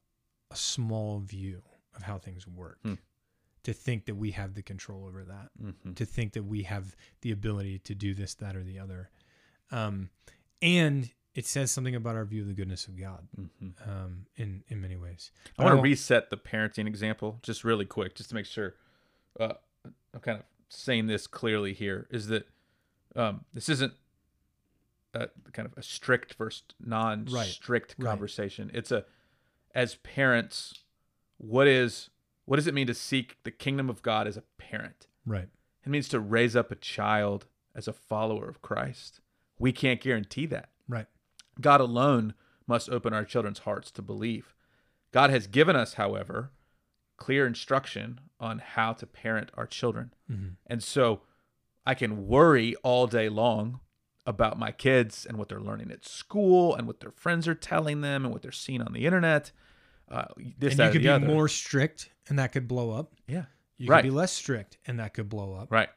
a 0.50 0.56
small 0.56 1.20
view 1.20 1.62
of 1.96 2.02
how 2.02 2.18
things 2.18 2.46
work. 2.46 2.78
Hmm. 2.82 2.94
To 3.64 3.74
think 3.74 4.06
that 4.06 4.14
we 4.14 4.30
have 4.30 4.54
the 4.54 4.62
control 4.62 5.04
over 5.04 5.22
that, 5.22 5.50
mm-hmm. 5.62 5.92
to 5.92 6.06
think 6.06 6.32
that 6.32 6.44
we 6.44 6.62
have 6.62 6.96
the 7.20 7.30
ability 7.30 7.80
to 7.80 7.94
do 7.94 8.14
this, 8.14 8.32
that, 8.36 8.56
or 8.56 8.64
the 8.64 8.78
other, 8.78 9.10
um, 9.70 10.08
and 10.62 11.10
it 11.34 11.44
says 11.44 11.70
something 11.70 11.94
about 11.94 12.16
our 12.16 12.24
view 12.24 12.40
of 12.40 12.48
the 12.48 12.54
goodness 12.54 12.86
of 12.86 12.98
God 12.98 13.28
mm-hmm. 13.38 13.88
um, 13.88 14.24
in 14.36 14.64
in 14.68 14.80
many 14.80 14.96
ways. 14.96 15.30
I 15.58 15.64
want 15.64 15.76
to 15.76 15.82
reset 15.82 16.30
the 16.30 16.38
parenting 16.38 16.86
example 16.86 17.38
just 17.42 17.62
really 17.62 17.84
quick, 17.84 18.14
just 18.14 18.30
to 18.30 18.34
make 18.34 18.46
sure 18.46 18.76
uh, 19.38 19.52
I'm 20.14 20.20
kind 20.20 20.38
of 20.38 20.44
saying 20.70 21.06
this 21.06 21.26
clearly 21.26 21.74
here 21.74 22.06
is 22.10 22.28
that 22.28 22.48
um, 23.16 23.44
this 23.52 23.68
isn't 23.68 23.92
a 25.14 25.28
kind 25.52 25.66
of 25.66 25.76
a 25.76 25.82
strict 25.82 26.34
versus 26.34 26.62
non-strict 26.80 27.96
Right. 27.98 28.06
conversation. 28.08 28.70
It's 28.72 28.92
a 28.92 29.04
as 29.74 29.96
parents, 29.96 30.74
what 31.38 31.66
is 31.66 32.10
what 32.44 32.56
does 32.56 32.66
it 32.66 32.74
mean 32.74 32.86
to 32.86 32.94
seek 32.94 33.36
the 33.44 33.50
kingdom 33.50 33.88
of 33.90 34.02
God 34.02 34.26
as 34.26 34.36
a 34.36 34.42
parent? 34.58 35.06
Right. 35.26 35.48
It 35.84 35.88
means 35.88 36.08
to 36.08 36.20
raise 36.20 36.56
up 36.56 36.70
a 36.70 36.76
child 36.76 37.46
as 37.74 37.86
a 37.88 37.92
follower 37.92 38.48
of 38.48 38.62
Christ. 38.62 39.20
We 39.58 39.72
can't 39.72 40.00
guarantee 40.00 40.46
that. 40.46 40.68
Right. 40.88 41.06
God 41.60 41.80
alone 41.80 42.34
must 42.66 42.88
open 42.88 43.12
our 43.12 43.24
children's 43.24 43.60
hearts 43.60 43.90
to 43.92 44.02
believe. 44.02 44.54
God 45.12 45.30
has 45.30 45.46
given 45.46 45.74
us, 45.76 45.94
however, 45.94 46.50
clear 47.20 47.46
instruction 47.46 48.18
on 48.40 48.58
how 48.58 48.92
to 48.94 49.06
parent 49.06 49.50
our 49.54 49.66
children. 49.66 50.12
Mhm. 50.28 50.56
And 50.66 50.82
so 50.82 51.22
I 51.86 51.94
can 51.94 52.26
worry 52.26 52.74
all 52.82 53.06
day 53.06 53.28
long 53.28 53.78
about 54.26 54.58
my 54.58 54.72
kids 54.72 55.24
and 55.26 55.36
what 55.38 55.48
they're 55.48 55.60
learning 55.60 55.90
at 55.92 56.04
school 56.04 56.74
and 56.74 56.86
what 56.86 57.00
their 57.00 57.10
friends 57.12 57.46
are 57.46 57.54
telling 57.54 58.00
them 58.00 58.24
and 58.24 58.32
what 58.32 58.42
they're 58.42 58.50
seeing 58.52 58.82
on 58.82 58.92
the 58.92 59.06
internet. 59.06 59.52
Uh, 60.08 60.24
this, 60.58 60.72
and 60.72 60.80
that, 60.80 60.86
you 60.86 60.92
could 60.92 61.02
be 61.02 61.08
other. 61.08 61.26
more 61.26 61.46
strict, 61.46 62.10
and 62.28 62.38
that 62.38 62.52
could 62.52 62.66
blow 62.66 62.90
up. 62.90 63.12
Yeah. 63.28 63.44
You 63.76 63.88
Right. 63.88 64.02
could 64.02 64.08
be 64.08 64.14
less 64.16 64.32
strict, 64.32 64.78
and 64.86 64.98
that 64.98 65.14
could 65.14 65.28
blow 65.28 65.54
up. 65.54 65.70
Right. 65.70 65.88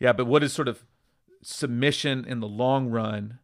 Yeah, 0.00 0.12
but 0.12 0.24
what 0.26 0.42
is 0.42 0.52
sort 0.52 0.68
of 0.68 0.84
submission 1.42 2.24
in 2.24 2.40
the 2.40 2.48
long 2.48 2.88
run 2.88 3.38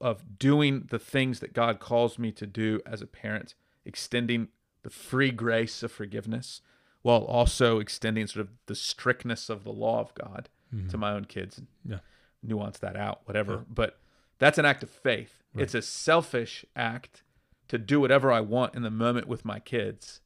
of 0.00 0.38
doing 0.38 0.86
the 0.90 0.98
things 0.98 1.40
that 1.40 1.52
God 1.52 1.80
calls 1.80 2.18
me 2.18 2.32
to 2.32 2.46
do 2.46 2.80
as 2.84 3.00
a 3.00 3.06
parent, 3.06 3.54
extending 3.84 4.48
the 4.88 4.94
free 4.94 5.30
grace 5.30 5.82
of 5.82 5.92
forgiveness 5.92 6.62
while 7.02 7.20
also 7.24 7.78
extending 7.78 8.26
sort 8.26 8.46
of 8.46 8.52
the 8.66 8.74
strictness 8.74 9.50
of 9.50 9.62
the 9.64 9.70
law 9.72 10.00
of 10.00 10.14
God 10.14 10.48
to 10.90 10.96
my 10.96 11.12
own 11.12 11.24
kids. 11.26 11.60
Yeah. 11.84 11.98
Nuance 12.42 12.78
that 12.78 12.96
out, 12.96 13.20
whatever. 13.26 13.52
Yeah. 13.52 13.60
But 13.68 13.98
that's 14.38 14.56
an 14.58 14.64
act 14.64 14.82
of 14.82 14.88
faith. 14.90 15.42
Right. 15.54 15.62
It's 15.64 15.74
a 15.74 15.82
selfish 15.82 16.64
act 16.74 17.22
to 17.68 17.76
do 17.78 18.00
whatever 18.00 18.32
I 18.32 18.40
want 18.40 18.74
in 18.74 18.82
the 18.82 18.90
moment 18.90 19.28
with 19.28 19.44
my 19.44 19.60
kids 19.60 20.20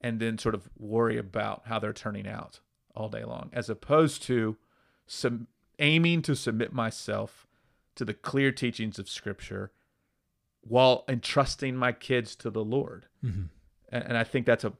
and 0.00 0.20
then 0.20 0.38
sort 0.38 0.54
of 0.54 0.68
worry 0.78 1.18
about 1.18 1.62
how 1.66 1.78
they're 1.78 1.92
turning 1.92 2.26
out 2.26 2.60
all 2.94 3.08
day 3.10 3.24
long, 3.24 3.50
as 3.52 3.68
opposed 3.70 4.22
to 4.24 4.56
sub- 5.06 5.46
aiming 5.78 6.22
to 6.22 6.34
submit 6.34 6.72
myself 6.72 7.46
to 7.96 8.04
the 8.06 8.14
clear 8.14 8.52
teachings 8.52 8.98
of 8.98 9.08
Scripture 9.08 9.70
while 10.62 11.04
entrusting 11.08 11.76
my 11.76 11.92
kids 11.92 12.36
to 12.36 12.50
the 12.50 12.64
Lord. 12.64 13.06
Mhm. 13.24 13.48
And, 13.92 14.02
and 14.04 14.16
I 14.16 14.24
think 14.24 14.46
that's 14.46 14.64
a 14.64 14.72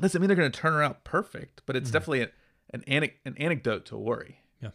doesn't 0.00 0.20
mean 0.20 0.26
they're 0.28 0.36
going 0.36 0.50
to 0.52 0.58
turn 0.60 0.82
out 0.82 1.02
perfect, 1.04 1.62
but 1.66 1.74
Mm-hmm. 1.74 1.82
it's 1.82 1.90
definitely 1.90 2.22
a, 2.22 2.28
an 2.70 2.82
anic- 2.88 3.14
an 3.24 3.36
anecdote 3.38 3.86
to 3.86 3.96
worry. 3.96 4.40
Yeah, 4.60 4.70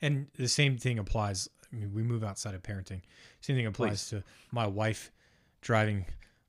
and 0.00 0.26
the 0.36 0.48
same 0.48 0.76
thing 0.78 0.98
applies. 0.98 1.48
I 1.72 1.76
mean, 1.76 1.92
we 1.94 2.02
move 2.02 2.22
outside 2.22 2.54
of 2.54 2.62
parenting. 2.62 3.00
Same 3.40 3.56
thing 3.56 3.66
applies 3.66 4.08
to 4.10 4.22
my 4.50 4.66
wife 4.66 5.10
driving 5.62 6.04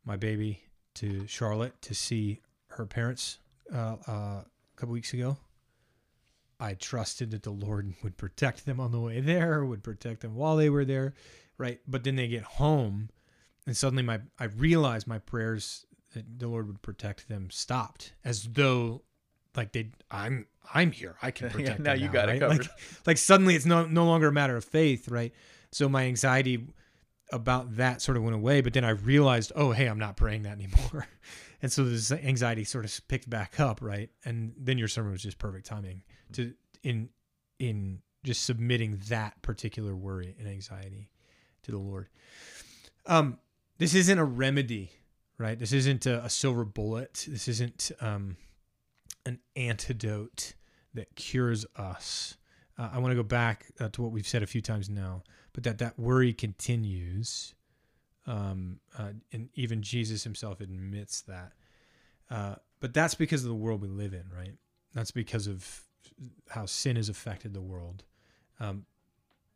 my 0.05 0.17
baby 0.17 0.63
to 0.95 1.25
Charlotte 1.27 1.73
to 1.83 1.93
see 1.95 2.41
her 2.67 2.85
parents 2.85 3.39
uh, 3.73 3.95
uh, 4.07 4.11
a 4.11 4.45
couple 4.75 4.91
weeks 4.93 5.13
ago. 5.13 5.37
I 6.59 6.73
trusted 6.73 7.31
that 7.31 7.43
the 7.43 7.51
Lord 7.51 7.93
would 8.03 8.17
protect 8.17 8.65
them 8.65 8.79
on 8.81 8.91
the 8.91 8.99
way 8.99 9.21
there, 9.21 9.63
would 9.63 9.81
protect 9.83 10.21
them 10.21 10.35
while 10.35 10.57
they 10.57 10.69
were 10.69 10.83
there, 10.85 11.13
right? 11.57 11.79
But 11.87 12.03
then 12.03 12.15
they 12.17 12.27
get 12.27 12.43
home, 12.43 13.09
and 13.65 13.75
suddenly 13.75 14.03
my 14.03 14.21
I 14.39 14.45
realized 14.45 15.07
my 15.07 15.19
prayers 15.19 15.85
that 16.13 16.39
the 16.39 16.47
Lord 16.47 16.67
would 16.67 16.81
protect 16.81 17.27
them 17.27 17.49
stopped, 17.49 18.13
as 18.23 18.43
though 18.43 19.03
like 19.55 19.71
they 19.71 19.91
I'm 20.11 20.47
I'm 20.73 20.91
here, 20.91 21.15
I 21.21 21.31
can 21.31 21.47
Yeah, 21.49 21.53
protect 21.53 21.79
now 21.79 21.93
them 21.93 22.01
you 22.01 22.09
got 22.09 22.29
it 22.29 22.39
covered. 22.39 22.59
Like, 22.59 22.69
like 23.05 23.17
suddenly 23.17 23.55
it's 23.55 23.65
no 23.65 23.85
no 23.85 24.05
longer 24.05 24.27
a 24.27 24.31
matter 24.31 24.57
of 24.57 24.65
faith, 24.65 25.07
right? 25.07 25.33
So 25.71 25.89
my 25.89 26.05
anxiety 26.05 26.67
about 27.31 27.77
that 27.77 28.01
sort 28.01 28.15
of 28.15 28.23
went 28.23 28.35
away, 28.35 28.61
but 28.61 28.73
then 28.73 28.85
I 28.85 28.91
realized, 28.91 29.51
oh, 29.55 29.71
hey, 29.71 29.87
I'm 29.87 29.97
not 29.97 30.17
praying 30.17 30.43
that 30.43 30.53
anymore. 30.53 31.07
And 31.63 31.71
so 31.71 31.85
this 31.85 32.11
anxiety 32.11 32.65
sort 32.65 32.83
of 32.83 33.07
picked 33.07 33.29
back 33.29 33.57
up, 33.57 33.81
right? 33.81 34.09
And 34.25 34.53
then 34.57 34.77
your 34.77 34.89
sermon 34.89 35.13
was 35.13 35.23
just 35.23 35.37
perfect 35.37 35.65
timing 35.65 36.03
to 36.33 36.53
in 36.83 37.07
in 37.57 38.01
just 38.25 38.43
submitting 38.43 38.99
that 39.07 39.41
particular 39.41 39.95
worry 39.95 40.35
and 40.37 40.45
anxiety 40.45 41.09
to 41.63 41.71
the 41.71 41.77
Lord. 41.77 42.09
Um, 43.05 43.39
this 43.83 43.95
isn't 43.95 44.17
a 44.17 44.23
remedy, 44.23 44.91
right? 45.37 45.59
This 45.59 45.73
isn't 45.73 46.05
a, 46.05 46.23
a 46.23 46.29
silver 46.29 46.63
bullet. 46.63 47.25
This 47.27 47.49
isn't 47.49 47.91
um, 47.99 48.37
an 49.25 49.39
antidote 49.57 50.53
that 50.93 51.13
cures 51.17 51.65
us. 51.75 52.37
Uh, 52.79 52.91
I 52.93 52.99
want 52.99 53.11
to 53.11 53.15
go 53.17 53.23
back 53.23 53.65
uh, 53.81 53.89
to 53.89 54.01
what 54.01 54.13
we've 54.13 54.25
said 54.25 54.41
a 54.41 54.47
few 54.47 54.61
times 54.61 54.89
now, 54.89 55.23
but 55.51 55.65
that 55.65 55.79
that 55.79 55.99
worry 55.99 56.31
continues, 56.31 57.55
um, 58.25 58.79
uh, 58.97 59.09
and 59.33 59.49
even 59.55 59.81
Jesus 59.81 60.23
himself 60.23 60.61
admits 60.61 61.19
that. 61.23 61.51
Uh, 62.31 62.55
but 62.79 62.93
that's 62.93 63.15
because 63.15 63.43
of 63.43 63.49
the 63.49 63.53
world 63.55 63.81
we 63.81 63.89
live 63.89 64.13
in, 64.13 64.23
right? 64.33 64.53
That's 64.93 65.11
because 65.11 65.45
of 65.45 65.81
how 66.49 66.67
sin 66.67 66.95
has 66.95 67.09
affected 67.09 67.53
the 67.53 67.61
world. 67.61 68.05
Um, 68.61 68.85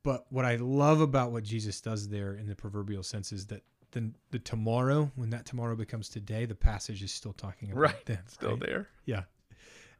but 0.04 0.26
what 0.30 0.44
I 0.44 0.58
love 0.58 1.00
about 1.00 1.32
what 1.32 1.46
Jesus 1.46 1.80
does 1.80 2.10
there 2.10 2.34
in 2.34 2.46
the 2.46 2.56
proverbial 2.56 3.04
sense 3.04 3.32
is 3.32 3.46
that 3.48 3.64
the, 3.92 4.12
the 4.32 4.40
tomorrow, 4.40 5.12
when 5.16 5.30
that 5.32 5.46
tomorrow 5.46 5.76
becomes 5.76 6.10
today, 6.10 6.46
the 6.46 6.56
passage 6.56 7.02
is 7.04 7.12
still 7.12 7.34
talking 7.34 7.72
about 7.72 7.80
Right. 7.82 8.06
then. 8.06 8.20
Still 8.28 8.52
right? 8.52 8.60
there. 8.60 8.88
Yeah. 9.06 9.24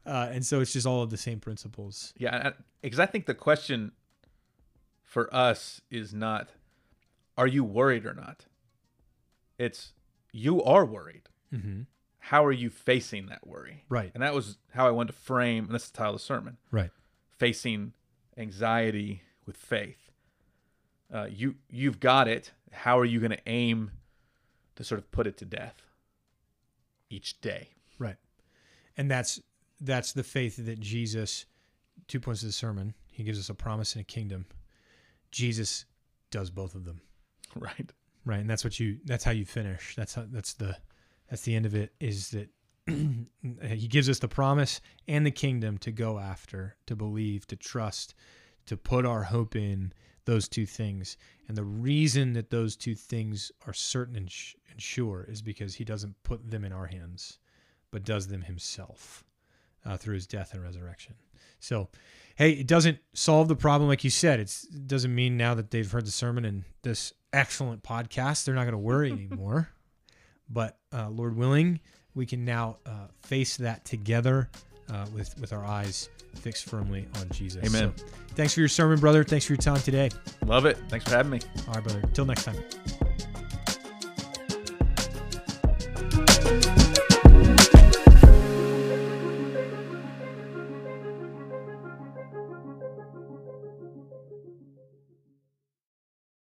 Uh, 0.06 0.28
and 0.32 0.44
so 0.44 0.60
it's 0.60 0.72
just 0.72 0.86
all 0.86 1.02
of 1.02 1.10
the 1.10 1.16
same 1.16 1.40
principles. 1.40 2.12
Yeah, 2.16 2.50
because 2.82 2.98
I 3.00 3.06
think 3.06 3.26
the 3.26 3.34
question 3.34 3.92
for 5.02 5.32
us 5.34 5.80
is 5.90 6.14
not, 6.14 6.50
are 7.36 7.46
you 7.46 7.64
worried 7.64 8.06
or 8.06 8.14
not? 8.14 8.46
It's, 9.58 9.92
you 10.32 10.62
are 10.62 10.84
worried. 10.84 11.22
Mm-hmm. 11.52 11.82
How 12.20 12.44
are 12.44 12.52
you 12.52 12.70
facing 12.70 13.26
that 13.26 13.46
worry? 13.46 13.84
Right. 13.88 14.10
And 14.14 14.22
that 14.22 14.34
was 14.34 14.58
how 14.72 14.86
I 14.86 14.90
wanted 14.90 15.12
to 15.12 15.18
frame, 15.18 15.64
and 15.64 15.74
that's 15.74 15.88
the 15.88 15.96
title 15.96 16.14
of 16.14 16.20
the 16.20 16.24
sermon, 16.26 16.58
Right. 16.70 16.90
facing 17.38 17.92
anxiety 18.36 19.22
with 19.46 19.56
faith. 19.56 20.10
Uh, 21.12 21.26
you 21.30 21.54
you've 21.70 22.00
got 22.00 22.28
it. 22.28 22.52
How 22.72 22.98
are 22.98 23.04
you 23.04 23.20
going 23.20 23.30
to 23.30 23.48
aim 23.48 23.90
to 24.76 24.84
sort 24.84 24.98
of 24.98 25.10
put 25.10 25.26
it 25.26 25.36
to 25.38 25.44
death 25.44 25.82
each 27.10 27.40
day? 27.40 27.70
Right. 27.98 28.16
And 28.96 29.10
that's 29.10 29.40
that's 29.80 30.12
the 30.12 30.24
faith 30.24 30.56
that 30.64 30.80
Jesus 30.80 31.46
two 32.06 32.20
points 32.20 32.42
of 32.42 32.48
the 32.48 32.52
sermon. 32.52 32.94
He 33.10 33.22
gives 33.22 33.38
us 33.38 33.48
a 33.48 33.54
promise 33.54 33.94
and 33.94 34.02
a 34.02 34.04
kingdom. 34.04 34.46
Jesus 35.30 35.84
does 36.30 36.50
both 36.50 36.74
of 36.74 36.84
them. 36.84 37.00
Right. 37.56 37.90
Right. 38.26 38.40
And 38.40 38.50
that's 38.50 38.62
what 38.62 38.78
you 38.78 38.98
that's 39.06 39.24
how 39.24 39.30
you 39.30 39.46
finish. 39.46 39.96
That's 39.96 40.14
how 40.14 40.26
that's 40.30 40.52
the 40.52 40.76
that's 41.30 41.42
the 41.42 41.54
end 41.54 41.64
of 41.64 41.74
it 41.74 41.94
is 41.98 42.30
that 42.30 42.50
he 42.86 43.88
gives 43.88 44.08
us 44.08 44.18
the 44.18 44.28
promise 44.28 44.82
and 45.08 45.24
the 45.24 45.30
kingdom 45.30 45.78
to 45.78 45.90
go 45.90 46.18
after, 46.18 46.76
to 46.86 46.94
believe, 46.94 47.46
to 47.46 47.56
trust, 47.56 48.14
to 48.66 48.76
put 48.76 49.06
our 49.06 49.24
hope 49.24 49.56
in 49.56 49.92
those 50.28 50.46
two 50.46 50.66
things. 50.66 51.16
And 51.48 51.56
the 51.56 51.64
reason 51.64 52.34
that 52.34 52.50
those 52.50 52.76
two 52.76 52.94
things 52.94 53.50
are 53.66 53.72
certain 53.72 54.14
and, 54.14 54.30
sh- 54.30 54.56
and 54.70 54.80
sure 54.80 55.24
is 55.26 55.40
because 55.40 55.74
he 55.74 55.84
doesn't 55.84 56.22
put 56.22 56.50
them 56.50 56.66
in 56.66 56.72
our 56.72 56.84
hands, 56.84 57.38
but 57.90 58.04
does 58.04 58.28
them 58.28 58.42
himself 58.42 59.24
uh, 59.86 59.96
through 59.96 60.16
his 60.16 60.26
death 60.26 60.52
and 60.52 60.62
resurrection. 60.62 61.14
So, 61.60 61.88
hey, 62.36 62.50
it 62.50 62.66
doesn't 62.66 62.98
solve 63.14 63.48
the 63.48 63.56
problem, 63.56 63.88
like 63.88 64.04
you 64.04 64.10
said. 64.10 64.38
It's, 64.38 64.64
it 64.64 64.86
doesn't 64.86 65.14
mean 65.14 65.38
now 65.38 65.54
that 65.54 65.70
they've 65.70 65.90
heard 65.90 66.06
the 66.06 66.10
sermon 66.10 66.44
and 66.44 66.64
this 66.82 67.14
excellent 67.32 67.82
podcast, 67.82 68.44
they're 68.44 68.54
not 68.54 68.64
going 68.64 68.72
to 68.72 68.78
worry 68.78 69.10
anymore. 69.30 69.70
but 70.46 70.76
uh, 70.92 71.08
Lord 71.08 71.38
willing, 71.38 71.80
we 72.14 72.26
can 72.26 72.44
now 72.44 72.76
uh, 72.84 73.06
face 73.22 73.56
that 73.56 73.86
together 73.86 74.50
uh, 74.92 75.06
with 75.14 75.38
with 75.40 75.52
our 75.52 75.64
eyes 75.64 76.08
fixed 76.34 76.64
firmly 76.66 77.06
on 77.20 77.28
Jesus. 77.30 77.64
Amen. 77.64 77.92
So, 77.96 78.04
thanks 78.34 78.54
for 78.54 78.60
your 78.60 78.68
sermon, 78.68 79.00
brother. 79.00 79.24
Thanks 79.24 79.46
for 79.46 79.52
your 79.52 79.58
time 79.58 79.80
today. 79.80 80.10
Love 80.46 80.66
it. 80.66 80.78
Thanks 80.88 81.04
for 81.06 81.16
having 81.16 81.30
me. 81.30 81.40
All 81.66 81.74
right, 81.74 81.84
brother. 81.84 82.02
Till 82.12 82.24
next 82.24 82.44
time. 82.44 82.56